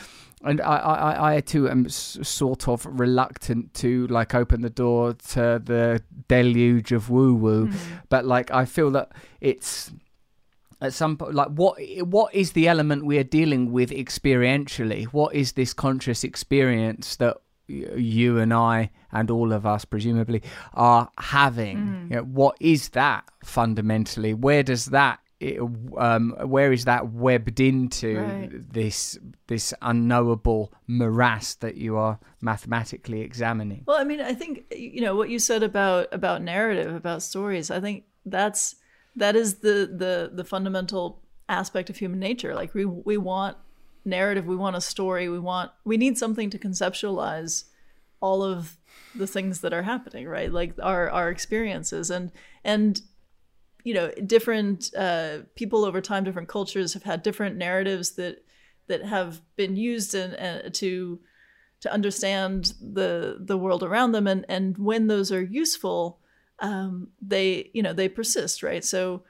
and 0.44 0.60
I, 0.60 0.76
I, 0.76 1.36
I 1.36 1.40
too 1.40 1.68
am 1.68 1.88
sort 1.88 2.68
of 2.68 2.86
reluctant 2.86 3.72
to 3.74 4.06
like 4.08 4.34
open 4.34 4.60
the 4.60 4.70
door 4.70 5.14
to 5.30 5.60
the 5.64 6.02
deluge 6.28 6.92
of 6.92 7.08
woo 7.08 7.34
woo, 7.34 7.70
but 8.10 8.26
like 8.26 8.50
I 8.50 8.66
feel 8.66 8.90
that 8.90 9.12
it's 9.40 9.90
at 10.82 10.92
some 10.92 11.16
point 11.16 11.34
like 11.34 11.48
what 11.48 11.80
what 12.02 12.34
is 12.34 12.52
the 12.52 12.68
element 12.68 13.06
we 13.06 13.16
are 13.16 13.24
dealing 13.24 13.72
with 13.72 13.88
experientially? 13.88 15.04
What 15.06 15.34
is 15.34 15.52
this 15.52 15.72
conscious 15.72 16.22
experience 16.22 17.16
that 17.16 17.38
you 17.68 18.38
and 18.38 18.52
I 18.54 18.90
and 19.12 19.30
all 19.30 19.52
of 19.52 19.66
us 19.66 19.84
presumably 19.84 20.42
are 20.74 21.10
having 21.18 22.06
You 22.10 22.16
know, 22.16 22.22
what 22.22 22.56
is 22.60 22.90
that 22.90 23.24
fundamentally 23.44 24.34
where 24.34 24.62
does 24.62 24.86
that 24.86 25.20
it, 25.38 25.60
um, 25.98 26.34
where 26.44 26.72
is 26.72 26.84
that 26.86 27.12
webbed 27.12 27.60
into 27.60 28.16
Right. 28.16 28.72
this 28.72 29.18
this 29.48 29.74
unknowable 29.82 30.72
morass 30.86 31.54
that 31.56 31.76
you 31.76 31.96
are 31.98 32.18
mathematically 32.40 33.20
examining 33.20 33.82
Well, 33.86 33.98
I 33.98 34.04
mean, 34.04 34.20
I 34.20 34.32
think 34.32 34.64
you 34.74 35.02
know 35.02 35.14
what 35.14 35.28
you 35.28 35.38
said 35.38 35.62
about 35.62 36.08
about 36.12 36.42
narrative, 36.42 36.94
about 36.94 37.22
stories. 37.22 37.70
I 37.70 37.80
think 37.80 38.04
that's 38.24 38.76
that 39.16 39.36
is 39.36 39.56
the 39.56 39.90
the 40.02 40.30
the 40.32 40.44
fundamental 40.44 41.20
aspect 41.48 41.90
of 41.90 41.96
human 41.96 42.18
nature. 42.18 42.54
Like 42.54 42.72
we 42.74 42.84
we 42.86 43.16
want 43.18 43.56
narrative, 44.06 44.46
we 44.46 44.56
want 44.56 44.76
a 44.76 44.80
story, 44.80 45.28
we 45.28 45.38
want 45.38 45.70
we 45.84 45.96
need 45.96 46.18
something 46.18 46.50
to 46.50 46.58
conceptualize 46.58 47.64
all 48.20 48.42
of 48.42 48.78
the 49.14 49.26
things 49.26 49.60
that 49.60 49.72
are 49.72 49.82
happening, 49.82 50.26
right? 50.26 50.52
Like 50.52 50.74
our 50.82 51.10
our 51.10 51.30
experiences 51.30 52.10
and 52.10 52.32
and 52.64 53.00
you 53.84 53.94
know 53.94 54.10
different 54.26 54.90
uh, 54.96 55.38
people 55.54 55.84
over 55.84 56.00
time, 56.00 56.24
different 56.24 56.48
cultures 56.48 56.94
have 56.94 57.04
had 57.04 57.22
different 57.22 57.56
narratives 57.56 58.12
that 58.12 58.44
that 58.88 59.04
have 59.04 59.42
been 59.56 59.76
used 59.76 60.14
in, 60.14 60.34
uh, 60.34 60.70
to 60.72 61.20
to 61.80 61.92
understand 61.92 62.72
the 62.80 63.36
the 63.40 63.58
world 63.58 63.82
around 63.82 64.12
them 64.12 64.26
and 64.26 64.44
and 64.48 64.78
when 64.78 65.06
those 65.06 65.30
are 65.30 65.42
useful 65.42 66.18
um 66.60 67.08
they 67.20 67.70
you 67.74 67.82
know 67.82 67.92
they 67.92 68.08
persist 68.08 68.62
right 68.62 68.84
so 68.84 69.22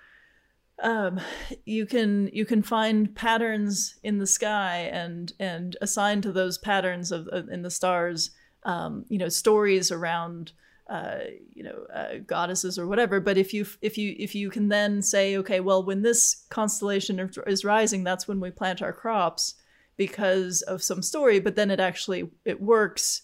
um 0.82 1.18
you 1.64 1.86
can 1.86 2.28
you 2.32 2.44
can 2.44 2.62
find 2.62 3.14
patterns 3.14 3.96
in 4.02 4.18
the 4.18 4.26
sky 4.26 4.90
and 4.92 5.32
and 5.38 5.76
assign 5.80 6.20
to 6.20 6.32
those 6.32 6.58
patterns 6.58 7.10
of, 7.10 7.26
of 7.28 7.48
in 7.48 7.62
the 7.62 7.70
stars 7.70 8.30
um 8.64 9.04
you 9.08 9.16
know 9.16 9.28
stories 9.28 9.90
around 9.90 10.52
uh, 10.88 11.18
you 11.52 11.64
know 11.64 11.84
uh, 11.92 12.18
goddesses 12.26 12.78
or 12.78 12.86
whatever. 12.86 13.18
But 13.18 13.36
if 13.36 13.52
you 13.52 13.66
if 13.82 13.98
you 13.98 14.14
if 14.18 14.34
you 14.34 14.50
can 14.50 14.68
then 14.68 15.02
say 15.02 15.36
okay 15.38 15.60
well 15.60 15.84
when 15.84 16.02
this 16.02 16.44
constellation 16.48 17.18
is- 17.18 17.38
is 17.46 17.64
rising 17.64 18.04
that's 18.04 18.28
when 18.28 18.38
we 18.38 18.50
plant 18.50 18.82
our 18.82 18.92
crops 18.92 19.54
because 19.96 20.62
of 20.62 20.82
some 20.82 21.02
story. 21.02 21.40
But 21.40 21.56
then 21.56 21.70
it 21.70 21.80
actually 21.80 22.30
it 22.44 22.60
works 22.60 23.22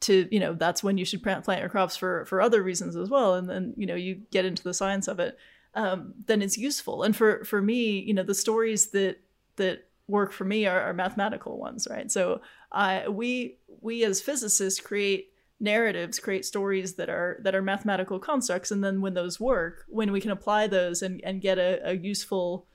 to 0.00 0.28
you 0.30 0.38
know 0.38 0.52
that's 0.52 0.82
when 0.82 0.98
you 0.98 1.06
should 1.06 1.22
plant, 1.22 1.44
plant 1.44 1.60
your 1.60 1.70
crops 1.70 1.96
for 1.96 2.26
for 2.26 2.42
other 2.42 2.62
reasons 2.62 2.94
as 2.94 3.08
well. 3.08 3.34
And 3.34 3.48
then 3.48 3.72
you 3.76 3.86
know 3.86 3.94
you 3.94 4.20
get 4.30 4.44
into 4.44 4.62
the 4.62 4.74
science 4.74 5.08
of 5.08 5.18
it 5.18 5.38
um, 5.76 6.14
then 6.26 6.42
it's 6.42 6.58
useful. 6.58 7.02
And 7.02 7.14
for 7.14 7.44
for 7.44 7.62
me 7.62 8.00
you 8.00 8.14
know 8.14 8.22
the 8.22 8.34
stories 8.34 8.90
that 8.90 9.20
that 9.56 9.88
work 10.08 10.32
for 10.32 10.44
me 10.44 10.66
are, 10.66 10.80
are 10.80 10.94
mathematical 10.94 11.58
ones 11.58 11.86
right? 11.90 12.10
So 12.10 12.40
i 12.72 13.08
we 13.08 13.58
we 13.80 14.04
as 14.04 14.20
physicists 14.20 14.80
create 14.80 15.32
narratives 15.58 16.18
create 16.18 16.44
stories 16.44 16.94
that 16.94 17.08
are 17.08 17.38
that 17.42 17.54
are 17.54 17.62
mathematical 17.62 18.18
constructs. 18.18 18.70
And 18.70 18.82
then 18.82 19.00
when 19.00 19.14
those 19.14 19.38
work 19.38 19.84
when 19.88 20.12
we 20.12 20.20
can 20.20 20.30
apply 20.30 20.66
those 20.66 21.02
and 21.02 21.20
and 21.24 21.40
get 21.40 21.58
a, 21.58 21.90
a 21.90 21.92
useful 21.94 22.66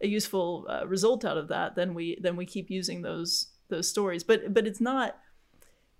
a 0.00 0.06
useful 0.06 0.66
uh, 0.68 0.86
result 0.86 1.24
out 1.24 1.36
of 1.36 1.48
that 1.48 1.74
then 1.74 1.94
we 1.94 2.18
then 2.20 2.36
we 2.36 2.46
keep 2.46 2.70
using 2.70 3.02
those 3.02 3.48
those 3.68 3.88
stories. 3.88 4.24
But 4.24 4.52
but 4.54 4.66
it's 4.66 4.80
not 4.80 5.18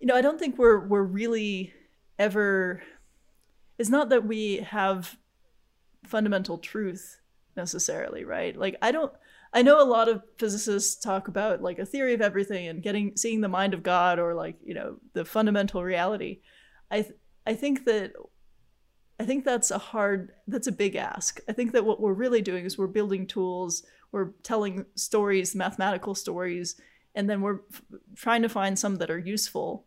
you 0.01 0.07
know 0.07 0.15
i 0.15 0.21
don't 0.21 0.39
think 0.39 0.59
we're 0.59 0.87
we're 0.87 1.03
really 1.03 1.73
ever 2.19 2.83
it's 3.79 3.91
not 3.91 4.09
that 4.09 4.25
we 4.25 4.57
have 4.59 5.17
fundamental 6.09 6.59
truth 6.59 7.21
necessarily 7.57 8.25
right 8.25 8.57
like 8.57 8.77
i 8.83 8.93
don't 8.93 9.13
i 9.53 9.63
know 9.63 9.83
a 9.83 9.85
lot 9.85 10.09
of 10.09 10.23
physicists 10.39 10.97
talk 10.97 11.29
about 11.29 11.63
like 11.63 11.79
a 11.79 11.87
theory 11.87 12.15
of 12.15 12.21
everything 12.21 12.69
and 12.69 12.83
getting 12.83 13.17
seeing 13.17 13.41
the 13.41 13.49
mind 13.49 13.75
of 13.75 13.83
god 13.83 14.19
or 14.19 14.35
like 14.35 14.57
you 14.65 14.75
know 14.75 14.97
the 15.13 15.25
fundamental 15.25 15.83
reality 15.83 16.41
i 16.91 17.03
th- 17.03 17.15
i 17.47 17.55
think 17.55 17.85
that 17.85 18.13
I 19.21 19.25
think 19.25 19.45
that's 19.45 19.71
a 19.71 19.79
hard, 19.79 20.33
that's 20.47 20.69
a 20.69 20.73
big 20.73 20.95
ask. 20.95 21.41
I 21.49 21.53
think 21.53 21.73
that 21.73 21.85
what 21.85 22.01
we're 22.01 22.13
really 22.13 22.41
doing 22.41 22.65
is 22.65 22.79
we're 22.79 22.87
building 22.87 23.27
tools, 23.27 23.85
we're 24.13 24.31
telling 24.43 24.87
stories, 24.95 25.57
mathematical 25.57 26.15
stories, 26.15 26.81
and 27.15 27.29
then 27.29 27.41
we're 27.41 27.61
f- 27.73 27.83
trying 28.15 28.43
to 28.43 28.49
find 28.49 28.79
some 28.79 28.97
that 28.97 29.11
are 29.11 29.19
useful, 29.19 29.87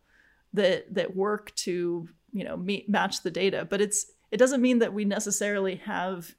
that 0.54 0.94
that 0.94 1.16
work 1.16 1.56
to 1.56 2.10
you 2.34 2.44
know 2.44 2.58
meet, 2.58 2.90
match 2.90 3.24
the 3.24 3.32
data. 3.32 3.66
But 3.70 3.80
it's 3.80 4.06
it 4.32 4.38
doesn't 4.38 4.62
mean 4.62 4.80
that 4.80 4.94
we 4.94 5.06
necessarily 5.06 5.76
have 5.76 6.36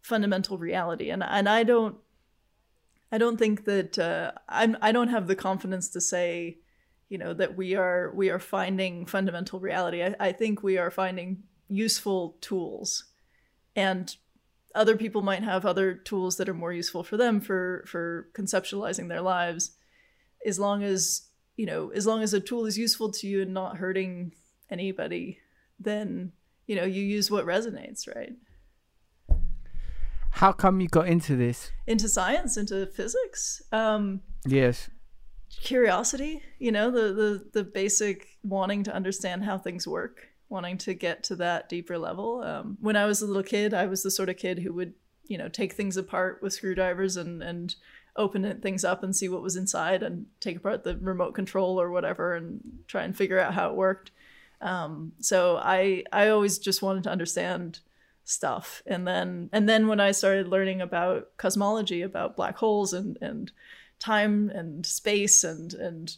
fundamental 0.00 0.56
reality, 0.56 1.10
and 1.10 1.22
and 1.22 1.48
I 1.48 1.64
don't, 1.64 1.96
I 3.10 3.18
don't 3.18 3.38
think 3.38 3.64
that 3.64 3.98
uh, 3.98 4.32
I'm 4.48 4.76
I 4.80 4.92
don't 4.92 5.08
have 5.08 5.26
the 5.26 5.36
confidence 5.36 5.88
to 5.90 6.00
say, 6.00 6.58
you 7.08 7.18
know, 7.18 7.34
that 7.34 7.56
we 7.56 7.74
are 7.74 8.12
we 8.14 8.30
are 8.30 8.38
finding 8.38 9.06
fundamental 9.06 9.60
reality. 9.60 10.02
I, 10.02 10.14
I 10.20 10.32
think 10.32 10.62
we 10.62 10.78
are 10.78 10.90
finding 10.90 11.42
useful 11.68 12.36
tools. 12.40 13.04
And 13.76 14.14
other 14.74 14.96
people 14.96 15.22
might 15.22 15.42
have 15.42 15.66
other 15.66 15.94
tools 15.94 16.36
that 16.36 16.48
are 16.48 16.54
more 16.54 16.72
useful 16.72 17.02
for 17.02 17.16
them 17.16 17.40
for 17.40 17.84
for 17.86 18.28
conceptualizing 18.34 19.08
their 19.08 19.22
lives. 19.22 19.72
As 20.46 20.58
long 20.58 20.84
as 20.84 21.28
you 21.56 21.66
know 21.66 21.90
as 21.90 22.06
long 22.06 22.22
as 22.22 22.34
a 22.34 22.40
tool 22.40 22.66
is 22.66 22.78
useful 22.78 23.10
to 23.12 23.26
you 23.26 23.42
and 23.42 23.54
not 23.54 23.78
hurting 23.78 24.32
anybody 24.70 25.38
then 25.78 26.32
you 26.66 26.76
know 26.76 26.84
you 26.84 27.02
use 27.02 27.30
what 27.30 27.46
resonates 27.46 28.06
right? 28.14 28.34
How 30.30 30.52
come 30.52 30.80
you 30.80 30.88
got 30.88 31.06
into 31.06 31.36
this? 31.36 31.70
Into 31.86 32.08
science 32.08 32.56
into 32.56 32.86
physics 32.86 33.62
um 33.72 34.20
yes. 34.46 34.90
curiosity 35.62 36.42
you 36.58 36.72
know 36.72 36.90
the 36.90 37.12
the 37.12 37.50
the 37.52 37.64
basic 37.64 38.26
wanting 38.42 38.82
to 38.84 38.94
understand 38.94 39.44
how 39.44 39.58
things 39.58 39.86
work 39.86 40.28
wanting 40.48 40.78
to 40.78 40.94
get 40.94 41.24
to 41.24 41.36
that 41.36 41.68
deeper 41.68 41.98
level. 41.98 42.42
Um, 42.42 42.76
when 42.80 42.96
i 42.96 43.06
was 43.06 43.22
a 43.22 43.26
little 43.26 43.42
kid 43.42 43.74
i 43.74 43.86
was 43.86 44.02
the 44.02 44.10
sort 44.10 44.28
of 44.28 44.36
kid 44.36 44.58
who 44.58 44.72
would 44.72 44.94
you 45.26 45.38
know 45.38 45.48
take 45.48 45.72
things 45.72 45.96
apart 45.96 46.40
with 46.42 46.52
screwdrivers 46.52 47.16
and 47.16 47.42
and 47.42 47.74
open 48.16 48.60
things 48.60 48.84
up 48.84 49.02
and 49.02 49.14
see 49.14 49.28
what 49.28 49.42
was 49.42 49.56
inside 49.56 50.02
and 50.02 50.26
take 50.40 50.58
apart 50.58 50.84
the 50.84 50.96
remote 50.98 51.34
control 51.34 51.80
or 51.80 51.90
whatever 51.90 52.34
and 52.34 52.60
try 52.86 53.02
and 53.02 53.16
figure 53.16 53.40
out 53.40 53.54
how 53.54 53.70
it 53.70 53.76
worked 53.76 54.12
um, 54.64 55.12
so 55.20 55.56
i 55.58 56.02
i 56.12 56.28
always 56.28 56.58
just 56.58 56.82
wanted 56.82 57.04
to 57.04 57.10
understand 57.10 57.78
stuff. 58.26 58.82
And 58.86 59.06
then 59.06 59.50
and 59.52 59.68
then 59.68 59.86
when 59.86 60.00
i 60.00 60.10
started 60.10 60.48
learning 60.48 60.80
about 60.80 61.36
cosmology 61.36 62.02
about 62.02 62.36
black 62.36 62.56
holes 62.56 62.92
and 62.92 63.18
and 63.20 63.52
time 64.00 64.50
and 64.50 64.84
space 64.84 65.44
and 65.44 65.74
and 65.74 66.16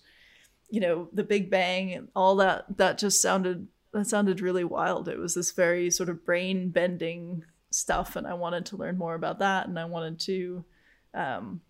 you 0.70 0.80
know 0.80 1.08
the 1.12 1.24
big 1.24 1.50
bang 1.50 1.92
and 1.92 2.08
all 2.16 2.36
that 2.36 2.64
that 2.78 2.98
just 2.98 3.20
sounded 3.20 3.68
that 3.92 4.06
sounded 4.06 4.40
really 4.40 4.64
wild. 4.64 5.08
It 5.08 5.18
was 5.18 5.34
this 5.34 5.52
very 5.52 5.90
sort 5.90 6.08
of 6.08 6.24
brain 6.24 6.70
bending 6.70 7.44
stuff 7.70 8.16
and 8.16 8.26
i 8.26 8.32
wanted 8.32 8.64
to 8.64 8.76
learn 8.76 8.96
more 8.96 9.14
about 9.14 9.38
that 9.40 9.66
and 9.66 9.78
i 9.78 9.84
wanted 9.84 10.18
to 10.18 10.64
um 11.14 11.60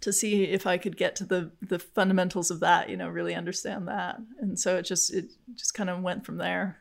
to 0.00 0.12
see 0.12 0.44
if 0.44 0.66
i 0.66 0.78
could 0.78 0.96
get 0.96 1.16
to 1.16 1.24
the 1.24 1.50
the 1.60 1.78
fundamentals 1.78 2.50
of 2.50 2.60
that 2.60 2.88
you 2.88 2.96
know 2.96 3.08
really 3.08 3.34
understand 3.34 3.88
that. 3.88 4.18
And 4.40 4.58
so 4.58 4.76
it 4.76 4.82
just 4.82 5.12
it 5.12 5.26
just 5.54 5.74
kind 5.74 5.90
of 5.90 6.02
went 6.02 6.24
from 6.24 6.36
there. 6.36 6.78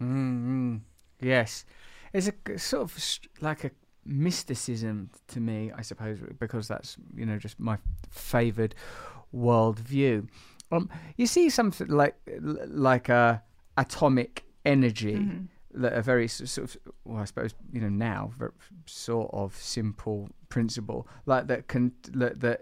Mm 0.00 0.80
Yes, 1.20 1.64
it's 2.12 2.28
a 2.28 2.58
sort 2.58 2.82
of 2.82 3.18
like 3.40 3.64
a 3.64 3.70
mysticism 4.04 5.10
to 5.28 5.40
me, 5.40 5.72
I 5.76 5.82
suppose, 5.82 6.18
because 6.38 6.68
that's 6.68 6.96
you 7.14 7.26
know 7.26 7.38
just 7.38 7.58
my 7.58 7.78
favoured 8.10 8.74
worldview. 9.34 10.28
Um, 10.70 10.90
you 11.16 11.26
see 11.26 11.50
something 11.50 11.88
like 11.88 12.14
like 12.40 13.08
a 13.08 13.42
atomic 13.76 14.44
energy 14.64 15.48
that 15.74 15.92
a 15.92 16.02
very 16.02 16.28
sort 16.28 16.58
of 16.58 16.76
well, 17.04 17.20
I 17.20 17.24
suppose 17.24 17.54
you 17.72 17.80
know 17.80 17.88
now 17.88 18.32
sort 18.86 19.30
of 19.32 19.56
simple 19.56 20.28
principle 20.48 21.06
like 21.26 21.46
that 21.46 21.68
can 21.68 21.92
that 22.14 22.60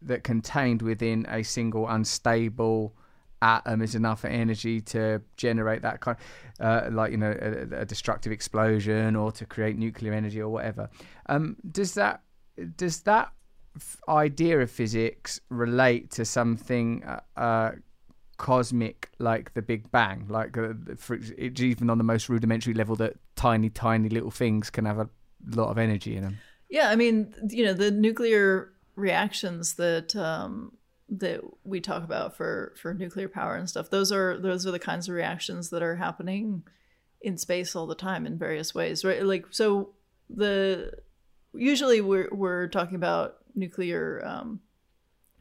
that 0.00 0.24
contained 0.24 0.82
within 0.82 1.26
a 1.28 1.42
single 1.42 1.88
unstable 1.88 2.94
atom 3.42 3.82
is 3.82 3.94
enough 3.94 4.24
energy 4.24 4.80
to 4.80 5.20
generate 5.36 5.82
that 5.82 6.00
kind 6.00 6.16
uh, 6.60 6.88
like 6.90 7.10
you 7.10 7.16
know 7.16 7.36
a, 7.40 7.80
a 7.80 7.84
destructive 7.84 8.32
explosion 8.32 9.16
or 9.16 9.32
to 9.32 9.44
create 9.44 9.76
nuclear 9.76 10.12
energy 10.12 10.40
or 10.40 10.48
whatever. 10.48 10.88
Um, 11.26 11.56
does 11.70 11.94
that 11.94 12.22
does 12.76 13.00
that 13.02 13.32
f- 13.76 13.96
idea 14.08 14.60
of 14.60 14.70
physics 14.70 15.40
relate 15.48 16.10
to 16.12 16.24
something 16.24 17.02
uh, 17.04 17.20
uh, 17.36 17.72
cosmic 18.36 19.10
like 19.18 19.54
the 19.54 19.62
big 19.62 19.90
bang? 19.90 20.26
Like 20.28 20.56
uh, 20.56 20.74
for, 20.96 21.16
even 21.16 21.90
on 21.90 21.98
the 21.98 22.04
most 22.04 22.28
rudimentary 22.28 22.74
level 22.74 22.94
that 22.96 23.14
tiny 23.34 23.70
tiny 23.70 24.08
little 24.08 24.30
things 24.30 24.70
can 24.70 24.84
have 24.84 24.98
a 24.98 25.08
lot 25.50 25.68
of 25.68 25.78
energy 25.78 26.16
in 26.16 26.22
them 26.22 26.38
Yeah, 26.72 26.88
I 26.88 26.96
mean, 26.96 27.34
you 27.50 27.66
know, 27.66 27.74
the 27.74 27.90
nuclear 27.90 28.72
reactions 28.96 29.74
that 29.74 30.16
um, 30.16 30.72
that 31.10 31.42
we 31.64 31.82
talk 31.82 32.02
about 32.02 32.34
for 32.34 32.72
for 32.80 32.94
nuclear 32.94 33.28
power 33.28 33.56
and 33.56 33.68
stuff. 33.68 33.90
Those 33.90 34.10
are 34.10 34.38
those 34.38 34.66
are 34.66 34.70
the 34.70 34.78
kinds 34.78 35.06
of 35.06 35.14
reactions 35.14 35.68
that 35.68 35.82
are 35.82 35.96
happening 35.96 36.62
in 37.20 37.36
space 37.36 37.76
all 37.76 37.86
the 37.86 37.94
time 37.94 38.24
in 38.24 38.38
various 38.38 38.74
ways, 38.74 39.04
right? 39.04 39.22
Like 39.22 39.48
so, 39.50 39.90
the 40.30 40.92
usually 41.52 42.00
we're 42.00 42.30
we're 42.32 42.68
talking 42.68 42.96
about 42.96 43.34
nuclear 43.54 44.22
um, 44.24 44.60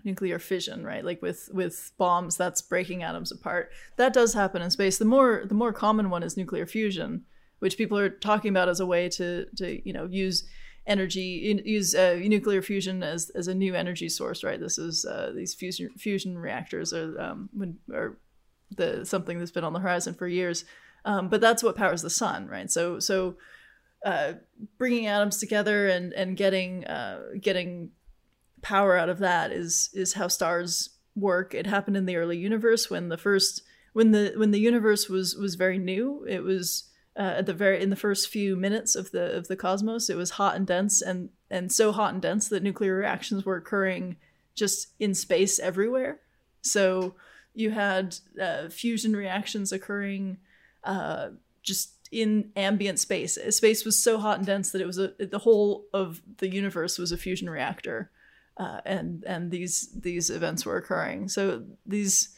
nuclear 0.04 0.38
fission, 0.38 0.84
right? 0.84 1.06
Like 1.06 1.22
with 1.22 1.48
with 1.54 1.94
bombs, 1.98 2.36
that's 2.36 2.62
breaking 2.62 3.04
atoms 3.04 3.32
apart. 3.32 3.72
That 3.96 4.12
does 4.12 4.34
happen 4.34 4.62
in 4.62 4.70
space. 4.70 4.98
The 4.98 5.06
more 5.06 5.44
the 5.46 5.56
more 5.56 5.72
common 5.72 6.10
one 6.10 6.24
is 6.24 6.36
nuclear 6.36 6.66
fusion, 6.66 7.24
which 7.60 7.78
people 7.78 7.98
are 7.98 8.10
talking 8.10 8.50
about 8.50 8.68
as 8.68 8.82
a 8.82 8.86
way 8.86 9.08
to 9.08 9.46
to 9.56 9.88
you 9.88 9.94
know 9.94 10.08
use 10.12 10.44
energy 10.88 11.62
use 11.66 11.94
uh, 11.96 12.20
nuclear 12.22 12.62
fusion 12.62 13.04
as 13.04 13.30
as 13.32 13.48
a 13.48 13.54
new 13.54 13.76
energy 13.76 14.10
source, 14.10 14.44
right? 14.44 14.60
This 14.60 14.78
is 14.78 15.06
uh, 15.06 15.32
these 15.36 15.54
fusion 15.54 15.90
fusion 15.98 16.38
reactors 16.38 16.94
are 16.94 17.20
um, 17.20 17.50
are 17.94 18.18
the 18.76 19.06
something 19.06 19.40
that's 19.40 19.52
been 19.52 19.64
on 19.64 19.74
the 19.74 19.80
horizon 19.80 20.14
for 20.14 20.28
years. 20.28 20.66
Um, 21.04 21.30
but 21.30 21.42
that's 21.42 21.64
what 21.64 21.76
powers 21.76 22.02
the 22.02 22.10
sun, 22.10 22.48
right? 22.48 22.70
So 22.70 23.00
so 23.00 23.38
uh, 24.06 24.34
bringing 24.78 25.08
atoms 25.08 25.38
together 25.38 25.88
and 25.88 26.14
and 26.14 26.38
getting 26.38 26.86
uh, 26.86 27.22
getting 27.40 27.92
power 28.62 28.96
out 28.96 29.10
of 29.10 29.20
that 29.20 29.52
is 29.52 29.90
is 29.94 30.14
how 30.14 30.28
stars 30.28 30.90
work. 31.16 31.54
It 31.54 31.68
happened 31.68 31.98
in 31.98 32.06
the 32.06 32.16
early 32.16 32.38
universe 32.38 32.90
when 32.90 33.10
the 33.10 33.18
first 33.18 33.64
when 33.94 34.12
the 34.12 34.34
when 34.38 34.52
the 34.52 34.60
universe 34.60 35.10
was 35.10 35.36
was 35.36 35.56
very 35.56 35.78
new. 35.78 36.26
It 36.28 36.44
was 36.44 36.90
uh, 37.18 37.36
at 37.38 37.46
the 37.46 37.54
very 37.54 37.82
in 37.82 37.90
the 37.90 37.96
first 37.96 38.30
few 38.30 38.56
minutes 38.56 38.96
of 38.96 39.12
the 39.12 39.36
of 39.36 39.48
the 39.48 39.56
cosmos. 39.56 40.10
It 40.10 40.18
was 40.18 40.32
hot 40.32 40.56
and 40.56 40.66
dense 40.66 41.02
and 41.02 41.30
and 41.50 41.72
so 41.72 41.92
hot 41.92 42.14
and 42.14 42.22
dense 42.22 42.50
that 42.50 42.64
nuclear 42.64 42.96
reactions 42.96 43.46
were 43.46 43.58
occurring 43.58 44.18
just 44.56 44.90
in 45.00 45.14
space 45.14 45.60
everywhere. 45.60 46.20
So 46.62 47.16
you 47.54 47.72
had 47.72 48.16
uh, 48.42 48.70
fusion 48.70 49.16
reactions 49.16 49.72
occurring 49.72 50.38
uh, 50.84 51.30
just 51.64 51.94
in 52.12 52.52
ambient 52.56 53.00
space. 53.00 53.38
Space 53.50 53.86
was 53.86 54.02
so 54.02 54.18
hot 54.18 54.38
and 54.38 54.46
dense 54.46 54.72
that 54.72 54.82
it 54.82 54.88
was 54.88 54.98
a 54.98 55.14
the 55.18 55.40
whole 55.40 55.86
of 55.94 56.22
the 56.38 56.50
universe 56.50 56.98
was 56.98 57.12
a 57.12 57.18
fusion 57.18 57.50
reactor 57.50 58.12
uh, 58.58 58.82
and 58.86 59.24
and 59.26 59.52
these 59.52 59.90
these 60.00 60.30
events 60.30 60.66
were 60.66 60.78
occurring. 60.78 61.30
So 61.30 61.64
these, 61.86 62.36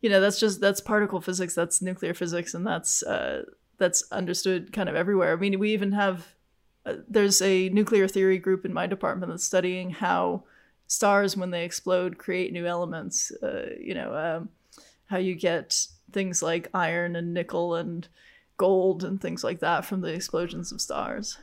you 0.00 0.10
know, 0.10 0.20
that's 0.20 0.38
just 0.38 0.60
that's 0.60 0.80
particle 0.80 1.20
physics, 1.20 1.54
that's 1.54 1.82
nuclear 1.82 2.14
physics, 2.14 2.54
and 2.54 2.66
that's 2.66 3.02
uh, 3.02 3.44
that's 3.82 4.04
understood 4.12 4.72
kind 4.72 4.88
of 4.88 4.94
everywhere. 4.94 5.32
I 5.32 5.36
mean, 5.36 5.58
we 5.58 5.72
even 5.72 5.90
have 5.90 6.34
uh, 6.86 6.94
there's 7.08 7.42
a 7.42 7.68
nuclear 7.70 8.06
theory 8.06 8.38
group 8.38 8.64
in 8.64 8.72
my 8.72 8.86
department 8.86 9.30
that's 9.32 9.44
studying 9.44 9.90
how 9.90 10.44
stars, 10.86 11.36
when 11.36 11.50
they 11.50 11.64
explode, 11.64 12.16
create 12.16 12.52
new 12.52 12.64
elements. 12.64 13.32
Uh, 13.42 13.70
you 13.80 13.94
know, 13.94 14.14
um, 14.14 14.48
how 15.06 15.18
you 15.18 15.34
get 15.34 15.86
things 16.12 16.42
like 16.42 16.68
iron 16.72 17.16
and 17.16 17.34
nickel 17.34 17.74
and 17.74 18.06
gold 18.56 19.02
and 19.02 19.20
things 19.20 19.42
like 19.42 19.58
that 19.58 19.84
from 19.84 20.00
the 20.00 20.14
explosions 20.14 20.70
of 20.70 20.80
stars 20.80 21.38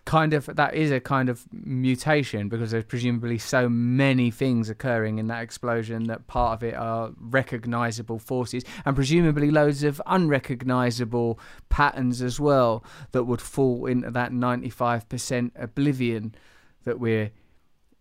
kind 0.00 0.34
of 0.34 0.46
that 0.46 0.74
is 0.74 0.90
a 0.90 0.98
kind 0.98 1.28
of 1.28 1.46
mutation 1.52 2.48
because 2.48 2.72
there's 2.72 2.84
presumably 2.84 3.38
so 3.38 3.68
many 3.68 4.30
things 4.30 4.68
occurring 4.68 5.18
in 5.18 5.28
that 5.28 5.42
explosion 5.42 6.04
that 6.04 6.26
part 6.26 6.58
of 6.58 6.62
it 6.64 6.74
are 6.74 7.12
recognizable 7.18 8.18
forces 8.18 8.64
and 8.84 8.96
presumably 8.96 9.50
loads 9.50 9.84
of 9.84 10.02
unrecognizable 10.06 11.38
patterns 11.68 12.22
as 12.22 12.40
well 12.40 12.84
that 13.12 13.24
would 13.24 13.40
fall 13.40 13.86
into 13.86 14.10
that 14.10 14.32
95% 14.32 15.52
oblivion 15.54 16.34
that 16.82 16.98
we're 16.98 17.30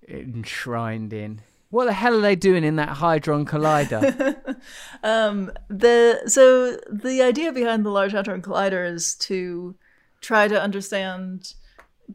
enshrined 0.08 1.14
in. 1.14 1.42
What 1.70 1.86
the 1.86 1.94
hell 1.94 2.18
are 2.18 2.22
they 2.22 2.36
doing 2.36 2.64
in 2.64 2.76
that 2.78 2.98
hadron 2.98 3.46
collider? 3.46 4.40
Um 5.04 5.52
the 5.68 6.22
so 6.28 6.78
the 6.90 7.22
idea 7.22 7.52
behind 7.52 7.86
the 7.86 7.90
large 7.90 8.14
hadron 8.14 8.42
collider 8.42 8.90
is 8.90 9.16
to 9.16 9.76
try 10.22 10.48
to 10.48 10.62
understand 10.62 11.54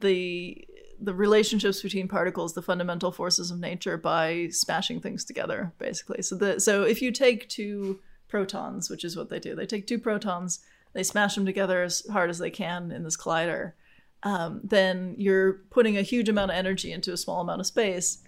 the 0.01 0.67
the 1.01 1.15
relationships 1.15 1.81
between 1.81 2.09
particles, 2.09 2.55
the 2.55 2.63
fundamental 2.63 3.13
forces 3.13 3.51
of 3.51 3.61
nature, 3.61 3.97
by 3.97 4.49
smashing 4.51 5.01
things 5.01 5.25
together, 5.25 5.73
basically. 5.79 6.23
So 6.23 6.37
the 6.37 6.61
so 6.61 6.83
if 6.83 7.01
you 7.01 7.13
take 7.13 7.49
two 7.49 8.01
protons, 8.29 8.91
which 8.91 9.05
is 9.05 9.17
what 9.17 9.31
they 9.31 9.39
do, 9.39 9.55
they 9.55 9.67
take 9.67 9.87
two 9.87 9.99
protons, 9.99 10.61
they 10.93 11.03
smash 11.03 11.35
them 11.35 11.47
together 11.47 11.83
as 11.83 12.05
hard 12.11 12.31
as 12.31 12.39
they 12.39 12.51
can 12.51 12.91
in 12.91 13.05
this 13.05 13.17
collider. 13.17 13.73
Um, 14.25 14.61
then 14.65 15.15
you're 15.17 15.61
putting 15.71 15.97
a 15.97 16.03
huge 16.03 16.29
amount 16.29 16.51
of 16.51 16.57
energy 16.57 16.93
into 16.93 17.13
a 17.13 17.17
small 17.17 17.41
amount 17.41 17.61
of 17.61 17.67
space, 17.67 18.19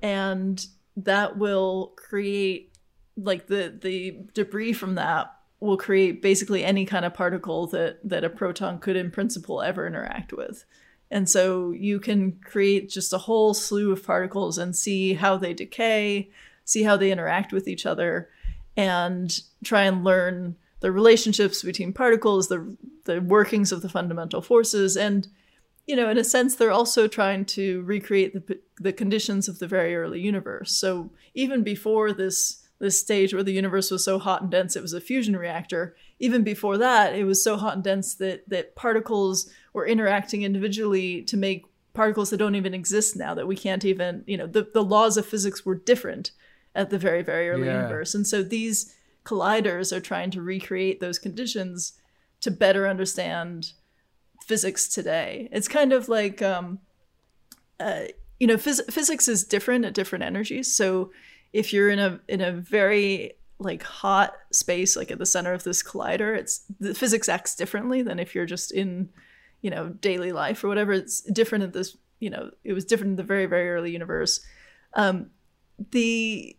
and 0.00 0.66
that 0.96 1.36
will 1.36 1.92
create 1.96 2.72
like 3.16 3.46
the 3.46 3.76
the 3.80 4.16
debris 4.32 4.72
from 4.72 4.94
that 4.94 5.34
will 5.60 5.76
create 5.76 6.20
basically 6.22 6.64
any 6.64 6.84
kind 6.84 7.04
of 7.04 7.14
particle 7.14 7.66
that 7.68 7.98
that 8.08 8.24
a 8.24 8.30
proton 8.30 8.78
could 8.78 8.96
in 8.96 9.10
principle 9.10 9.62
ever 9.62 9.86
interact 9.86 10.32
with. 10.32 10.64
And 11.10 11.28
so 11.28 11.70
you 11.70 12.00
can 12.00 12.32
create 12.32 12.88
just 12.88 13.12
a 13.12 13.18
whole 13.18 13.54
slew 13.54 13.92
of 13.92 14.04
particles 14.04 14.58
and 14.58 14.74
see 14.74 15.14
how 15.14 15.36
they 15.36 15.54
decay, 15.54 16.30
see 16.64 16.82
how 16.82 16.96
they 16.96 17.12
interact 17.12 17.52
with 17.52 17.68
each 17.68 17.86
other, 17.86 18.30
and 18.76 19.40
try 19.62 19.82
and 19.82 20.02
learn 20.02 20.56
the 20.80 20.90
relationships 20.90 21.62
between 21.62 21.92
particles, 21.92 22.48
the 22.48 22.76
the 23.04 23.20
workings 23.20 23.70
of 23.70 23.82
the 23.82 23.88
fundamental 23.88 24.42
forces, 24.42 24.96
and 24.96 25.28
you 25.86 25.96
know, 25.96 26.08
in 26.08 26.18
a 26.18 26.24
sense, 26.24 26.56
they're 26.56 26.70
also 26.70 27.06
trying 27.06 27.44
to 27.46 27.82
recreate 27.82 28.32
the 28.34 28.58
the 28.80 28.92
conditions 28.92 29.48
of 29.48 29.58
the 29.58 29.66
very 29.66 29.94
early 29.94 30.20
universe. 30.20 30.72
So 30.72 31.10
even 31.34 31.62
before 31.62 32.12
this 32.12 32.66
this 32.80 33.00
stage 33.00 33.32
where 33.32 33.42
the 33.42 33.52
universe 33.52 33.90
was 33.90 34.04
so 34.04 34.18
hot 34.18 34.42
and 34.42 34.50
dense 34.50 34.76
it 34.76 34.82
was 34.82 34.92
a 34.92 35.00
fusion 35.00 35.36
reactor, 35.36 35.96
even 36.18 36.42
before 36.42 36.76
that, 36.78 37.14
it 37.14 37.24
was 37.24 37.42
so 37.42 37.56
hot 37.56 37.74
and 37.74 37.84
dense 37.84 38.14
that 38.16 38.48
that 38.48 38.74
particles 38.74 39.50
were 39.74 39.86
interacting 39.86 40.42
individually 40.42 41.20
to 41.22 41.36
make 41.36 41.66
particles 41.92 42.30
that 42.30 42.38
don't 42.38 42.54
even 42.54 42.74
exist 42.74 43.14
now 43.14 43.34
that 43.34 43.46
we 43.46 43.54
can't 43.54 43.84
even 43.84 44.24
you 44.26 44.36
know 44.36 44.46
the, 44.46 44.66
the 44.72 44.82
laws 44.82 45.16
of 45.16 45.26
physics 45.26 45.64
were 45.66 45.74
different 45.74 46.30
at 46.74 46.90
the 46.90 46.98
very 46.98 47.22
very 47.22 47.50
early 47.50 47.66
yeah. 47.66 47.82
universe. 47.82 48.14
And 48.14 48.26
so 48.26 48.42
these 48.42 48.94
colliders 49.24 49.92
are 49.94 50.00
trying 50.00 50.30
to 50.32 50.42
recreate 50.42 51.00
those 51.00 51.18
conditions 51.18 51.94
to 52.40 52.50
better 52.50 52.88
understand 52.88 53.72
physics 54.44 54.88
today. 54.88 55.48
It's 55.50 55.68
kind 55.68 55.92
of 55.92 56.08
like 56.08 56.42
um, 56.42 56.80
uh, 57.80 58.04
you 58.38 58.46
know 58.46 58.56
phys- 58.56 58.90
physics 58.92 59.28
is 59.28 59.44
different 59.44 59.84
at 59.84 59.94
different 59.94 60.24
energies. 60.24 60.74
So 60.74 61.10
if 61.52 61.72
you're 61.72 61.90
in 61.90 61.98
a 61.98 62.20
in 62.28 62.40
a 62.40 62.52
very 62.52 63.34
like 63.60 63.84
hot 63.84 64.34
space 64.52 64.96
like 64.96 65.12
at 65.12 65.18
the 65.18 65.24
center 65.24 65.52
of 65.52 65.62
this 65.62 65.80
collider 65.80 66.36
it's 66.36 66.64
the 66.80 66.92
physics 66.92 67.28
acts 67.28 67.54
differently 67.54 68.02
than 68.02 68.18
if 68.18 68.34
you're 68.34 68.44
just 68.44 68.72
in 68.72 69.08
you 69.64 69.70
know 69.70 69.88
daily 69.88 70.30
life 70.30 70.62
or 70.62 70.68
whatever 70.68 70.92
it's 70.92 71.22
different 71.22 71.64
in 71.64 71.70
this 71.70 71.96
you 72.20 72.28
know 72.28 72.50
it 72.64 72.74
was 72.74 72.84
different 72.84 73.12
in 73.12 73.16
the 73.16 73.22
very 73.22 73.46
very 73.46 73.70
early 73.70 73.90
universe 73.90 74.40
um 74.92 75.30
the 75.90 76.54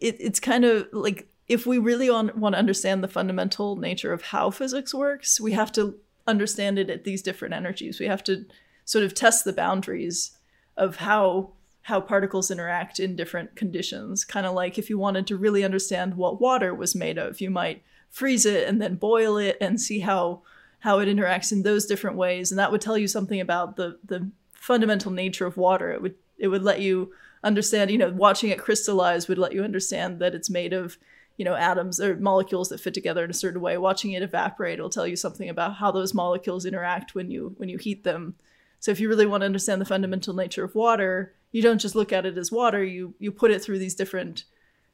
it, 0.00 0.16
it's 0.18 0.40
kind 0.40 0.64
of 0.64 0.86
like 0.92 1.26
if 1.48 1.66
we 1.66 1.78
really 1.78 2.10
want, 2.10 2.36
want 2.36 2.54
to 2.54 2.58
understand 2.58 3.02
the 3.02 3.08
fundamental 3.08 3.76
nature 3.76 4.12
of 4.12 4.22
how 4.22 4.50
physics 4.50 4.92
works 4.92 5.40
we 5.40 5.52
have 5.52 5.70
to 5.70 5.96
understand 6.26 6.80
it 6.80 6.90
at 6.90 7.04
these 7.04 7.22
different 7.22 7.54
energies 7.54 8.00
we 8.00 8.06
have 8.06 8.24
to 8.24 8.44
sort 8.84 9.04
of 9.04 9.14
test 9.14 9.44
the 9.44 9.52
boundaries 9.52 10.32
of 10.76 10.96
how 10.96 11.52
how 11.82 12.02
particles 12.02 12.50
interact 12.50 13.00
in 13.00 13.16
different 13.16 13.56
conditions. 13.56 14.22
Kind 14.22 14.44
of 14.44 14.52
like 14.52 14.76
if 14.76 14.90
you 14.90 14.98
wanted 14.98 15.26
to 15.26 15.38
really 15.38 15.64
understand 15.64 16.18
what 16.18 16.38
water 16.38 16.74
was 16.74 16.94
made 16.94 17.16
of, 17.16 17.40
you 17.40 17.48
might 17.48 17.82
freeze 18.10 18.44
it 18.44 18.68
and 18.68 18.80
then 18.80 18.96
boil 18.96 19.38
it 19.38 19.56
and 19.58 19.80
see 19.80 20.00
how 20.00 20.42
how 20.80 20.98
it 21.00 21.06
interacts 21.06 21.52
in 21.52 21.62
those 21.62 21.86
different 21.86 22.16
ways. 22.16 22.50
And 22.50 22.58
that 22.58 22.70
would 22.70 22.80
tell 22.80 22.98
you 22.98 23.08
something 23.08 23.40
about 23.40 23.76
the 23.76 23.98
the 24.04 24.30
fundamental 24.52 25.10
nature 25.10 25.46
of 25.46 25.56
water. 25.56 25.92
It 25.92 26.02
would 26.02 26.14
it 26.38 26.48
would 26.48 26.62
let 26.62 26.80
you 26.80 27.12
understand, 27.42 27.90
you 27.90 27.98
know, 27.98 28.10
watching 28.10 28.50
it 28.50 28.58
crystallize 28.58 29.28
would 29.28 29.38
let 29.38 29.52
you 29.52 29.62
understand 29.62 30.18
that 30.20 30.34
it's 30.34 30.50
made 30.50 30.72
of 30.72 30.98
you 31.36 31.44
know 31.44 31.54
atoms 31.54 32.00
or 32.00 32.16
molecules 32.16 32.68
that 32.68 32.80
fit 32.80 32.94
together 32.94 33.24
in 33.24 33.30
a 33.30 33.34
certain 33.34 33.60
way. 33.60 33.78
Watching 33.78 34.12
it 34.12 34.22
evaporate 34.22 34.80
will 34.80 34.90
tell 34.90 35.06
you 35.06 35.16
something 35.16 35.48
about 35.48 35.76
how 35.76 35.90
those 35.90 36.14
molecules 36.14 36.64
interact 36.64 37.14
when 37.14 37.30
you 37.30 37.54
when 37.58 37.68
you 37.68 37.78
heat 37.78 38.04
them. 38.04 38.34
So 38.80 38.92
if 38.92 39.00
you 39.00 39.08
really 39.08 39.26
want 39.26 39.40
to 39.40 39.46
understand 39.46 39.80
the 39.80 39.86
fundamental 39.86 40.34
nature 40.34 40.62
of 40.62 40.74
water 40.74 41.34
you 41.52 41.62
don't 41.62 41.80
just 41.80 41.94
look 41.94 42.12
at 42.12 42.26
it 42.26 42.36
as 42.36 42.52
water. 42.52 42.84
You 42.84 43.14
you 43.18 43.32
put 43.32 43.50
it 43.50 43.62
through 43.62 43.78
these 43.78 43.94
different 43.94 44.44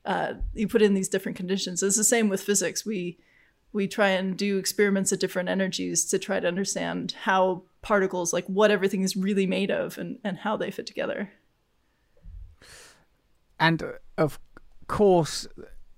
uh, 0.05 0.35
you 0.53 0.68
put 0.68 0.82
in 0.82 0.95
these 0.95 1.09
different 1.09 1.37
conditions. 1.37 1.82
It's 1.82 1.97
the 1.97 2.05
same 2.05 2.28
with 2.28 2.43
physics. 2.43 2.85
We 2.85 3.18
we 3.75 3.89
try 3.89 4.11
and 4.11 4.39
do 4.39 4.57
experiments 4.57 5.12
at 5.12 5.20
different 5.20 5.49
energies 5.51 6.05
to 6.07 6.18
try 6.18 6.41
to 6.41 6.49
understand 6.49 7.14
how 7.25 7.64
particles 7.83 8.33
like 8.33 8.47
what 8.47 8.70
everything 8.70 9.03
is 9.03 9.14
really 9.14 9.47
made 9.47 9.70
of 9.70 9.99
and, 9.99 10.18
and 10.25 10.39
how 10.39 10.57
they 10.57 10.70
fit 10.70 10.87
together 10.87 11.31
and 13.61 13.83
of 14.16 14.39
course 14.87 15.47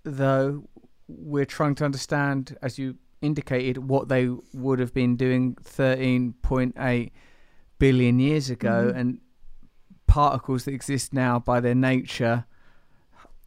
though 0.02 0.66
we're 1.06 1.44
trying 1.44 1.74
to 1.74 1.84
understand 1.84 2.56
as 2.62 2.78
you 2.78 2.96
indicated 3.22 3.78
what 3.78 4.08
they 4.08 4.28
would 4.52 4.80
have 4.80 4.92
been 4.92 5.14
doing 5.14 5.54
13.8 5.62 7.10
billion 7.78 8.18
years 8.18 8.50
ago 8.50 8.86
mm-hmm. 8.88 8.98
and 8.98 9.20
particles 10.06 10.64
that 10.64 10.72
exist 10.72 11.12
now 11.12 11.38
by 11.38 11.60
their 11.60 11.74
nature 11.74 12.46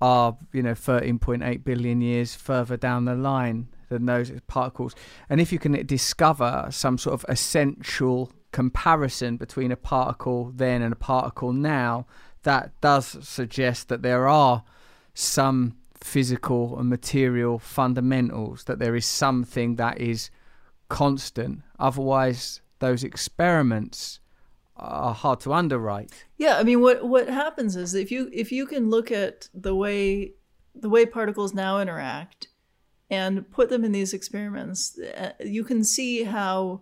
are 0.02 0.38
you 0.54 0.64
know 0.64 0.74
13.8 0.74 1.64
billion 1.64 2.00
years 2.00 2.36
further 2.36 2.78
down 2.78 3.06
the 3.06 3.16
line 3.16 3.68
than 3.90 4.06
those 4.06 4.32
particles. 4.48 4.96
And 5.30 5.42
if 5.42 5.52
you 5.52 5.60
can 5.60 5.86
discover 5.86 6.68
some 6.72 6.98
sort 6.98 7.14
of 7.14 7.26
essential 7.30 8.32
comparison 8.52 9.38
between 9.38 9.72
a 9.72 9.76
particle 9.76 10.52
then 10.56 10.82
and 10.82 10.94
a 10.94 10.98
particle 10.98 11.54
now, 11.54 12.06
that 12.44 12.80
does 12.82 13.18
suggest 13.28 13.90
that 13.90 14.02
there 14.02 14.28
are 14.28 14.64
some 15.14 15.76
physical 15.96 16.80
and 16.80 16.90
material 16.90 17.60
fundamentals, 17.60 18.64
that 18.64 18.80
there 18.80 18.96
is 18.96 19.06
something 19.06 19.76
that 19.76 20.00
is 20.00 20.30
constant. 20.88 21.62
Otherwise, 21.78 22.62
those 22.80 23.04
experiments 23.04 24.20
are 24.78 25.14
hard 25.14 25.42
to 25.42 25.54
underwrite. 25.54 26.26
Yeah, 26.38 26.58
I 26.58 26.64
mean, 26.64 26.82
what 26.82 27.06
what 27.06 27.28
happens 27.28 27.76
is 27.76 27.94
if 27.94 28.12
you 28.12 28.30
if 28.32 28.52
you 28.52 28.66
can 28.66 28.90
look 28.90 29.12
at 29.12 29.50
the 29.54 29.76
way 29.76 30.34
the 30.74 30.90
way 30.90 31.06
particles 31.06 31.54
now 31.54 31.80
interact 31.80 32.48
and 33.10 33.50
put 33.52 33.70
them 33.70 33.84
in 33.84 33.92
these 33.92 34.14
experiments, 34.14 34.98
uh, 35.00 35.32
you 35.44 35.64
can 35.64 35.84
see 35.84 36.24
how, 36.24 36.82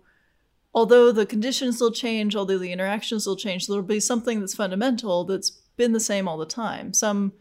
although 0.74 1.10
the 1.10 1.26
conditions 1.26 1.80
will 1.80 1.92
change, 1.92 2.36
although 2.36 2.58
the 2.58 2.72
interactions 2.72 3.26
will 3.26 3.36
change, 3.36 3.66
there'll 3.66 3.82
be 3.82 4.00
something 4.00 4.40
that's 4.40 4.54
fundamental 4.54 5.24
that's 5.24 5.50
been 5.76 5.92
the 5.92 6.00
same 6.00 6.28
all 6.28 6.36
the 6.36 6.46
time. 6.46 6.92
Some 6.92 7.32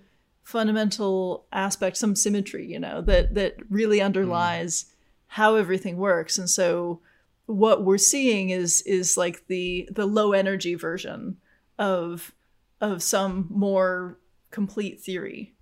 fundamental 0.43 1.45
aspect, 1.51 1.97
some 1.97 2.15
symmetry, 2.15 2.65
you 2.65 2.79
know, 2.79 3.01
that 3.01 3.35
that 3.35 3.55
really 3.69 3.99
underlies 4.01 4.85
how 5.27 5.55
everything 5.55 5.97
works. 5.97 6.37
And 6.37 6.49
so 6.49 7.01
what 7.47 7.83
we're 7.83 7.97
seeing 7.97 8.49
is 8.49 8.81
is 8.83 9.17
like 9.17 9.47
the 9.47 9.89
the 9.91 10.05
low 10.05 10.31
energy 10.31 10.75
version 10.75 11.37
of 11.77 12.33
of 12.79 13.03
some 13.03 13.47
more 13.49 14.19
complete 14.51 15.01
theory. 15.01 15.53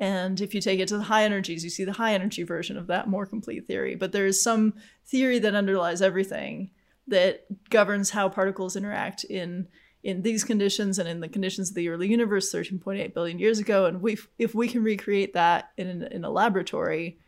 And 0.00 0.40
if 0.40 0.54
you 0.54 0.62
take 0.62 0.80
it 0.80 0.88
to 0.88 0.96
the 0.96 1.04
high 1.04 1.24
energies, 1.24 1.62
you 1.62 1.68
see 1.68 1.84
the 1.84 1.92
high 1.92 2.14
energy 2.14 2.42
version 2.42 2.78
of 2.78 2.86
that 2.86 3.06
more 3.06 3.26
complete 3.26 3.66
theory. 3.66 3.94
But 3.94 4.12
there 4.12 4.24
is 4.24 4.42
some 4.42 4.72
theory 5.04 5.38
that 5.40 5.54
underlies 5.54 6.00
everything 6.00 6.70
that 7.06 7.44
governs 7.68 8.10
how 8.10 8.30
particles 8.30 8.74
interact 8.76 9.24
in 9.24 9.68
in 10.02 10.22
these 10.22 10.44
conditions 10.44 10.98
and 10.98 11.06
in 11.06 11.20
the 11.20 11.28
conditions 11.28 11.68
of 11.68 11.74
the 11.74 11.90
early 11.90 12.08
universe 12.08 12.50
13.8 12.50 13.12
billion 13.12 13.38
years 13.38 13.58
ago. 13.58 13.84
And 13.84 14.00
we 14.00 14.16
if 14.38 14.54
we 14.54 14.68
can 14.68 14.82
recreate 14.82 15.34
that 15.34 15.70
in, 15.76 16.04
in 16.04 16.24
a 16.24 16.30
laboratory 16.30 17.18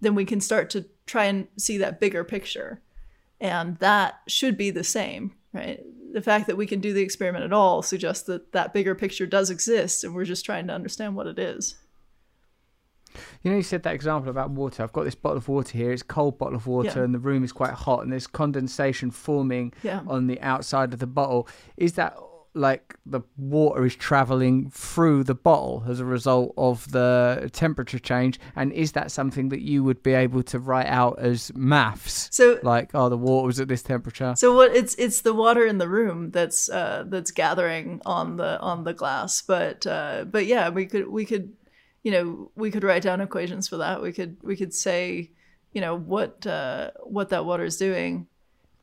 then 0.00 0.14
we 0.14 0.24
can 0.26 0.40
start 0.40 0.68
to 0.68 0.84
try 1.06 1.24
and 1.24 1.46
see 1.56 1.78
that 1.78 2.00
bigger 2.00 2.22
picture. 2.22 2.82
And 3.40 3.78
that 3.78 4.20
should 4.26 4.58
be 4.58 4.70
the 4.70 4.84
same 4.84 5.32
right? 5.52 5.80
The 6.12 6.20
fact 6.20 6.48
that 6.48 6.56
we 6.56 6.66
can 6.66 6.80
do 6.80 6.92
the 6.92 7.02
experiment 7.02 7.44
at 7.44 7.52
all 7.52 7.82
suggests 7.82 8.24
that 8.24 8.50
that 8.50 8.74
bigger 8.74 8.96
picture 8.96 9.26
does 9.26 9.48
exist 9.48 10.02
and 10.02 10.12
we're 10.12 10.24
just 10.24 10.44
trying 10.44 10.66
to 10.66 10.74
understand 10.74 11.14
what 11.14 11.28
it 11.28 11.38
is 11.38 11.76
You 13.42 13.50
know, 13.50 13.56
you 13.56 13.62
said 13.62 13.82
that 13.84 13.94
example 13.94 14.30
about 14.30 14.50
water. 14.50 14.82
I've 14.82 14.92
got 14.92 15.04
this 15.04 15.14
bottle 15.14 15.38
of 15.38 15.48
water 15.48 15.76
here. 15.76 15.92
It's 15.92 16.02
a 16.02 16.06
cold 16.06 16.38
bottle 16.38 16.56
of 16.56 16.66
water, 16.66 16.90
Yeah. 16.96 17.04
and 17.04 17.14
the 17.14 17.18
room 17.18 17.44
is 17.44 17.52
quite 17.52 17.72
hot, 17.72 18.02
and 18.02 18.12
there's 18.12 18.26
condensation 18.26 19.10
forming 19.10 19.72
Yeah. 19.82 20.00
on 20.06 20.26
the 20.26 20.40
outside 20.40 20.92
of 20.92 20.98
the 21.00 21.06
bottle. 21.06 21.48
Is 21.76 21.94
that 21.94 22.16
like 22.54 22.94
the 23.04 23.20
water 23.36 23.84
is 23.84 23.94
traveling 23.94 24.70
through 24.70 25.22
the 25.22 25.34
bottle 25.34 25.84
as 25.86 26.00
a 26.00 26.04
result 26.06 26.54
of 26.56 26.90
the 26.90 27.50
temperature 27.52 27.98
change? 27.98 28.40
And 28.56 28.72
is 28.72 28.92
that 28.92 29.10
something 29.10 29.50
that 29.50 29.60
you 29.60 29.84
would 29.84 30.02
be 30.02 30.14
able 30.14 30.42
to 30.44 30.58
write 30.58 30.86
out 30.86 31.18
as 31.18 31.52
maths? 31.54 32.30
So- 32.32 32.58
like, 32.62 32.92
oh, 32.94 33.10
the 33.10 33.18
water 33.18 33.46
was 33.46 33.60
at 33.60 33.68
this 33.68 33.82
temperature. 33.82 34.32
So 34.38 34.54
what 34.54 34.74
it's 34.74 34.94
it's 34.94 35.20
the 35.20 35.34
water 35.34 35.66
in 35.66 35.76
the 35.76 35.88
room 35.88 36.30
that's 36.30 36.70
uh, 36.70 37.04
that's 37.06 37.30
gathering 37.30 38.00
on 38.06 38.38
the 38.38 38.58
on 38.60 38.84
the 38.84 38.94
glass. 38.94 39.42
But 39.42 39.86
uh, 39.86 40.24
but 40.24 40.46
yeah, 40.46 40.70
we 40.70 40.86
could 40.86 41.08
we 41.08 41.26
could 41.26 41.52
you 42.06 42.12
know 42.12 42.52
we 42.54 42.70
could 42.70 42.84
write 42.84 43.02
down 43.02 43.20
equations 43.20 43.66
for 43.66 43.78
that. 43.78 44.00
We 44.00 44.12
could 44.12 44.36
we 44.40 44.56
could 44.56 44.72
say 44.72 45.32
you 45.72 45.80
know 45.80 45.96
what 45.98 46.46
uh, 46.46 46.92
what 47.02 47.30
that 47.30 47.44
water 47.44 47.64
is 47.64 47.76
doing, 47.76 48.28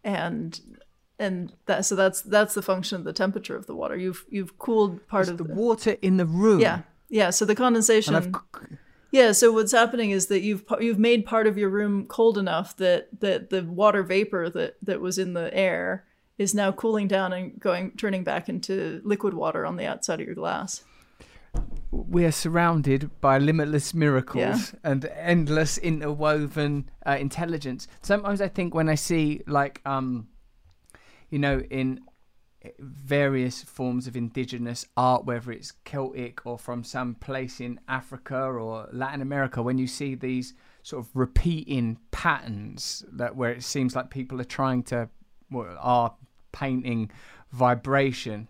and 0.03 0.59
and 1.17 1.53
that 1.67 1.85
so 1.85 1.95
that's 1.95 2.21
that's 2.21 2.53
the 2.53 2.61
function 2.61 2.97
of 2.97 3.05
the 3.05 3.13
temperature 3.13 3.55
of 3.55 3.65
the 3.65 3.75
water. 3.75 3.95
You've 3.95 4.25
you've 4.29 4.59
cooled 4.59 5.07
part 5.07 5.21
It's 5.21 5.31
of 5.31 5.37
the 5.37 5.45
the 5.45 5.53
water 5.53 5.95
in 6.01 6.17
the 6.17 6.25
room. 6.25 6.59
yeah 6.59 6.81
yeah. 7.09 7.29
So 7.29 7.45
the 7.45 7.55
condensation. 7.55 8.35
Yeah, 9.11 9.31
so 9.31 9.53
what's 9.53 9.71
happening 9.71 10.09
is 10.11 10.25
that 10.27 10.41
you've 10.41 10.65
you've 10.81 10.99
made 10.99 11.25
part 11.25 11.47
of 11.47 11.57
your 11.57 11.69
room 11.69 12.05
cold 12.07 12.37
enough 12.37 12.75
that 12.75 13.07
that 13.21 13.51
the 13.51 13.63
water 13.63 14.03
vapor 14.03 14.49
that 14.49 14.75
that 14.81 14.99
was 14.99 15.17
in 15.17 15.33
the 15.33 15.49
air 15.53 16.03
is 16.37 16.53
now 16.53 16.73
cooling 16.73 17.07
down 17.07 17.31
and 17.31 17.57
going 17.57 17.91
turning 17.91 18.25
back 18.25 18.49
into 18.49 18.99
liquid 19.05 19.33
water 19.33 19.65
on 19.65 19.77
the 19.77 19.85
outside 19.85 20.19
of 20.19 20.25
your 20.25 20.35
glass. 20.35 20.83
We 21.93 22.25
are 22.25 22.31
surrounded 22.31 23.09
by 23.21 23.37
limitless 23.37 23.93
miracles 23.93 24.73
Yeah. 24.73 24.79
and 24.91 25.05
endless 25.15 25.77
interwoven 25.77 26.89
uh, 27.05 27.17
intelligence. 27.19 27.87
Sometimes 28.01 28.41
I 28.41 28.47
think 28.47 28.73
when 28.73 28.89
I 28.89 28.95
see 28.95 29.41
like 29.47 29.81
um 29.85 30.27
you 31.29 31.39
know 31.39 31.59
in 31.69 31.99
various 32.79 33.61
forms 33.61 34.07
of 34.07 34.15
indigenous 34.15 34.85
art 34.95 35.25
whether 35.25 35.51
it's 35.51 35.71
Celtic 35.83 36.45
or 36.45 36.57
from 36.57 36.83
some 36.83 37.15
place 37.15 37.59
in 37.59 37.79
Africa 37.87 38.37
or 38.37 38.87
Latin 38.91 39.21
America 39.21 39.61
when 39.61 39.77
you 39.77 39.87
see 39.87 40.15
these 40.15 40.53
sort 40.81 41.05
of 41.05 41.11
repeating 41.13 41.97
patterns 42.11 43.03
that 43.11 43.35
where 43.35 43.51
it 43.51 43.63
seems 43.63 43.95
like 43.95 44.09
people 44.09 44.39
are 44.39 44.45
trying 44.45 44.81
to 44.83 45.09
well, 45.51 45.77
are 45.79 46.15
painting 46.53 47.11
vibration 47.51 48.47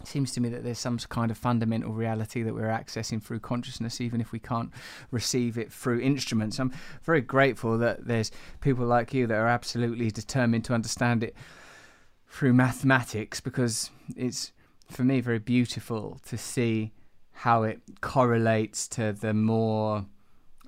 it 0.00 0.06
seems 0.06 0.32
to 0.32 0.40
me 0.40 0.48
that 0.48 0.64
there's 0.64 0.78
some 0.78 0.98
kind 0.98 1.30
of 1.30 1.36
fundamental 1.36 1.92
reality 1.92 2.42
that 2.42 2.54
we're 2.54 2.68
accessing 2.68 3.22
through 3.22 3.40
consciousness, 3.40 4.00
even 4.00 4.20
if 4.20 4.32
we 4.32 4.38
can't 4.38 4.70
receive 5.10 5.58
it 5.58 5.72
through 5.72 6.00
instruments. 6.00 6.58
I'm 6.58 6.72
very 7.02 7.20
grateful 7.20 7.76
that 7.78 8.06
there's 8.06 8.30
people 8.60 8.86
like 8.86 9.12
you 9.12 9.26
that 9.26 9.36
are 9.36 9.48
absolutely 9.48 10.10
determined 10.10 10.64
to 10.66 10.74
understand 10.74 11.22
it 11.22 11.34
through 12.28 12.54
mathematics 12.54 13.40
because 13.40 13.90
it's, 14.16 14.52
for 14.90 15.04
me, 15.04 15.20
very 15.20 15.38
beautiful 15.38 16.18
to 16.26 16.38
see 16.38 16.92
how 17.32 17.62
it 17.62 17.80
correlates 18.00 18.88
to 18.88 19.12
the 19.12 19.34
more, 19.34 20.06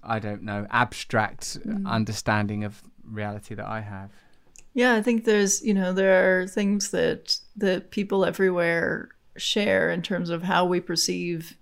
I 0.03 0.19
don't 0.19 0.43
know, 0.43 0.67
abstract 0.71 1.59
mm. 1.67 1.87
understanding 1.87 2.65
of 2.65 2.83
reality 3.05 3.55
that 3.55 3.67
I 3.67 3.81
have. 3.81 4.11
Yeah, 4.75 4.95
I 4.95 5.03
think 5.03 5.25
there's 5.25 5.63
you 5.63 5.75
know 5.75 5.93
there 5.93 6.41
are 6.43 6.47
things 6.47 6.91
that 6.91 7.37
that 7.57 7.91
people 7.91 8.25
everywhere 8.25 9.11
share 9.37 9.91
in 9.91 10.03
terms 10.03 10.31
of 10.31 10.43
how 10.43 10.65
we 10.65 10.81
perceive 10.81 11.57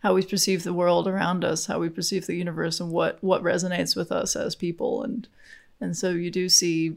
how 0.00 0.14
we 0.14 0.22
perceive 0.22 0.62
the 0.62 0.72
world 0.72 1.08
around 1.08 1.44
us, 1.44 1.66
how 1.66 1.80
we 1.80 1.88
perceive 1.88 2.26
the 2.26 2.36
universe, 2.36 2.80
and 2.80 2.90
what 2.90 3.22
what 3.22 3.42
resonates 3.42 3.96
with 3.96 4.12
us 4.12 4.36
as 4.36 4.54
people, 4.54 5.02
and 5.02 5.28
and 5.80 5.96
so 5.96 6.10
you 6.10 6.30
do 6.30 6.48
see 6.48 6.96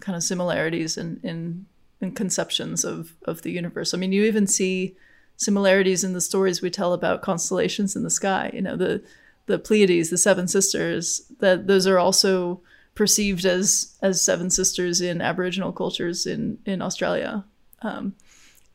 kind 0.00 0.16
of 0.16 0.22
similarities 0.22 0.96
in 0.96 1.20
in, 1.22 1.66
in 2.00 2.12
conceptions 2.12 2.84
of 2.84 3.14
of 3.24 3.42
the 3.42 3.52
universe. 3.52 3.94
I 3.94 3.98
mean, 3.98 4.12
you 4.12 4.24
even 4.24 4.46
see 4.46 4.96
similarities 5.36 6.02
in 6.02 6.12
the 6.12 6.20
stories 6.20 6.60
we 6.60 6.70
tell 6.70 6.92
about 6.92 7.22
constellations 7.22 7.94
in 7.94 8.02
the 8.02 8.10
sky. 8.10 8.50
You 8.52 8.62
know, 8.62 8.76
the 8.76 9.02
the 9.46 9.58
Pleiades, 9.58 10.10
the 10.10 10.18
seven 10.18 10.48
sisters. 10.48 11.22
That 11.38 11.66
those 11.68 11.86
are 11.86 11.98
also 11.98 12.60
perceived 12.96 13.44
as 13.44 13.96
as 14.02 14.20
seven 14.20 14.50
sisters 14.50 15.00
in 15.00 15.20
Aboriginal 15.20 15.72
cultures 15.72 16.26
in 16.26 16.58
in 16.66 16.82
Australia. 16.82 17.44
Um, 17.82 18.16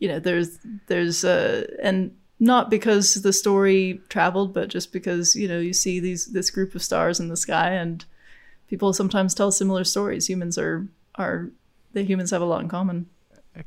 you 0.03 0.09
know, 0.09 0.19
there's 0.19 0.59
there's 0.87 1.23
uh, 1.23 1.65
and 1.81 2.13
not 2.37 2.69
because 2.69 3.13
the 3.13 3.31
story 3.31 4.01
traveled, 4.09 4.53
but 4.53 4.67
just 4.67 4.91
because 4.91 5.33
you 5.33 5.47
know 5.47 5.61
you 5.61 5.71
see 5.71 6.01
these 6.01 6.25
this 6.25 6.49
group 6.49 6.75
of 6.75 6.83
stars 6.83 7.21
in 7.21 7.29
the 7.29 7.37
sky, 7.37 7.69
and 7.69 8.03
people 8.67 8.91
sometimes 8.91 9.33
tell 9.33 9.49
similar 9.49 9.85
stories. 9.85 10.27
Humans 10.27 10.57
are 10.57 10.89
are 11.15 11.51
the 11.93 12.03
humans 12.03 12.31
have 12.31 12.41
a 12.41 12.45
lot 12.45 12.59
in 12.59 12.67
common. 12.67 13.05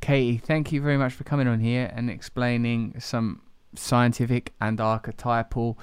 Katie, 0.03 0.37
thank 0.37 0.73
you 0.73 0.83
very 0.83 0.99
much 0.99 1.15
for 1.15 1.25
coming 1.25 1.49
on 1.49 1.61
here 1.61 1.91
and 1.95 2.11
explaining 2.11 3.01
some 3.01 3.41
scientific 3.75 4.53
and 4.61 4.79
archetypal 4.79 5.79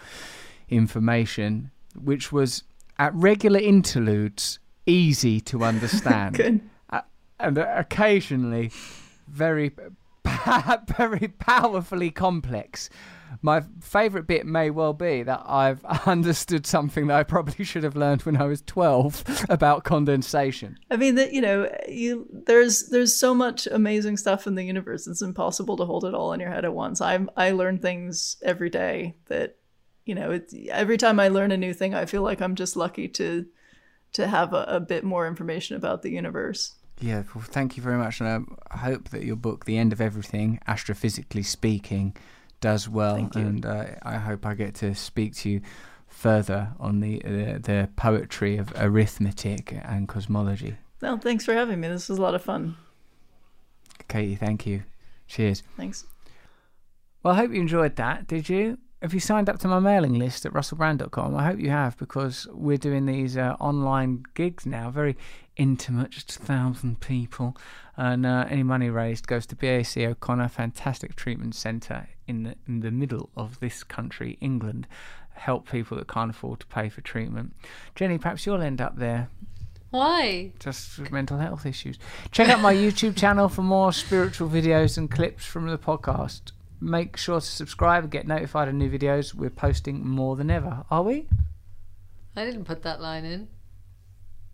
information, 0.70 1.72
which 2.00 2.32
was 2.32 2.64
at 3.00 3.12
regular 3.16 3.60
interludes 3.60 4.60
easy 4.86 5.42
to 5.42 5.64
understand. 5.72 6.36
Good. 6.36 6.62
Uh, 6.92 7.02
and 7.40 7.58
occasionally 7.58 8.70
very, 9.28 9.72
very 10.98 11.28
powerfully 11.40 12.12
complex. 12.12 12.90
My 13.42 13.64
favourite 13.82 14.28
bit 14.28 14.46
may 14.46 14.70
well 14.70 14.94
be 14.94 15.24
that 15.24 15.44
I've 15.46 15.84
understood 16.06 16.66
something 16.66 17.08
that 17.08 17.18
I 17.18 17.24
probably 17.24 17.66
should 17.66 17.84
have 17.84 17.96
learned 17.96 18.22
when 18.24 18.38
I 18.38 18.46
was 18.46 18.62
12 18.62 19.46
about 19.50 19.84
condensation. 19.84 20.78
I 20.92 20.98
mean 20.98 21.16
that 21.16 21.34
you 21.34 21.42
know 21.42 21.70
you 21.88 22.28
there's 22.32 22.90
there's 22.90 23.16
so 23.16 23.34
much 23.34 23.68
amazing 23.68 24.18
stuff 24.18 24.48
in 24.48 24.56
the 24.56 24.64
universe. 24.64 25.08
It's 25.08 25.22
impossible 25.22 25.78
to 25.78 25.86
hold 25.86 26.06
it 26.06 26.14
all 26.14 26.34
in 26.34 26.40
your 26.40 26.52
head 26.52 26.66
at 26.66 26.74
once. 26.74 27.02
I 27.02 27.20
I 27.36 27.52
learn 27.52 27.80
things 27.80 28.38
every 28.44 28.70
day 28.70 29.16
that 29.28 29.58
you 30.06 30.16
know 30.16 30.40
every 30.70 30.98
time 30.98 31.20
I 31.20 31.30
learn 31.30 31.52
a 31.52 31.58
new 31.58 31.74
thing, 31.74 31.94
I 31.94 32.06
feel 32.06 32.22
like 32.22 32.42
I'm 32.42 32.56
just 32.56 32.76
lucky 32.76 33.08
to 33.10 33.46
to 34.14 34.28
have 34.28 34.54
a, 34.54 34.64
a 34.68 34.80
bit 34.80 35.04
more 35.04 35.28
information 35.28 35.76
about 35.76 36.04
the 36.04 36.12
universe. 36.12 36.76
Yeah, 37.04 37.24
well, 37.36 37.44
thank 37.44 37.76
you 37.76 37.84
very 37.84 37.98
much. 37.98 38.22
And 38.22 38.48
I 38.72 38.78
hope 38.78 39.10
that 39.10 39.24
your 39.24 39.36
book, 39.36 39.66
The 39.66 39.78
End 39.78 39.92
of 39.92 40.00
Everything, 40.00 40.62
Astrophysically 40.70 41.44
Speaking, 41.44 42.16
does 42.62 42.88
well. 42.88 43.16
Thank 43.16 43.36
you. 43.36 43.42
And 43.42 43.66
uh, 43.66 43.86
I 44.04 44.16
hope 44.16 44.46
I 44.46 44.54
get 44.54 44.74
to 44.76 44.96
speak 44.96 45.36
to 45.38 45.50
you 45.50 45.62
further 46.08 46.70
on 46.80 47.02
the 47.02 47.22
uh, 47.26 47.58
the 47.58 47.90
poetry 47.98 48.56
of 48.56 48.72
arithmetic 48.78 49.78
and 49.84 50.08
cosmology. 50.08 50.78
Well, 51.02 51.18
thanks 51.18 51.44
for 51.44 51.54
having 51.54 51.82
me. 51.82 51.90
This 51.90 52.08
was 52.08 52.20
a 52.20 52.22
lot 52.22 52.36
of 52.36 52.42
fun. 52.42 52.78
Katie, 54.08 54.36
thank 54.36 54.66
you. 54.66 54.84
Cheers. 55.28 55.62
Thanks. 55.76 56.06
Well, 57.22 57.34
I 57.34 57.38
hope 57.38 57.52
you 57.52 57.60
enjoyed 57.60 57.98
that. 57.98 58.28
Did 58.28 58.48
you? 58.48 58.78
Have 59.02 59.14
you 59.14 59.20
signed 59.20 59.50
up 59.50 59.60
to 59.60 59.68
my 59.68 59.80
mailing 59.80 60.14
list 60.14 60.46
at 60.46 60.54
russellbrand.com? 60.54 61.36
I 61.36 61.44
hope 61.44 61.60
you 61.60 61.70
have 61.70 61.98
because 61.98 62.48
we're 62.54 62.78
doing 62.78 63.06
these 63.06 63.36
uh, 63.36 63.58
online 63.60 64.24
gigs 64.34 64.66
now, 64.66 64.90
very 64.90 65.18
intimate, 65.56 66.12
just 66.12 66.36
a 66.36 66.40
thousand 66.40 67.00
people. 67.00 67.56
And 67.96 68.26
uh, 68.26 68.46
any 68.50 68.64
money 68.64 68.90
raised 68.90 69.28
goes 69.28 69.46
to 69.48 69.56
BAC 69.56 69.98
O'Connor, 69.98 70.50
fantastic 70.50 71.16
treatment 71.16 71.56
centre 71.56 72.10
in 72.28 72.44
the, 72.44 72.56
in 72.68 72.80
the 72.80 72.92
middle 72.92 73.30
of 73.36 73.60
this 73.60 73.84
country, 73.84 74.38
England. 74.42 74.88
Help 75.36 75.70
people 75.70 75.98
that 75.98 76.08
can't 76.08 76.32
afford 76.32 76.60
to 76.62 76.66
pay 76.68 76.90
for 76.90 77.02
treatment. 77.02 77.56
Jenny, 77.96 78.18
perhaps 78.18 78.46
you'll 78.46 78.62
end 78.62 78.82
up 78.82 78.98
there 78.98 79.30
Why? 79.90 80.52
just 80.60 81.12
mental 81.12 81.38
health 81.38 81.66
issues. 81.66 81.98
Check 82.32 82.50
out 82.50 82.60
my 82.62 82.74
YouTube 82.74 83.16
channel 83.16 83.50
for 83.50 83.62
more 83.62 83.92
spiritual 83.94 84.50
videos 84.50 84.98
and 84.98 85.10
clips 85.10 85.46
from 85.46 85.68
the 85.68 85.78
podcast. 85.78 86.52
Make 86.80 87.16
sure 87.18 87.40
to 87.40 87.46
subscribe 87.46 88.04
and 88.04 88.12
get 88.12 88.28
notified 88.28 88.68
of 88.68 88.74
new 88.76 88.90
videos. 88.90 89.34
We're 89.34 89.50
posting 89.50 90.06
more 90.06 90.36
than 90.36 90.52
ever. 90.52 90.84
Are 90.92 91.04
we? 91.04 91.28
I 92.36 92.46
didn't 92.46 92.66
put 92.66 92.82
that 92.84 93.00
line 93.02 93.26
in. 93.26 93.48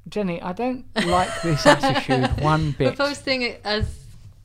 Jenny, 0.09 0.41
I 0.41 0.53
don't 0.53 0.85
like 1.05 1.41
this 1.41 1.65
attitude 1.65 2.41
one 2.43 2.71
bit. 2.77 2.91
We're 2.99 3.05
posting 3.05 3.41
it 3.43 3.61
as 3.63 3.95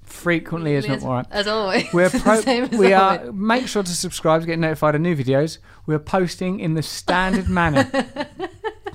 Frequently 0.04 0.76
as 0.76 0.86
not 0.86 1.02
right. 1.02 1.26
as 1.30 1.48
always. 1.48 1.92
We're 1.92 2.10
pro- 2.10 2.40
we 2.78 2.92
are 2.92 3.18
always. 3.18 3.32
make 3.34 3.66
sure 3.66 3.82
to 3.82 3.90
subscribe 3.90 4.42
to 4.42 4.46
get 4.46 4.58
notified 4.58 4.94
of 4.94 5.00
new 5.00 5.16
videos. 5.16 5.58
We're 5.86 5.98
posting 5.98 6.60
in 6.60 6.74
the 6.74 6.82
standard 6.82 7.48
manner. 7.48 7.90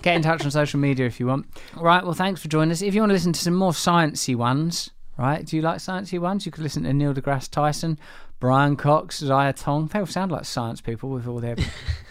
Get 0.01 0.15
in 0.15 0.21
touch 0.21 0.45
on 0.45 0.51
social 0.51 0.79
media 0.79 1.05
if 1.07 1.19
you 1.19 1.27
want. 1.27 1.45
Right, 1.75 2.03
well 2.03 2.13
thanks 2.13 2.41
for 2.41 2.47
joining 2.47 2.71
us. 2.71 2.81
If 2.81 2.95
you 2.95 3.01
want 3.01 3.09
to 3.09 3.13
listen 3.15 3.33
to 3.33 3.39
some 3.39 3.53
more 3.53 3.73
sciencey 3.73 4.33
ones, 4.33 4.91
right? 5.17 5.45
Do 5.45 5.57
you 5.57 5.61
like 5.61 5.79
sciencey 5.79 6.19
ones? 6.19 6.45
You 6.45 6.53
could 6.53 6.63
listen 6.63 6.83
to 6.83 6.93
Neil 6.93 7.13
deGrasse 7.13 7.49
Tyson, 7.51 7.99
Brian 8.39 8.77
Cox, 8.77 9.21
Ziya 9.21 9.53
Tong. 9.61 9.87
They 9.87 9.99
all 9.99 10.05
sound 10.05 10.31
like 10.31 10.45
science 10.45 10.79
people 10.79 11.09
with 11.09 11.27
all 11.27 11.39
their 11.39 11.57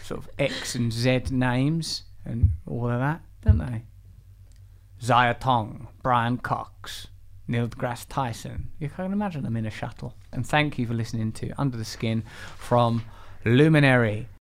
sort 0.03 0.19
of 0.19 0.29
X 0.37 0.75
and 0.75 0.93
Z 0.93 1.23
names 1.31 2.03
and 2.25 2.51
all 2.67 2.87
of 2.91 2.99
that, 2.99 3.21
don't 3.43 3.57
they? 3.57 3.83
Ziya 5.01 5.39
Tong, 5.39 5.87
Brian 6.01 6.37
Cox, 6.37 7.07
Neil 7.47 7.67
deGrasse 7.67 8.05
Tyson. 8.07 8.69
You 8.79 8.89
can 8.89 9.11
imagine 9.11 9.43
them 9.43 9.57
in 9.57 9.65
a 9.65 9.69
shuttle. 9.69 10.13
And 10.31 10.45
thank 10.45 10.77
you 10.77 10.85
for 10.85 10.93
listening 10.93 11.31
to 11.33 11.51
Under 11.57 11.77
the 11.77 11.85
Skin 11.85 12.23
from 12.55 13.03
Luminary. 13.43 14.29